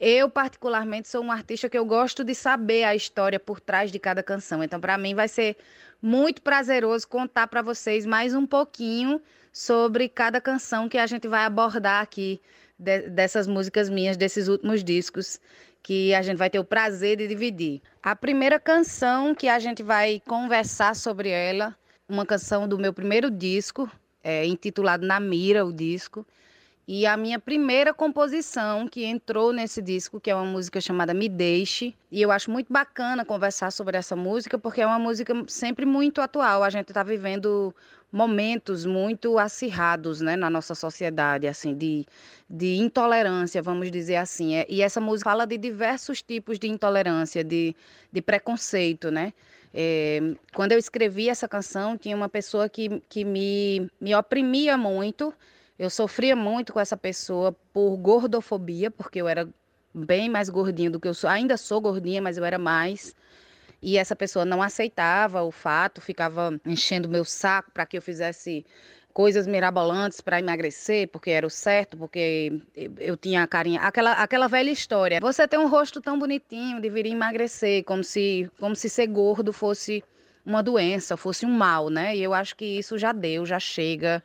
Eu, 0.00 0.28
particularmente, 0.28 1.06
sou 1.06 1.22
um 1.22 1.30
artista 1.30 1.68
que 1.68 1.78
eu 1.78 1.84
gosto 1.84 2.24
de 2.24 2.34
saber 2.34 2.82
a 2.82 2.96
história 2.96 3.38
por 3.38 3.60
trás 3.60 3.92
de 3.92 4.00
cada 4.00 4.20
canção. 4.20 4.64
Então, 4.64 4.80
para 4.80 4.98
mim, 4.98 5.14
vai 5.14 5.28
ser 5.28 5.56
muito 6.02 6.42
prazeroso 6.42 7.06
contar 7.06 7.46
para 7.46 7.62
vocês 7.62 8.04
mais 8.04 8.34
um 8.34 8.44
pouquinho 8.44 9.22
sobre 9.52 10.08
cada 10.08 10.40
canção 10.40 10.88
que 10.88 10.98
a 10.98 11.06
gente 11.06 11.28
vai 11.28 11.44
abordar 11.44 12.02
aqui 12.02 12.40
de, 12.84 13.08
dessas 13.08 13.46
músicas 13.46 13.88
minhas, 13.88 14.16
desses 14.16 14.48
últimos 14.48 14.84
discos 14.84 15.40
que 15.82 16.14
a 16.14 16.22
gente 16.22 16.38
vai 16.38 16.48
ter 16.48 16.58
o 16.58 16.64
prazer 16.64 17.16
de 17.16 17.26
dividir. 17.28 17.82
A 18.02 18.14
primeira 18.16 18.58
canção 18.58 19.34
que 19.34 19.48
a 19.48 19.58
gente 19.58 19.82
vai 19.82 20.22
conversar 20.26 20.94
sobre 20.94 21.28
ela, 21.28 21.76
uma 22.08 22.24
canção 22.24 22.68
do 22.68 22.78
meu 22.78 22.92
primeiro 22.92 23.30
disco, 23.30 23.90
é, 24.22 24.46
intitulado 24.46 25.06
Na 25.06 25.20
Mira, 25.20 25.64
o 25.64 25.72
disco, 25.72 26.26
e 26.86 27.06
a 27.06 27.16
minha 27.16 27.38
primeira 27.38 27.94
composição 27.94 28.86
que 28.86 29.04
entrou 29.04 29.52
nesse 29.52 29.80
disco, 29.80 30.20
que 30.20 30.30
é 30.30 30.34
uma 30.34 30.44
música 30.44 30.80
chamada 30.80 31.14
Me 31.14 31.30
Deixe, 31.30 31.94
e 32.12 32.20
eu 32.20 32.30
acho 32.30 32.50
muito 32.50 32.70
bacana 32.70 33.24
conversar 33.24 33.70
sobre 33.70 33.96
essa 33.96 34.14
música, 34.14 34.58
porque 34.58 34.82
é 34.82 34.86
uma 34.86 34.98
música 34.98 35.34
sempre 35.48 35.86
muito 35.86 36.20
atual. 36.20 36.62
A 36.62 36.68
gente 36.68 36.88
está 36.88 37.02
vivendo 37.02 37.74
momentos 38.14 38.86
muito 38.86 39.40
acirrados 39.40 40.20
né, 40.20 40.36
na 40.36 40.48
nossa 40.48 40.72
sociedade, 40.72 41.48
assim, 41.48 41.74
de, 41.76 42.06
de 42.48 42.76
intolerância, 42.76 43.60
vamos 43.60 43.90
dizer 43.90 44.14
assim. 44.14 44.54
É, 44.54 44.64
e 44.68 44.82
essa 44.82 45.00
música 45.00 45.30
fala 45.30 45.44
de 45.44 45.58
diversos 45.58 46.22
tipos 46.22 46.56
de 46.56 46.68
intolerância, 46.68 47.42
de, 47.42 47.74
de 48.12 48.22
preconceito, 48.22 49.10
né? 49.10 49.32
É, 49.74 50.20
quando 50.54 50.70
eu 50.70 50.78
escrevi 50.78 51.28
essa 51.28 51.48
canção, 51.48 51.98
tinha 51.98 52.14
uma 52.14 52.28
pessoa 52.28 52.68
que, 52.68 53.00
que 53.08 53.24
me, 53.24 53.90
me 54.00 54.14
oprimia 54.14 54.78
muito, 54.78 55.34
eu 55.76 55.90
sofria 55.90 56.36
muito 56.36 56.72
com 56.72 56.78
essa 56.78 56.96
pessoa 56.96 57.50
por 57.72 57.96
gordofobia, 57.96 58.92
porque 58.92 59.20
eu 59.20 59.26
era 59.26 59.48
bem 59.92 60.30
mais 60.30 60.48
gordinha 60.48 60.88
do 60.88 61.00
que 61.00 61.08
eu 61.08 61.14
sou. 61.14 61.28
Ainda 61.28 61.56
sou 61.56 61.80
gordinha, 61.80 62.22
mas 62.22 62.38
eu 62.38 62.44
era 62.44 62.58
mais. 62.58 63.12
E 63.86 63.98
essa 63.98 64.16
pessoa 64.16 64.46
não 64.46 64.62
aceitava 64.62 65.42
o 65.42 65.50
fato, 65.50 66.00
ficava 66.00 66.58
enchendo 66.64 67.06
meu 67.06 67.22
saco 67.22 67.70
para 67.70 67.84
que 67.84 67.98
eu 67.98 68.00
fizesse 68.00 68.64
coisas 69.12 69.46
mirabolantes 69.46 70.22
para 70.22 70.40
emagrecer, 70.40 71.06
porque 71.08 71.30
era 71.30 71.46
o 71.46 71.50
certo, 71.50 71.94
porque 71.94 72.62
eu 72.98 73.14
tinha 73.14 73.42
a 73.42 73.46
carinha, 73.46 73.80
aquela, 73.82 74.12
aquela 74.12 74.48
velha 74.48 74.70
história. 74.70 75.20
Você 75.20 75.46
tem 75.46 75.58
um 75.58 75.68
rosto 75.68 76.00
tão 76.00 76.18
bonitinho, 76.18 76.80
deveria 76.80 77.12
emagrecer, 77.12 77.84
como 77.84 78.02
se, 78.02 78.50
como 78.58 78.74
se 78.74 78.88
ser 78.88 79.06
gordo 79.08 79.52
fosse 79.52 80.02
uma 80.46 80.62
doença, 80.62 81.14
fosse 81.14 81.44
um 81.44 81.52
mal, 81.52 81.90
né? 81.90 82.16
E 82.16 82.22
eu 82.22 82.32
acho 82.32 82.56
que 82.56 82.64
isso 82.64 82.96
já 82.96 83.12
deu, 83.12 83.44
já 83.44 83.60
chega. 83.60 84.24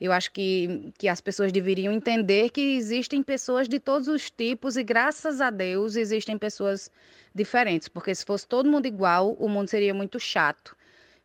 Eu 0.00 0.10
acho 0.10 0.32
que, 0.32 0.92
que 0.98 1.06
as 1.08 1.20
pessoas 1.20 1.52
deveriam 1.52 1.92
entender 1.92 2.50
que 2.50 2.76
existem 2.76 3.22
pessoas 3.22 3.68
de 3.68 3.78
todos 3.78 4.08
os 4.08 4.30
tipos 4.30 4.76
e, 4.76 4.82
graças 4.82 5.40
a 5.40 5.48
Deus, 5.48 5.94
existem 5.94 6.36
pessoas 6.36 6.90
diferentes, 7.36 7.88
porque 7.88 8.14
se 8.14 8.24
fosse 8.24 8.46
todo 8.46 8.70
mundo 8.70 8.86
igual, 8.86 9.32
o 9.34 9.48
mundo 9.48 9.68
seria 9.68 9.94
muito 9.94 10.18
chato. 10.18 10.76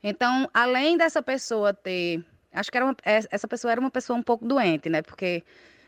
Então, 0.03 0.49
além 0.53 0.97
dessa 0.97 1.21
pessoa 1.21 1.73
ter. 1.73 2.23
Acho 2.53 2.69
que 2.69 2.77
era 2.77 2.85
uma, 2.85 2.95
essa 3.05 3.47
pessoa 3.47 3.71
era 3.71 3.79
uma 3.79 3.91
pessoa 3.91 4.19
um 4.19 4.23
pouco 4.23 4.45
doente, 4.45 4.89
né? 4.89 5.01
Porque 5.01 5.41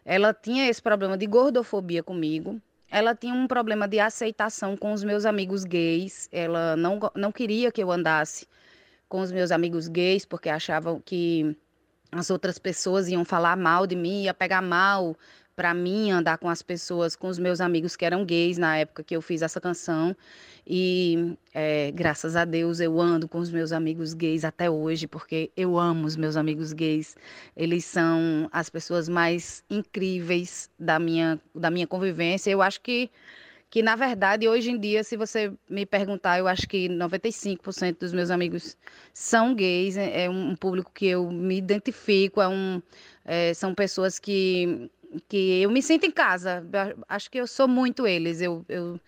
ela 0.05 0.33
tinha 0.33 0.69
esse 0.69 0.81
problema 0.81 1.17
de 1.17 1.27
gordofobia 1.27 2.01
comigo. 2.01 2.61
Ela 2.89 3.13
tinha 3.13 3.33
um 3.33 3.47
problema 3.47 3.85
de 3.87 3.99
aceitação 3.99 4.77
com 4.77 4.93
os 4.93 5.03
meus 5.03 5.25
amigos 5.25 5.65
gays. 5.65 6.29
Ela 6.31 6.77
não, 6.77 6.99
não 7.15 7.31
queria 7.33 7.69
que 7.69 7.83
eu 7.83 7.91
andasse 7.91 8.47
com 9.09 9.19
os 9.19 9.31
meus 9.31 9.51
amigos 9.51 9.87
gays, 9.89 10.25
porque 10.25 10.47
achavam 10.47 11.01
que 11.03 11.57
as 12.11 12.29
outras 12.29 12.57
pessoas 12.57 13.09
iam 13.09 13.25
falar 13.25 13.57
mal 13.57 13.85
de 13.85 13.95
mim, 13.95 14.23
ia 14.23 14.33
pegar 14.33 14.61
mal 14.61 15.17
para 15.55 15.73
mim 15.73 16.11
andar 16.11 16.37
com 16.37 16.49
as 16.49 16.61
pessoas, 16.61 17.15
com 17.15 17.27
os 17.27 17.37
meus 17.37 17.61
amigos 17.61 17.95
que 17.95 18.05
eram 18.05 18.25
gays 18.25 18.57
na 18.57 18.77
época 18.77 19.03
que 19.03 19.15
eu 19.15 19.21
fiz 19.21 19.41
essa 19.41 19.61
canção. 19.61 20.15
E 20.65 21.37
é, 21.53 21.91
graças 21.91 22.35
a 22.35 22.45
Deus 22.45 22.79
eu 22.79 22.99
ando 22.99 23.27
com 23.27 23.39
os 23.39 23.51
meus 23.51 23.71
amigos 23.71 24.13
gays 24.13 24.43
até 24.45 24.69
hoje, 24.69 25.07
porque 25.07 25.51
eu 25.55 25.77
amo 25.77 26.05
os 26.05 26.15
meus 26.15 26.35
amigos 26.35 26.73
gays. 26.73 27.15
Eles 27.55 27.85
são 27.85 28.49
as 28.51 28.69
pessoas 28.69 29.09
mais 29.09 29.63
incríveis 29.69 30.69
da 30.79 30.99
minha, 30.99 31.39
da 31.53 31.69
minha 31.69 31.87
convivência. 31.87 32.49
Eu 32.49 32.61
acho 32.61 32.81
que 32.81 33.09
que 33.73 33.81
na 33.81 33.95
verdade 33.95 34.47
hoje 34.47 34.69
em 34.69 34.79
dia, 34.79 35.03
se 35.03 35.17
você 35.17 35.51
me 35.67 35.83
perguntar, 35.83 36.37
eu 36.37 36.47
acho 36.47 36.67
que 36.67 36.87
95% 36.87 37.97
dos 37.97 38.13
meus 38.13 38.29
amigos 38.29 38.77
são 39.11 39.55
gays, 39.55 39.97
é, 39.97 40.25
é 40.25 40.29
um 40.29 40.55
público 40.55 40.91
que 40.93 41.07
eu 41.07 41.31
me 41.31 41.57
identifico, 41.57 42.39
é 42.39 42.47
um, 42.47 42.79
é, 43.25 43.51
são 43.55 43.73
pessoas 43.73 44.19
que, 44.19 44.91
que 45.27 45.61
eu 45.61 45.69
me 45.69 45.81
sinto 45.81 46.05
em 46.05 46.11
casa, 46.11 46.65
acho 47.07 47.29
que 47.29 47.37
eu 47.37 47.47
sou 47.47 47.67
muito 47.67 48.07
eles, 48.07 48.41
eu, 48.41 48.65
eu, 48.67 48.99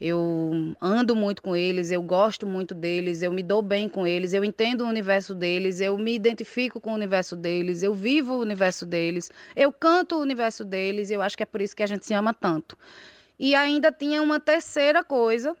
eu 0.00 0.74
ando 0.80 1.14
muito 1.14 1.42
com 1.42 1.54
eles, 1.54 1.90
eu 1.90 2.02
gosto 2.02 2.46
muito 2.46 2.74
deles, 2.74 3.22
eu 3.22 3.32
me 3.32 3.42
dou 3.42 3.62
bem 3.62 3.88
com 3.88 4.06
eles, 4.06 4.32
eu 4.32 4.44
entendo 4.44 4.82
o 4.82 4.88
universo 4.88 5.34
deles, 5.34 5.80
eu 5.80 5.96
me 5.96 6.14
identifico 6.14 6.80
com 6.80 6.90
o 6.90 6.94
universo 6.94 7.36
deles, 7.36 7.82
eu 7.82 7.94
vivo 7.94 8.34
o 8.34 8.40
universo 8.40 8.84
deles, 8.84 9.30
eu 9.54 9.72
canto 9.72 10.16
o 10.16 10.20
universo 10.20 10.64
deles, 10.64 11.10
eu 11.10 11.22
acho 11.22 11.36
que 11.36 11.42
é 11.42 11.46
por 11.46 11.60
isso 11.60 11.76
que 11.76 11.82
a 11.82 11.86
gente 11.86 12.04
se 12.04 12.14
ama 12.14 12.34
tanto. 12.34 12.76
E 13.38 13.54
ainda 13.54 13.90
tinha 13.92 14.22
uma 14.22 14.40
terceira 14.40 15.02
coisa, 15.04 15.56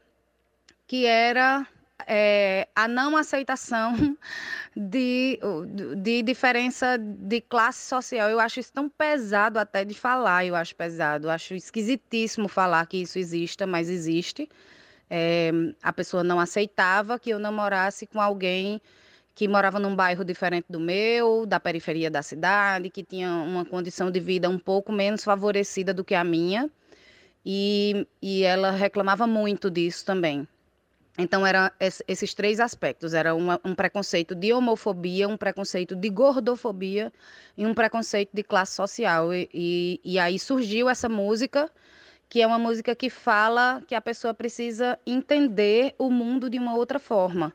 que 0.86 1.06
era 1.06 1.66
é, 2.06 2.68
a 2.74 2.88
não 2.88 3.16
aceitação 3.16 4.16
de, 4.76 5.38
de 5.96 6.22
diferença 6.22 6.98
de 6.98 7.40
classe 7.40 7.88
social. 7.88 8.28
Eu 8.30 8.40
acho 8.40 8.60
isso 8.60 8.72
tão 8.72 8.88
pesado 8.88 9.58
até 9.58 9.84
de 9.84 9.94
falar, 9.94 10.44
eu 10.44 10.54
acho 10.54 10.74
pesado. 10.74 11.26
Eu 11.26 11.30
acho 11.30 11.54
esquisitíssimo 11.54 12.48
falar 12.48 12.86
que 12.86 12.98
isso 12.98 13.18
exista, 13.18 13.66
mas 13.66 13.88
existe. 13.88 14.48
É, 15.10 15.50
a 15.82 15.92
pessoa 15.92 16.24
não 16.24 16.40
aceitava 16.40 17.18
que 17.18 17.30
eu 17.30 17.38
namorasse 17.38 18.06
com 18.06 18.20
alguém 18.20 18.80
que 19.34 19.48
morava 19.48 19.78
num 19.78 19.96
bairro 19.96 20.24
diferente 20.24 20.66
do 20.68 20.78
meu, 20.78 21.46
da 21.46 21.58
periferia 21.58 22.10
da 22.10 22.22
cidade, 22.22 22.90
que 22.90 23.02
tinha 23.02 23.30
uma 23.30 23.64
condição 23.64 24.10
de 24.10 24.20
vida 24.20 24.48
um 24.48 24.58
pouco 24.58 24.92
menos 24.92 25.24
favorecida 25.24 25.94
do 25.94 26.04
que 26.04 26.14
a 26.14 26.24
minha. 26.24 26.70
E, 27.44 28.06
e 28.20 28.42
ela 28.42 28.70
reclamava 28.70 29.26
muito 29.26 29.70
disso 29.70 30.04
também. 30.04 30.46
Então, 31.18 31.46
eram 31.46 31.70
esses 32.08 32.32
três 32.34 32.58
aspectos: 32.58 33.12
era 33.14 33.34
uma, 33.34 33.60
um 33.64 33.74
preconceito 33.74 34.34
de 34.34 34.52
homofobia, 34.52 35.28
um 35.28 35.36
preconceito 35.36 35.94
de 35.94 36.08
gordofobia 36.08 37.12
e 37.56 37.66
um 37.66 37.74
preconceito 37.74 38.30
de 38.32 38.42
classe 38.42 38.74
social. 38.74 39.32
E, 39.34 39.48
e, 39.52 40.00
e, 40.04 40.18
aí 40.18 40.38
surgiu 40.38 40.88
essa 40.88 41.08
música, 41.08 41.70
que 42.28 42.40
é 42.40 42.46
uma 42.46 42.58
música 42.58 42.94
que 42.94 43.10
fala 43.10 43.82
que 43.86 43.94
a 43.94 44.00
pessoa 44.00 44.32
precisa 44.32 44.98
entender 45.06 45.94
o 45.98 46.10
mundo 46.10 46.48
de 46.48 46.58
uma 46.58 46.74
outra 46.74 46.98
forma. 46.98 47.52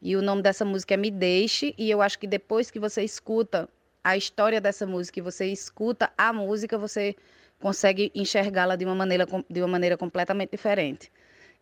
E 0.00 0.16
o 0.16 0.22
nome 0.22 0.42
dessa 0.42 0.64
música 0.64 0.94
é 0.94 0.96
Me 0.96 1.10
Deixe, 1.10 1.74
e 1.78 1.90
eu 1.90 2.00
acho 2.02 2.18
que 2.18 2.26
depois 2.26 2.70
que 2.70 2.78
você 2.78 3.02
escuta 3.02 3.68
a 4.02 4.16
história 4.16 4.60
dessa 4.60 4.86
música 4.86 5.18
e 5.18 5.22
você 5.22 5.46
escuta 5.46 6.12
a 6.16 6.32
música, 6.32 6.78
você 6.78 7.14
consegue 7.60 8.10
enxergá-la 8.14 8.76
de 8.76 8.84
de 8.84 9.60
uma 9.62 9.68
maneira 9.68 9.96
completamente 9.96 10.50
diferente. 10.50 11.10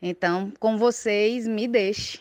Então, 0.03 0.53
com 0.59 0.77
vocês, 0.77 1.47
me 1.47 1.69
deixe. 1.69 2.21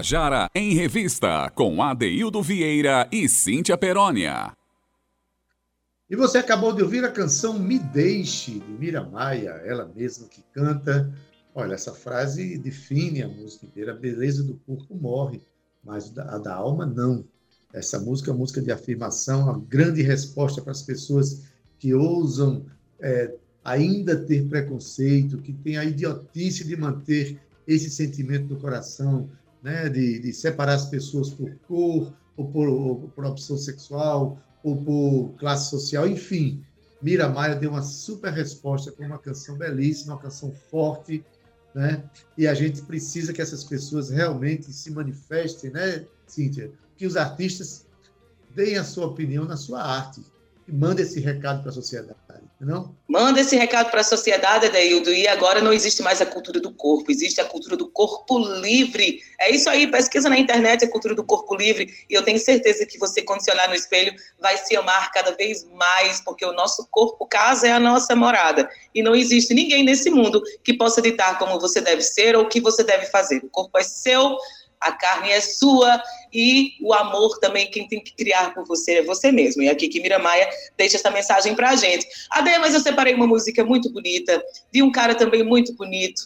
Tabajara 0.00 0.48
em 0.54 0.72
Revista, 0.72 1.50
com 1.54 1.82
Adeildo 1.82 2.42
Vieira 2.42 3.06
e 3.12 3.28
Cíntia 3.28 3.76
Perónia. 3.76 4.56
E 6.08 6.16
você 6.16 6.38
acabou 6.38 6.72
de 6.72 6.82
ouvir 6.82 7.04
a 7.04 7.10
canção 7.10 7.58
Me 7.58 7.78
Deixe, 7.78 8.60
de 8.60 8.72
Mira 8.78 9.04
Maia, 9.04 9.50
ela 9.62 9.92
mesma 9.94 10.26
que 10.26 10.42
canta. 10.54 11.12
Olha, 11.54 11.74
essa 11.74 11.92
frase 11.92 12.56
define 12.56 13.22
a 13.22 13.28
música 13.28 13.66
inteira. 13.66 13.92
A 13.92 13.94
beleza 13.94 14.42
do 14.42 14.54
corpo 14.66 14.94
morre, 14.94 15.42
mas 15.84 16.16
a 16.16 16.38
da 16.38 16.54
alma 16.54 16.86
não. 16.86 17.22
Essa 17.70 17.98
música 17.98 18.30
é 18.30 18.32
uma 18.32 18.38
música 18.38 18.62
de 18.62 18.72
afirmação, 18.72 19.42
uma 19.42 19.58
grande 19.68 20.00
resposta 20.00 20.62
para 20.62 20.72
as 20.72 20.82
pessoas 20.82 21.42
que 21.78 21.92
ousam 21.92 22.64
é, 22.98 23.34
ainda 23.62 24.16
ter 24.16 24.48
preconceito, 24.48 25.36
que 25.36 25.52
têm 25.52 25.76
a 25.76 25.84
idiotice 25.84 26.64
de 26.64 26.74
manter 26.74 27.38
esse 27.68 27.90
sentimento 27.90 28.54
no 28.54 28.58
coração, 28.58 29.28
né, 29.62 29.88
de, 29.88 30.18
de 30.18 30.32
separar 30.32 30.74
as 30.74 30.86
pessoas 30.86 31.30
por 31.30 31.54
cor, 31.66 32.12
ou 32.36 32.50
por, 32.50 32.68
ou 32.68 33.08
por 33.08 33.24
opção 33.24 33.56
sexual, 33.56 34.40
ou 34.62 34.76
por 34.76 35.34
classe 35.38 35.70
social, 35.70 36.06
enfim. 36.06 36.64
Mira 37.02 37.28
Maia 37.28 37.54
deu 37.54 37.70
uma 37.70 37.82
super 37.82 38.32
resposta 38.32 38.92
com 38.92 39.04
uma 39.04 39.18
canção 39.18 39.56
belíssima, 39.56 40.14
uma 40.14 40.20
canção 40.20 40.52
forte, 40.70 41.24
né? 41.74 42.04
E 42.36 42.46
a 42.46 42.54
gente 42.54 42.82
precisa 42.82 43.32
que 43.32 43.40
essas 43.40 43.64
pessoas 43.64 44.10
realmente 44.10 44.72
se 44.72 44.90
manifestem, 44.90 45.70
né, 45.70 46.04
Cíntia? 46.26 46.70
Que 46.96 47.06
os 47.06 47.16
artistas 47.16 47.86
deem 48.54 48.76
a 48.76 48.84
sua 48.84 49.06
opinião 49.06 49.44
na 49.44 49.56
sua 49.56 49.82
arte 49.82 50.22
mandem 50.72 51.04
esse 51.04 51.20
recado 51.20 51.62
para 51.62 51.70
a 51.70 51.74
sociedade. 51.74 52.14
Não? 52.60 52.94
Manda 53.08 53.40
esse 53.40 53.56
recado 53.56 53.90
para 53.90 54.02
a 54.02 54.04
sociedade, 54.04 54.66
Adeildo, 54.66 55.10
e 55.10 55.26
agora 55.26 55.62
não 55.62 55.72
existe 55.72 56.02
mais 56.02 56.20
a 56.20 56.26
cultura 56.26 56.60
do 56.60 56.70
corpo, 56.70 57.10
existe 57.10 57.40
a 57.40 57.44
cultura 57.46 57.74
do 57.74 57.88
corpo 57.88 58.38
livre. 58.38 59.22
É 59.40 59.50
isso 59.50 59.70
aí, 59.70 59.86
pesquisa 59.86 60.28
na 60.28 60.38
internet 60.38 60.84
a 60.84 60.90
cultura 60.90 61.14
do 61.14 61.24
corpo 61.24 61.56
livre, 61.56 61.90
e 62.08 62.12
eu 62.12 62.22
tenho 62.22 62.38
certeza 62.38 62.84
que 62.84 62.98
você, 62.98 63.22
quando 63.22 63.42
se 63.42 63.50
olhar 63.50 63.66
no 63.66 63.74
espelho, 63.74 64.14
vai 64.38 64.58
se 64.58 64.76
amar 64.76 65.10
cada 65.10 65.30
vez 65.30 65.66
mais, 65.72 66.20
porque 66.20 66.44
o 66.44 66.52
nosso 66.52 66.86
corpo, 66.90 67.26
casa, 67.26 67.66
é 67.66 67.72
a 67.72 67.80
nossa 67.80 68.14
morada. 68.14 68.68
E 68.94 69.02
não 69.02 69.14
existe 69.16 69.54
ninguém 69.54 69.82
nesse 69.82 70.10
mundo 70.10 70.42
que 70.62 70.74
possa 70.74 71.00
ditar 71.00 71.38
como 71.38 71.58
você 71.58 71.80
deve 71.80 72.02
ser 72.02 72.36
ou 72.36 72.44
o 72.44 72.48
que 72.48 72.60
você 72.60 72.84
deve 72.84 73.06
fazer. 73.06 73.38
O 73.42 73.48
corpo 73.48 73.78
é 73.78 73.82
seu, 73.82 74.36
a 74.80 74.92
carne 74.92 75.30
é 75.30 75.40
sua 75.40 76.02
e 76.32 76.72
o 76.80 76.92
amor 76.94 77.38
também 77.38 77.70
quem 77.70 77.86
tem 77.86 78.02
que 78.02 78.14
criar 78.14 78.54
por 78.54 78.64
você 78.66 78.98
é 78.98 79.02
você 79.02 79.30
mesmo. 79.30 79.62
E 79.62 79.68
aqui 79.68 79.88
que 79.88 80.00
Mira 80.00 80.18
Maia 80.18 80.48
deixa 80.76 80.96
essa 80.96 81.10
mensagem 81.10 81.54
pra 81.54 81.76
gente. 81.76 82.06
Ade, 82.30 82.58
mas 82.58 82.74
eu 82.74 82.80
separei 82.80 83.14
uma 83.14 83.26
música 83.26 83.64
muito 83.64 83.92
bonita, 83.92 84.42
de 84.72 84.82
um 84.82 84.90
cara 84.90 85.14
também 85.14 85.42
muito 85.42 85.74
bonito, 85.74 86.22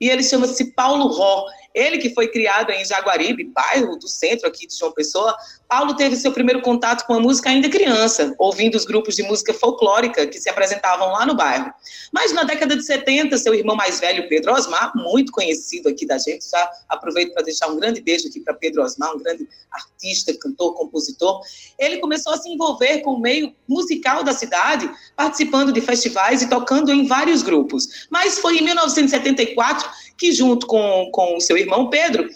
e 0.00 0.08
ele 0.10 0.22
chama-se 0.22 0.72
Paulo 0.72 1.06
Ró. 1.06 1.46
Ele 1.74 1.98
que 1.98 2.10
foi 2.10 2.28
criado 2.28 2.70
em 2.70 2.84
Jaguaribe, 2.84 3.44
bairro 3.44 3.96
do 3.96 4.06
centro 4.06 4.46
aqui 4.46 4.66
de 4.66 4.78
João 4.78 4.92
Pessoa, 4.92 5.36
Paulo 5.68 5.94
teve 5.96 6.14
seu 6.14 6.30
primeiro 6.30 6.62
contato 6.62 7.04
com 7.04 7.14
a 7.14 7.20
música 7.20 7.50
ainda 7.50 7.68
criança, 7.68 8.34
ouvindo 8.38 8.76
os 8.76 8.84
grupos 8.84 9.16
de 9.16 9.24
música 9.24 9.52
folclórica 9.52 10.26
que 10.26 10.38
se 10.38 10.48
apresentavam 10.48 11.10
lá 11.10 11.26
no 11.26 11.34
bairro. 11.34 11.72
Mas 12.12 12.32
na 12.32 12.44
década 12.44 12.76
de 12.76 12.84
70, 12.84 13.36
seu 13.38 13.54
irmão 13.54 13.74
mais 13.74 13.98
velho, 13.98 14.28
Pedro 14.28 14.52
Osmar, 14.52 14.92
muito 14.94 15.32
conhecido 15.32 15.88
aqui 15.88 16.06
da 16.06 16.16
gente, 16.16 16.48
já 16.48 16.70
aproveito 16.88 17.32
para 17.32 17.42
deixar 17.42 17.68
um 17.68 17.76
grande 17.76 18.00
beijo 18.00 18.28
aqui 18.28 18.38
para 18.38 18.54
Pedro 18.54 18.82
Osmar, 18.82 19.12
um 19.14 19.18
grande 19.18 19.48
artista, 19.72 20.32
cantor, 20.38 20.74
compositor, 20.74 21.40
ele 21.78 21.98
começou 21.98 22.32
a 22.32 22.36
se 22.36 22.48
envolver 22.48 23.00
com 23.00 23.14
o 23.14 23.20
meio 23.20 23.52
musical 23.68 24.22
da 24.22 24.32
cidade, 24.32 24.88
participando 25.16 25.72
de 25.72 25.80
festivais 25.80 26.42
e 26.42 26.48
tocando 26.48 26.92
em 26.92 27.06
vários 27.06 27.42
grupos. 27.42 28.06
Mas 28.10 28.38
foi 28.38 28.58
em 28.58 28.62
1974 28.62 29.88
que, 30.16 30.32
junto 30.32 30.66
com, 30.66 31.10
com 31.10 31.36
o 31.36 31.40
seu 31.40 31.56
irmão 31.56 31.88
Pedro, 31.88 32.28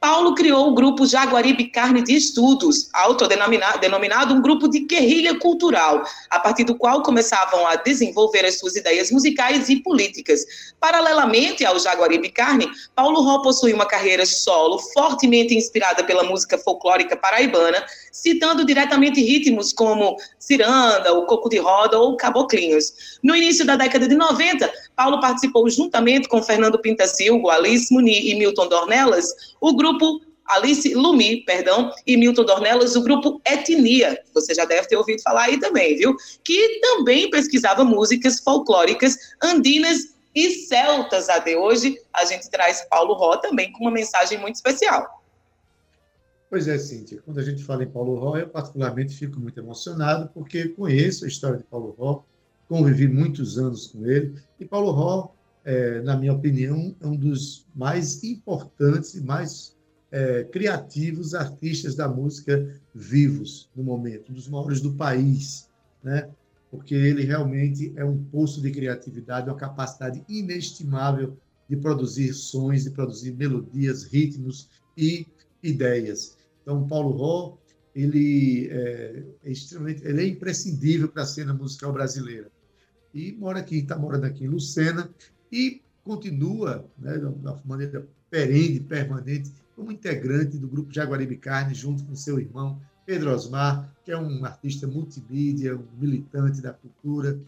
Paulo 0.00 0.34
criou 0.34 0.68
o 0.68 0.74
grupo 0.74 1.06
Jaguaribe 1.06 1.68
Carne 1.68 2.02
de 2.02 2.14
Estudos, 2.14 2.88
autodenominado 2.92 4.34
um 4.34 4.42
grupo 4.42 4.68
de 4.68 4.80
guerrilha 4.80 5.38
cultural, 5.38 6.04
a 6.30 6.38
partir 6.38 6.64
do 6.64 6.76
qual 6.76 7.02
começavam 7.02 7.66
a 7.66 7.76
desenvolver 7.76 8.44
as 8.44 8.58
suas 8.58 8.76
ideias 8.76 9.10
musicais 9.10 9.68
e 9.68 9.76
políticas. 9.76 10.44
Paralelamente 10.78 11.64
ao 11.64 11.78
Jaguaribe 11.78 12.28
Carne, 12.28 12.68
Paulo 12.94 13.22
Ró 13.22 13.40
possui 13.40 13.72
uma 13.72 13.86
carreira 13.86 14.26
solo 14.26 14.78
fortemente 14.92 15.56
inspirada 15.56 16.04
pela 16.04 16.22
música 16.22 16.58
folclórica 16.58 17.16
paraibana, 17.16 17.84
citando 18.12 18.64
diretamente 18.64 19.22
ritmos 19.22 19.72
como 19.72 20.16
ciranda, 20.38 21.12
o 21.14 21.26
coco 21.26 21.48
de 21.48 21.58
roda 21.58 21.98
ou 21.98 22.16
caboclinhos. 22.16 23.18
No 23.22 23.34
início 23.34 23.64
da 23.64 23.76
década 23.76 24.06
de 24.06 24.14
90, 24.14 24.70
Paulo 24.94 25.20
participou 25.20 25.68
juntamente 25.68 26.28
com 26.28 26.42
Fernando 26.42 26.78
Pintacilgo, 26.78 27.50
Alice 27.50 27.92
Muni 27.92 28.30
e 28.30 28.34
Milton 28.34 28.68
Dornelas, 28.68 29.26
o 29.60 29.74
grupo 29.74 29.85
Alice 30.48 30.94
Lumi, 30.94 31.44
perdão, 31.44 31.90
e 32.06 32.16
Milton 32.16 32.44
Dornelas, 32.44 32.94
o 32.94 33.02
grupo 33.02 33.40
Etnia, 33.44 34.18
você 34.32 34.54
já 34.54 34.64
deve 34.64 34.86
ter 34.86 34.96
ouvido 34.96 35.20
falar 35.22 35.44
aí 35.44 35.58
também, 35.58 35.96
viu? 35.96 36.16
Que 36.44 36.80
também 36.80 37.28
pesquisava 37.30 37.84
músicas 37.84 38.40
folclóricas 38.40 39.16
andinas 39.42 40.14
e 40.34 40.50
celtas. 40.50 41.28
Até 41.28 41.56
hoje, 41.56 42.00
a 42.12 42.24
gente 42.24 42.48
traz 42.50 42.86
Paulo 42.88 43.14
Ró 43.14 43.36
também 43.38 43.72
com 43.72 43.84
uma 43.84 43.90
mensagem 43.90 44.38
muito 44.38 44.56
especial. 44.56 45.22
Pois 46.48 46.68
é, 46.68 46.78
Cíntia, 46.78 47.20
quando 47.24 47.38
a 47.38 47.42
gente 47.42 47.64
fala 47.64 47.82
em 47.82 47.88
Paulo 47.88 48.14
Ró, 48.14 48.36
eu 48.36 48.48
particularmente 48.48 49.16
fico 49.16 49.40
muito 49.40 49.58
emocionado, 49.58 50.30
porque 50.32 50.68
conheço 50.68 51.24
a 51.24 51.28
história 51.28 51.58
de 51.58 51.64
Paulo 51.64 51.94
Ró, 51.98 52.22
convivi 52.68 53.08
muitos 53.08 53.58
anos 53.58 53.88
com 53.88 54.06
ele, 54.06 54.36
e 54.60 54.64
Paulo 54.64 54.92
Ró, 54.92 55.32
é, 55.64 56.00
na 56.02 56.16
minha 56.16 56.32
opinião, 56.32 56.94
é 57.00 57.06
um 57.06 57.16
dos 57.16 57.66
mais 57.74 58.22
importantes 58.22 59.14
e 59.14 59.20
mais 59.22 59.75
é, 60.10 60.44
criativos 60.44 61.34
artistas 61.34 61.94
da 61.94 62.08
música 62.08 62.80
vivos 62.94 63.68
no 63.74 63.82
momento, 63.82 64.30
um 64.30 64.34
dos 64.34 64.48
maiores 64.48 64.80
do 64.80 64.94
país, 64.94 65.68
né? 66.02 66.30
porque 66.70 66.94
ele 66.94 67.22
realmente 67.22 67.92
é 67.96 68.04
um 68.04 68.22
poço 68.24 68.60
de 68.60 68.70
criatividade, 68.70 69.48
uma 69.48 69.56
capacidade 69.56 70.22
inestimável 70.28 71.36
de 71.68 71.76
produzir 71.76 72.32
sons, 72.34 72.84
de 72.84 72.90
produzir 72.90 73.32
melodias, 73.32 74.04
ritmos 74.04 74.68
e 74.96 75.26
ideias. 75.62 76.36
Então, 76.62 76.86
Paulo 76.86 77.16
Ró, 77.16 77.58
ele 77.94 78.68
é, 78.70 79.24
é 79.44 79.50
extremamente, 79.50 80.04
ele 80.04 80.22
é 80.22 80.26
imprescindível 80.28 81.08
para 81.08 81.22
a 81.22 81.26
cena 81.26 81.54
musical 81.54 81.92
brasileira. 81.92 82.50
E 83.14 83.32
mora 83.32 83.60
aqui, 83.60 83.78
está 83.78 83.96
morando 83.96 84.24
aqui 84.24 84.44
em 84.44 84.48
Lucena 84.48 85.08
e 85.50 85.80
continua, 86.04 86.84
né, 86.98 87.16
da 87.18 87.58
maneira 87.64 88.06
perene, 88.30 88.80
permanente, 88.80 89.50
como 89.76 89.92
integrante 89.92 90.56
do 90.56 90.66
grupo 90.66 90.92
Jaguaribe 90.92 91.36
Carne, 91.36 91.74
junto 91.74 92.02
com 92.04 92.16
seu 92.16 92.40
irmão 92.40 92.80
Pedro 93.04 93.32
Osmar, 93.32 93.94
que 94.04 94.10
é 94.10 94.18
um 94.18 94.44
artista 94.44 94.86
multimídia, 94.86 95.76
um 95.76 95.86
militante 95.96 96.60
da 96.60 96.72
cultura, 96.72 97.38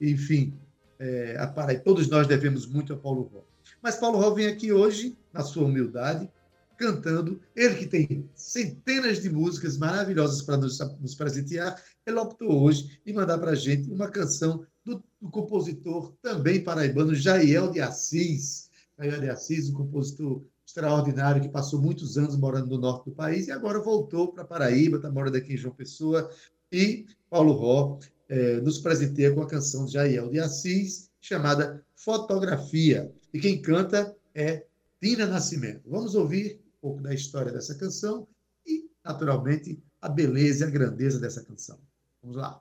enfim, 0.00 0.52
é, 0.98 1.36
a. 1.38 1.46
Todos 1.78 2.08
nós 2.08 2.26
devemos 2.26 2.66
muito 2.66 2.92
a 2.92 2.96
Paulo 2.96 3.30
Ró. 3.32 3.40
Mas 3.82 3.96
Paulo 3.96 4.18
Ró 4.18 4.30
vem 4.30 4.46
aqui 4.46 4.72
hoje, 4.72 5.16
na 5.32 5.42
sua 5.42 5.64
humildade, 5.64 6.28
cantando. 6.76 7.40
Ele 7.54 7.76
que 7.76 7.86
tem 7.86 8.28
centenas 8.34 9.22
de 9.22 9.30
músicas 9.30 9.78
maravilhosas 9.78 10.42
para 10.42 10.58
nos, 10.58 10.78
nos 11.00 11.14
presentear, 11.14 11.80
ele 12.04 12.18
optou 12.18 12.62
hoje 12.62 13.00
em 13.06 13.12
mandar 13.12 13.38
para 13.38 13.52
a 13.52 13.56
gente 13.56 13.90
uma 13.90 14.08
canção 14.08 14.66
do, 14.84 15.02
do, 15.20 15.30
compositor 15.30 16.12
também 16.20 16.62
paraibano, 16.62 17.14
Jael 17.14 17.70
de 17.70 17.80
Assis. 17.80 18.70
Jael 18.98 19.20
de 19.20 19.30
Assis, 19.30 19.70
um 19.70 19.74
compositor 19.74 20.42
extraordinário 20.76 21.40
que 21.40 21.48
passou 21.48 21.80
muitos 21.80 22.18
anos 22.18 22.36
morando 22.36 22.68
no 22.68 22.78
norte 22.78 23.06
do 23.06 23.12
país 23.12 23.48
e 23.48 23.52
agora 23.52 23.80
voltou 23.80 24.32
para 24.32 24.44
Paraíba, 24.44 24.96
está 24.98 25.10
morando 25.10 25.36
aqui 25.36 25.54
em 25.54 25.56
João 25.56 25.74
Pessoa. 25.74 26.30
E 26.70 27.06
Paulo 27.30 27.52
Ró 27.52 27.98
eh, 28.28 28.60
nos 28.60 28.78
presenteia 28.78 29.34
com 29.34 29.40
a 29.40 29.46
canção 29.46 29.86
de 29.86 29.92
Jael 29.92 30.28
de 30.28 30.38
Assis, 30.38 31.10
chamada 31.18 31.82
Fotografia. 31.94 33.10
E 33.32 33.40
quem 33.40 33.60
canta 33.60 34.14
é 34.34 34.66
Tina 35.00 35.26
Nascimento. 35.26 35.82
Vamos 35.86 36.14
ouvir 36.14 36.60
pouco 36.80 37.00
da 37.00 37.14
história 37.14 37.50
dessa 37.50 37.74
canção 37.74 38.28
e, 38.66 38.90
naturalmente, 39.02 39.82
a 40.00 40.10
beleza 40.10 40.64
e 40.64 40.68
a 40.68 40.70
grandeza 40.70 41.18
dessa 41.18 41.42
canção. 41.42 41.78
Vamos 42.22 42.36
lá. 42.36 42.60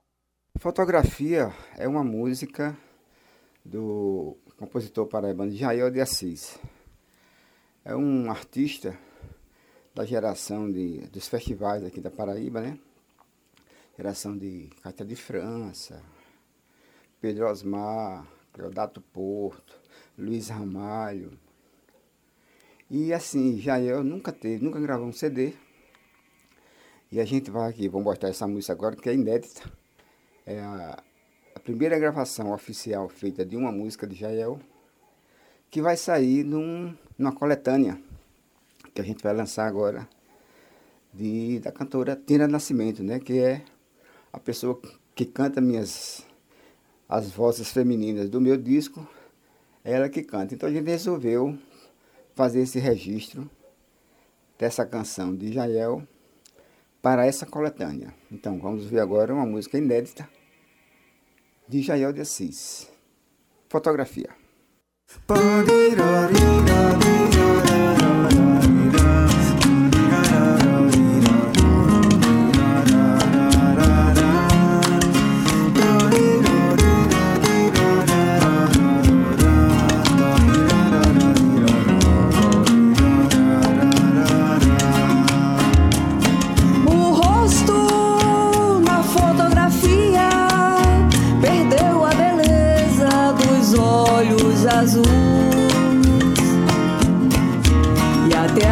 Fotografia 0.57 1.53
é 1.77 1.85
uma 1.85 2.03
música 2.03 2.77
do 3.63 4.37
compositor 4.55 5.05
paraibano 5.05 5.51
Jair 5.51 5.91
de 5.91 5.99
Assis. 5.99 6.57
É 7.87 7.95
um 7.95 8.31
artista 8.31 8.97
da 9.93 10.03
geração 10.03 10.71
de, 10.71 11.01
dos 11.09 11.27
festivais 11.27 11.83
aqui 11.83 12.01
da 12.01 12.09
Paraíba, 12.09 12.59
né? 12.59 12.79
Geração 13.95 14.35
de 14.35 14.71
Cátia 14.81 15.05
de 15.05 15.15
França, 15.15 16.01
Pedro 17.21 17.47
Osmar, 17.47 18.25
Cleodato 18.51 18.99
Porto, 19.01 19.79
Luiz 20.17 20.49
Ramalho, 20.49 21.37
e 22.89 23.13
assim, 23.13 23.59
Jael 23.59 24.03
nunca 24.03 24.31
teve, 24.31 24.65
nunca 24.65 24.79
gravou 24.79 25.05
um 25.05 25.13
CD. 25.13 25.53
E 27.11 27.19
a 27.19 27.25
gente 27.25 27.51
vai 27.51 27.69
aqui, 27.69 27.87
vamos 27.87 28.05
mostrar 28.05 28.29
essa 28.29 28.47
música 28.47 28.73
agora, 28.73 28.95
que 28.95 29.07
é 29.07 29.13
inédita. 29.13 29.61
É 30.43 30.59
a, 30.59 31.03
a 31.53 31.59
primeira 31.59 31.99
gravação 31.99 32.51
oficial 32.51 33.07
feita 33.09 33.45
de 33.45 33.55
uma 33.55 33.71
música 33.71 34.07
de 34.07 34.15
Jael, 34.15 34.59
que 35.69 35.83
vai 35.83 35.95
sair 35.95 36.43
num, 36.43 36.95
numa 37.17 37.31
coletânea 37.31 37.99
que 38.93 39.01
a 39.01 39.03
gente 39.03 39.23
vai 39.23 39.33
lançar 39.33 39.67
agora 39.67 40.07
de, 41.13 41.59
da 41.59 41.71
cantora 41.71 42.15
Tina 42.15 42.47
Nascimento, 42.47 43.03
né? 43.03 43.19
Que 43.19 43.39
é 43.39 43.61
a 44.31 44.39
pessoa 44.39 44.79
que 45.13 45.25
canta 45.25 45.61
minhas 45.61 46.25
as 47.07 47.31
vozes 47.31 47.71
femininas 47.71 48.29
do 48.29 48.41
meu 48.41 48.57
disco, 48.57 49.07
é 49.83 49.93
ela 49.93 50.09
que 50.09 50.23
canta. 50.23 50.55
Então 50.55 50.67
a 50.67 50.71
gente 50.71 50.87
resolveu 50.87 51.57
fazer 52.33 52.61
esse 52.61 52.79
registro 52.79 53.49
dessa 54.57 54.85
canção 54.85 55.35
de 55.35 55.53
Jael 55.53 56.05
para 57.01 57.25
essa 57.25 57.45
coletânea. 57.45 58.13
Então 58.31 58.59
vamos 58.59 58.85
ver 58.85 58.99
agora 58.99 59.33
uma 59.33 59.45
música 59.45 59.77
inédita 59.77 60.27
de 61.67 61.81
Jael 61.81 62.11
de 62.11 62.21
Assis. 62.21 62.89
Fotografia. 63.69 64.44
Ba-dee-da-dee-da-dee. 65.27 67.24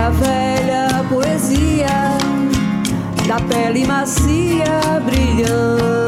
a 0.03 0.09
velha 0.09 1.05
poesia 1.07 2.17
da 3.25 3.39
pele 3.47 3.85
macia 3.85 4.99
brilhando. 5.05 6.02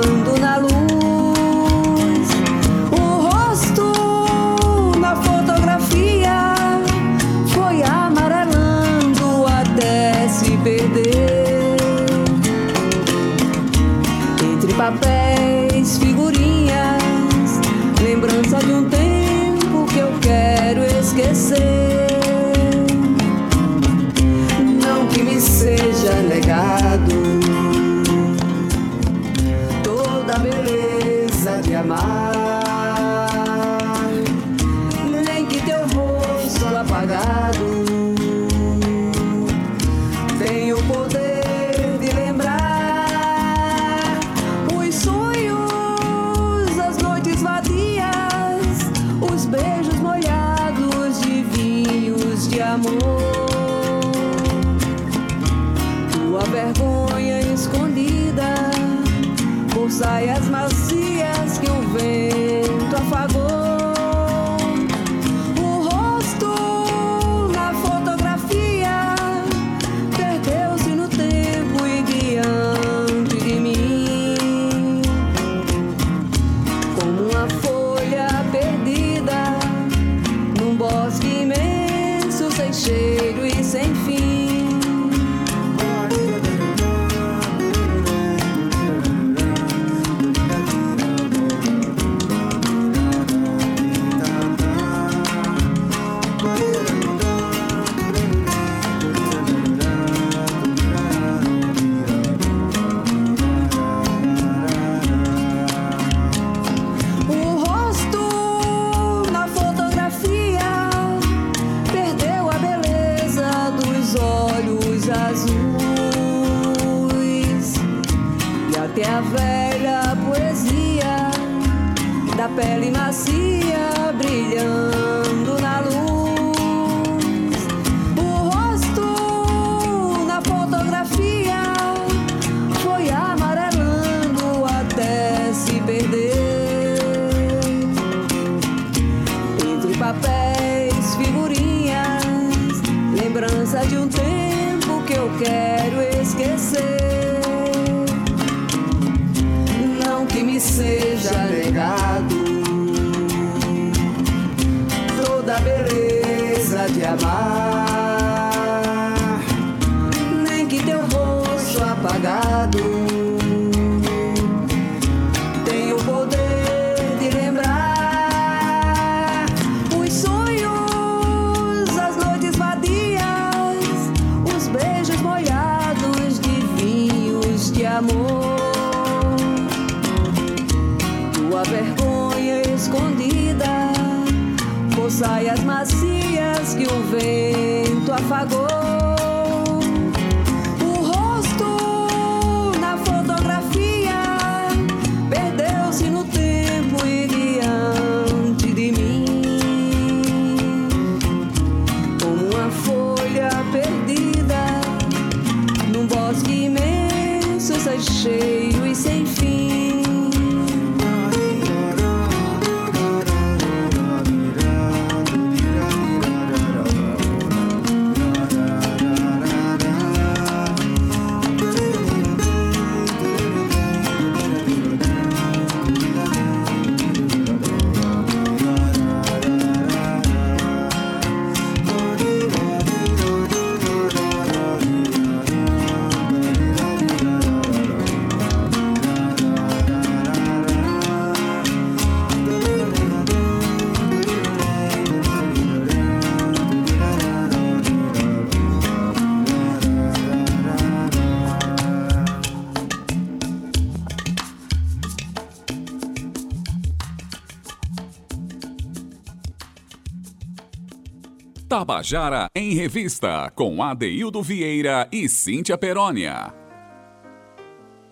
Tabajara 261.86 262.48
em 262.56 262.74
Revista, 262.74 263.52
com 263.54 263.84
Adeildo 263.84 264.42
Vieira 264.42 265.08
e 265.12 265.30
Cíntia 265.30 265.78
Perónia. 265.78 266.52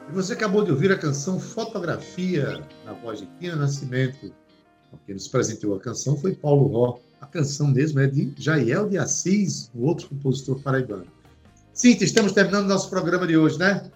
E 0.08 0.14
você 0.14 0.34
acabou 0.34 0.64
de 0.64 0.70
ouvir 0.70 0.92
a 0.92 0.98
canção 0.98 1.40
Fotografia, 1.40 2.62
na 2.86 2.94
voz 2.94 3.22
de 3.22 3.26
Tina 3.40 3.56
Nascimento. 3.56 4.32
Quem 5.08 5.16
nos 5.16 5.28
presenteou 5.28 5.76
a 5.76 5.80
canção 5.80 6.16
foi 6.16 6.36
Paulo 6.36 6.68
Ró. 6.68 7.00
A 7.20 7.26
canção 7.26 7.66
mesmo 7.66 8.00
é 8.00 8.06
de 8.06 8.32
Jael 8.38 8.88
de 8.88 9.00
Assis, 9.00 9.72
o 9.74 9.88
outro 9.88 10.08
compositor 10.08 10.62
paraibano. 10.62 11.08
Cíntia, 11.74 12.06
estamos 12.06 12.32
terminando 12.32 12.68
nosso 12.68 12.92
programa 12.92 13.26
de 13.26 13.36
hoje, 13.36 13.58
né? 13.58 13.90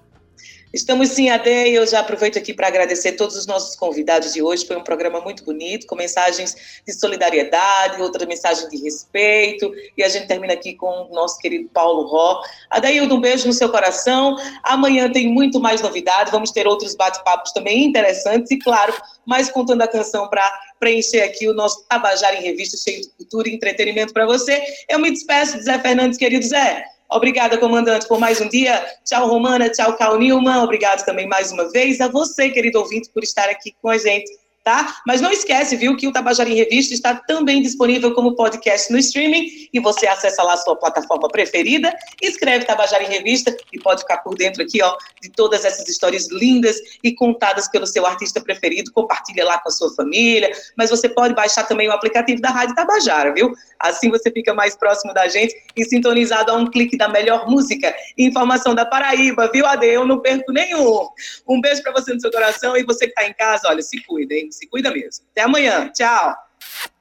Estamos 0.73 1.09
sim, 1.09 1.29
Ade, 1.29 1.49
e 1.49 1.75
eu 1.75 1.87
já 1.87 2.01
aproveito 2.01 2.37
aqui 2.37 2.53
para 2.53 2.67
agradecer 2.67 3.13
todos 3.13 3.37
os 3.37 3.47
nossos 3.47 3.75
convidados 3.75 4.33
de 4.33 4.41
hoje. 4.41 4.65
Foi 4.65 4.75
um 4.75 4.83
programa 4.83 5.21
muito 5.21 5.43
bonito, 5.45 5.87
com 5.87 5.95
mensagens 5.95 6.81
de 6.85 6.93
solidariedade, 6.93 8.01
outra 8.01 8.25
mensagem 8.25 8.67
de 8.67 8.77
respeito, 8.77 9.73
e 9.97 10.03
a 10.03 10.09
gente 10.09 10.27
termina 10.27 10.53
aqui 10.53 10.75
com 10.75 11.07
o 11.09 11.13
nosso 11.13 11.39
querido 11.39 11.69
Paulo 11.69 12.05
Ró. 12.07 12.41
Adeildo, 12.69 13.15
um 13.15 13.21
beijo 13.21 13.47
no 13.47 13.53
seu 13.53 13.69
coração. 13.69 14.35
Amanhã 14.61 15.09
tem 15.09 15.27
muito 15.27 15.59
mais 15.59 15.81
novidade, 15.81 16.31
vamos 16.31 16.51
ter 16.51 16.67
outros 16.67 16.95
bate-papos 16.95 17.53
também 17.53 17.85
interessantes, 17.85 18.51
e 18.51 18.59
claro, 18.59 18.93
mais 19.25 19.49
contando 19.49 19.81
a 19.81 19.87
canção 19.87 20.29
para 20.29 20.47
preencher 20.79 21.21
aqui 21.21 21.47
o 21.47 21.53
nosso 21.53 21.85
Tabajara 21.87 22.35
em 22.35 22.41
Revista, 22.41 22.77
cheio 22.77 23.01
de 23.01 23.09
cultura 23.09 23.49
e 23.49 23.55
entretenimento 23.55 24.13
para 24.13 24.25
você. 24.25 24.61
Eu 24.89 24.99
me 24.99 25.09
despeço 25.11 25.57
de 25.57 25.63
Zé 25.63 25.79
Fernandes, 25.79 26.17
querido 26.17 26.45
Zé. 26.45 26.96
Obrigada, 27.09 27.57
comandante, 27.57 28.07
por 28.07 28.19
mais 28.19 28.41
um 28.41 28.49
dia. 28.49 28.85
Tchau, 29.05 29.27
Romana. 29.27 29.69
Tchau, 29.69 29.95
Cal 29.95 30.17
Nilman. 30.17 30.63
Obrigado 30.63 31.05
também 31.05 31.27
mais 31.27 31.51
uma 31.51 31.69
vez 31.71 32.01
a 32.01 32.07
você, 32.07 32.49
querido 32.49 32.79
ouvinte, 32.79 33.09
por 33.13 33.23
estar 33.23 33.49
aqui 33.49 33.73
com 33.81 33.89
a 33.89 33.97
gente 33.97 34.29
tá? 34.67 34.97
Mas 35.07 35.21
não 35.21 35.31
esquece, 35.31 35.77
viu, 35.77 35.95
que 35.95 36.05
o 36.09 36.11
Tabajara 36.11 36.49
em 36.49 36.55
Revista 36.55 36.93
está 36.93 37.15
também 37.15 37.61
disponível 37.61 38.13
como 38.13 38.35
podcast 38.35 38.91
no 38.91 38.97
streaming 38.97 39.69
e 39.71 39.79
você 39.79 40.05
acessa 40.05 40.43
lá 40.43 40.55
a 40.55 40.57
sua 40.57 40.75
plataforma 40.75 41.29
preferida, 41.29 41.95
escreve 42.21 42.65
Tabajara 42.65 43.01
em 43.01 43.07
Revista 43.07 43.55
e 43.71 43.79
pode 43.79 44.01
ficar 44.01 44.17
por 44.17 44.35
dentro 44.35 44.61
aqui, 44.61 44.83
ó, 44.83 44.93
de 45.21 45.29
todas 45.29 45.63
essas 45.63 45.87
histórias 45.87 46.29
lindas 46.29 46.75
e 47.01 47.15
contadas 47.15 47.69
pelo 47.69 47.87
seu 47.87 48.05
artista 48.05 48.41
preferido, 48.41 48.91
compartilha 48.91 49.45
lá 49.45 49.57
com 49.57 49.69
a 49.69 49.71
sua 49.71 49.89
família, 49.95 50.51
mas 50.75 50.89
você 50.89 51.07
pode 51.07 51.33
baixar 51.33 51.63
também 51.63 51.87
o 51.87 51.93
aplicativo 51.93 52.41
da 52.41 52.49
Rádio 52.49 52.75
Tabajara, 52.75 53.33
viu? 53.33 53.53
Assim 53.79 54.09
você 54.09 54.29
fica 54.29 54.53
mais 54.53 54.75
próximo 54.75 55.13
da 55.13 55.29
gente 55.29 55.55
e 55.77 55.85
sintonizado 55.85 56.51
a 56.51 56.55
um 56.55 56.69
clique 56.69 56.97
da 56.97 57.07
melhor 57.07 57.49
música 57.49 57.95
e 58.17 58.25
informação 58.25 58.75
da 58.75 58.85
Paraíba, 58.85 59.49
viu, 59.49 59.65
Ade? 59.65 59.85
Eu 59.85 60.05
não 60.05 60.19
perco 60.19 60.51
nenhum. 60.51 61.07
Um 61.47 61.61
beijo 61.61 61.81
para 61.83 61.93
você 61.93 62.13
no 62.13 62.19
seu 62.19 62.31
coração 62.31 62.75
e 62.75 62.83
você 62.83 63.05
que 63.05 63.11
está 63.11 63.25
em 63.25 63.33
casa, 63.33 63.69
olha, 63.69 63.81
se 63.81 64.03
cuida, 64.03 64.33
hein? 64.33 64.49
Se 64.57 64.67
cuida 64.67 64.91
mesmo. 64.91 65.23
Até 65.31 65.43
amanhã. 65.43 65.91
Tchau. 65.93 66.35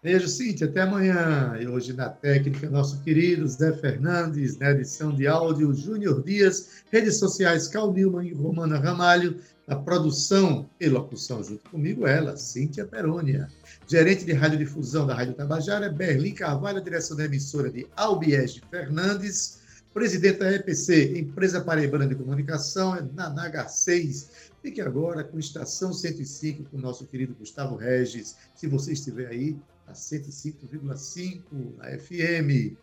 Beijo, 0.02 0.28
Cíntia. 0.28 0.66
Até 0.66 0.82
amanhã. 0.82 1.56
E 1.58 1.66
hoje 1.66 1.94
na 1.94 2.10
técnica, 2.10 2.68
nosso 2.68 3.00
querido 3.02 3.48
Zé 3.48 3.72
Fernandes, 3.72 4.58
na 4.58 4.72
edição 4.72 5.10
de 5.10 5.26
áudio, 5.26 5.72
Júnior 5.72 6.22
Dias, 6.22 6.82
redes 6.92 7.16
sociais 7.16 7.66
Cal 7.66 7.90
Nilman 7.94 8.28
e 8.28 8.34
Romana 8.34 8.78
Ramalho, 8.78 9.40
na 9.66 9.74
produção 9.74 10.68
e 10.78 10.86
locução 10.86 11.42
junto 11.42 11.70
comigo, 11.70 12.06
ela, 12.06 12.36
Cíntia 12.36 12.84
Perônia. 12.84 13.48
Gerente 13.88 14.26
de 14.26 14.34
radiodifusão 14.34 15.06
da 15.06 15.14
Rádio 15.14 15.32
Tabajara, 15.32 15.88
Berlim 15.88 16.34
Carvalho, 16.34 16.82
direção 16.82 17.16
da 17.16 17.24
emissora 17.24 17.70
de 17.70 17.86
Albiege 17.96 18.60
Fernandes, 18.70 19.60
presidente 19.96 20.40
da 20.40 20.52
EPC, 20.52 21.18
Empresa 21.18 21.62
Paraibana 21.62 22.06
de 22.06 22.14
Comunicação, 22.14 22.94
é 22.94 23.02
Nanaga 23.14 23.66
6. 23.66 24.45
Fique 24.66 24.80
agora 24.80 25.22
com 25.22 25.38
Estação 25.38 25.92
105 25.92 26.68
com 26.68 26.76
o 26.76 26.80
nosso 26.80 27.06
querido 27.06 27.36
Gustavo 27.36 27.76
Regis. 27.76 28.36
Se 28.52 28.66
você 28.66 28.94
estiver 28.94 29.28
aí, 29.28 29.56
a 29.86 29.92
105,5 29.92 31.76
na 31.76 31.96
FM. 31.96 32.76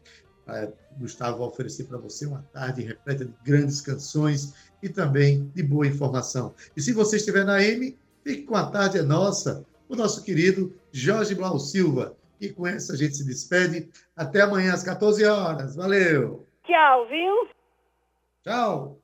Gustavo 0.97 1.39
vai 1.39 1.47
oferecer 1.47 1.84
para 1.84 1.97
você 1.97 2.25
uma 2.25 2.41
tarde 2.53 2.84
repleta 2.84 3.25
de 3.25 3.34
grandes 3.43 3.81
canções 3.81 4.53
e 4.81 4.88
também 4.88 5.51
de 5.53 5.61
boa 5.61 5.86
informação. 5.86 6.55
E 6.73 6.81
se 6.81 6.93
você 6.93 7.17
estiver 7.17 7.43
na 7.43 7.61
M, 7.61 7.99
fique 8.23 8.43
com 8.43 8.55
a 8.55 8.71
tarde 8.71 8.99
é 8.99 9.01
nossa, 9.01 9.65
o 9.89 9.95
nosso 9.97 10.23
querido 10.23 10.73
Jorge 10.89 11.36
Blau 11.36 11.59
Silva. 11.59 12.15
E 12.39 12.47
com 12.47 12.65
essa 12.65 12.93
a 12.93 12.95
gente 12.95 13.17
se 13.17 13.25
despede. 13.25 13.89
Até 14.15 14.39
amanhã 14.39 14.73
às 14.73 14.84
14 14.84 15.25
horas. 15.25 15.75
Valeu! 15.75 16.47
Tchau, 16.63 17.09
viu? 17.09 17.49
Tchau! 18.41 19.03